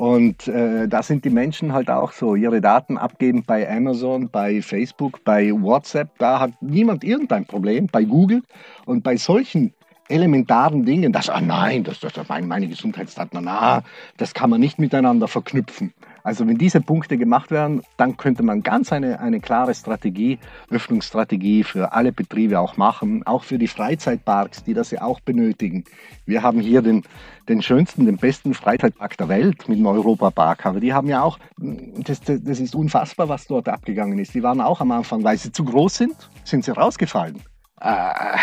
Und 0.00 0.48
äh, 0.48 0.88
da 0.88 1.02
sind 1.02 1.26
die 1.26 1.30
Menschen 1.30 1.74
halt 1.74 1.90
auch 1.90 2.12
so, 2.12 2.34
ihre 2.34 2.62
Daten 2.62 2.96
abgeben 2.96 3.44
bei 3.46 3.70
Amazon, 3.70 4.30
bei 4.30 4.62
Facebook, 4.62 5.22
bei 5.24 5.52
WhatsApp. 5.52 6.08
Da 6.16 6.40
hat 6.40 6.52
niemand 6.62 7.04
irgendein 7.04 7.44
Problem, 7.44 7.86
bei 7.86 8.04
Google. 8.04 8.40
Und 8.86 9.02
bei 9.02 9.18
solchen 9.18 9.74
elementaren 10.08 10.86
Dingen, 10.86 11.12
das, 11.12 11.28
ah 11.28 11.42
nein, 11.42 11.84
das, 11.84 12.00
das, 12.00 12.14
meine, 12.28 12.46
meine 12.46 12.66
Gesundheitsdaten, 12.66 13.44
na, 13.44 13.82
das 14.16 14.32
kann 14.32 14.48
man 14.48 14.58
nicht 14.58 14.78
miteinander 14.78 15.28
verknüpfen. 15.28 15.92
Also 16.22 16.46
wenn 16.46 16.58
diese 16.58 16.80
Punkte 16.80 17.16
gemacht 17.16 17.50
werden, 17.50 17.82
dann 17.96 18.16
könnte 18.16 18.42
man 18.42 18.62
ganz 18.62 18.92
eine, 18.92 19.20
eine 19.20 19.40
klare 19.40 19.74
Strategie, 19.74 20.38
Öffnungsstrategie 20.70 21.64
für 21.64 21.92
alle 21.92 22.12
Betriebe 22.12 22.58
auch 22.58 22.76
machen, 22.76 23.26
auch 23.26 23.44
für 23.44 23.58
die 23.58 23.68
Freizeitparks, 23.68 24.64
die 24.64 24.74
das 24.74 24.90
ja 24.90 25.02
auch 25.02 25.20
benötigen. 25.20 25.84
Wir 26.26 26.42
haben 26.42 26.60
hier 26.60 26.82
den, 26.82 27.02
den 27.48 27.62
schönsten, 27.62 28.06
den 28.06 28.16
besten 28.16 28.54
Freizeitpark 28.54 29.16
der 29.16 29.28
Welt 29.28 29.68
mit 29.68 29.78
dem 29.78 29.86
Europapark, 29.86 30.66
aber 30.66 30.80
die 30.80 30.92
haben 30.92 31.08
ja 31.08 31.22
auch, 31.22 31.38
das, 31.58 32.20
das 32.20 32.60
ist 32.60 32.74
unfassbar, 32.74 33.28
was 33.28 33.46
dort 33.46 33.68
abgegangen 33.68 34.18
ist. 34.18 34.34
Die 34.34 34.42
waren 34.42 34.60
auch 34.60 34.80
am 34.80 34.90
Anfang, 34.92 35.24
weil 35.24 35.38
sie 35.38 35.52
zu 35.52 35.64
groß 35.64 35.94
sind, 35.96 36.30
sind 36.44 36.64
sie 36.64 36.72
rausgefallen. 36.72 37.40
Äh, 37.80 38.36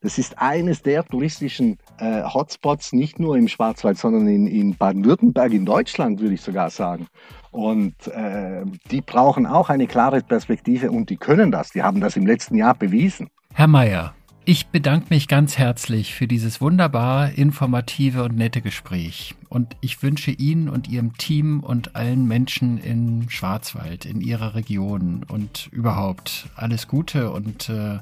das 0.00 0.18
ist 0.18 0.38
eines 0.38 0.82
der 0.82 1.04
touristischen 1.04 1.78
äh, 1.98 2.22
Hotspots, 2.22 2.92
nicht 2.92 3.18
nur 3.18 3.36
im 3.36 3.48
Schwarzwald, 3.48 3.98
sondern 3.98 4.26
in, 4.26 4.46
in 4.46 4.76
Baden-Württemberg, 4.76 5.52
in 5.52 5.64
Deutschland, 5.64 6.20
würde 6.20 6.34
ich 6.34 6.40
sogar 6.40 6.70
sagen. 6.70 7.06
Und 7.50 7.94
äh, 8.08 8.62
die 8.90 9.00
brauchen 9.00 9.46
auch 9.46 9.68
eine 9.70 9.86
klare 9.86 10.20
Perspektive 10.20 10.90
und 10.90 11.10
die 11.10 11.16
können 11.16 11.50
das. 11.50 11.70
Die 11.70 11.82
haben 11.82 12.00
das 12.00 12.16
im 12.16 12.26
letzten 12.26 12.56
Jahr 12.56 12.74
bewiesen. 12.74 13.30
Herr 13.54 13.68
Mayer, 13.68 14.14
ich 14.44 14.66
bedanke 14.66 15.06
mich 15.10 15.28
ganz 15.28 15.56
herzlich 15.56 16.14
für 16.14 16.26
dieses 16.26 16.60
wunderbar 16.60 17.32
informative 17.32 18.24
und 18.24 18.36
nette 18.36 18.60
Gespräch. 18.60 19.34
Und 19.48 19.76
ich 19.80 20.02
wünsche 20.02 20.30
Ihnen 20.30 20.68
und 20.68 20.88
Ihrem 20.88 21.16
Team 21.16 21.60
und 21.60 21.94
allen 21.94 22.26
Menschen 22.26 22.78
in 22.78 23.30
Schwarzwald, 23.30 24.04
in 24.04 24.20
Ihrer 24.20 24.54
Region 24.54 25.24
und 25.28 25.68
überhaupt 25.70 26.46
alles 26.56 26.88
Gute 26.88 27.30
und 27.30 27.68
äh, 27.68 27.98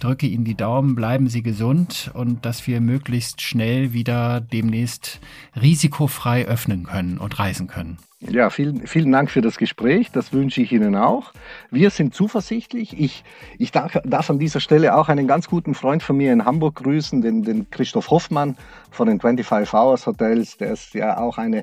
drücke 0.00 0.26
Ihnen 0.26 0.44
die 0.44 0.56
Daumen, 0.56 0.94
bleiben 0.94 1.28
Sie 1.28 1.42
gesund 1.42 2.10
und 2.12 2.44
dass 2.44 2.66
wir 2.66 2.80
möglichst 2.80 3.40
schnell 3.40 3.92
wieder 3.92 4.40
demnächst 4.40 5.20
risikofrei 5.60 6.44
öffnen 6.44 6.84
können 6.84 7.18
und 7.18 7.38
reisen 7.38 7.66
können. 7.66 7.98
Ja, 8.20 8.50
vielen, 8.50 8.84
vielen 8.88 9.12
Dank 9.12 9.30
für 9.30 9.42
das 9.42 9.58
Gespräch. 9.58 10.10
Das 10.10 10.32
wünsche 10.32 10.60
ich 10.60 10.72
Ihnen 10.72 10.96
auch. 10.96 11.32
Wir 11.70 11.90
sind 11.90 12.14
zuversichtlich. 12.14 12.98
Ich, 12.98 13.22
ich 13.58 13.70
darf, 13.70 13.96
darf 14.04 14.28
an 14.28 14.40
dieser 14.40 14.58
Stelle 14.58 14.96
auch 14.96 15.08
einen 15.08 15.28
ganz 15.28 15.48
guten 15.48 15.74
Freund 15.74 16.02
von 16.02 16.16
mir 16.16 16.32
in 16.32 16.44
Hamburg 16.44 16.74
grüßen, 16.76 17.22
den, 17.22 17.44
den 17.44 17.70
Christoph 17.70 18.10
Hoffmann 18.10 18.56
von 18.90 19.06
den 19.06 19.20
25 19.20 19.72
Hours 19.72 20.06
Hotels, 20.08 20.56
der 20.56 20.72
es 20.72 20.92
ja 20.94 21.18
auch 21.18 21.38
eine 21.38 21.62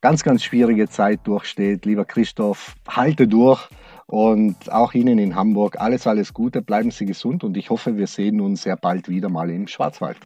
ganz, 0.00 0.22
ganz 0.22 0.44
schwierige 0.44 0.88
Zeit 0.88 1.20
durchsteht. 1.24 1.84
Lieber 1.84 2.04
Christoph, 2.04 2.76
halte 2.86 3.26
durch. 3.26 3.68
Und 4.06 4.70
auch 4.70 4.94
Ihnen 4.94 5.18
in 5.18 5.34
Hamburg 5.34 5.80
alles, 5.80 6.06
alles 6.06 6.32
Gute, 6.32 6.62
bleiben 6.62 6.92
Sie 6.92 7.06
gesund 7.06 7.42
und 7.42 7.56
ich 7.56 7.70
hoffe, 7.70 7.96
wir 7.96 8.06
sehen 8.06 8.40
uns 8.40 8.62
sehr 8.62 8.76
bald 8.76 9.08
wieder 9.08 9.28
mal 9.28 9.50
im 9.50 9.66
Schwarzwald. 9.66 10.18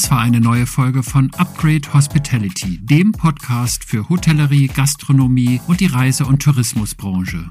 Das 0.00 0.12
war 0.12 0.20
eine 0.20 0.40
neue 0.40 0.64
Folge 0.64 1.02
von 1.02 1.28
Upgrade 1.38 1.92
Hospitality, 1.92 2.78
dem 2.78 3.10
Podcast 3.10 3.82
für 3.82 4.08
Hotellerie, 4.08 4.68
Gastronomie 4.68 5.60
und 5.66 5.80
die 5.80 5.86
Reise- 5.86 6.24
und 6.24 6.40
Tourismusbranche. 6.40 7.50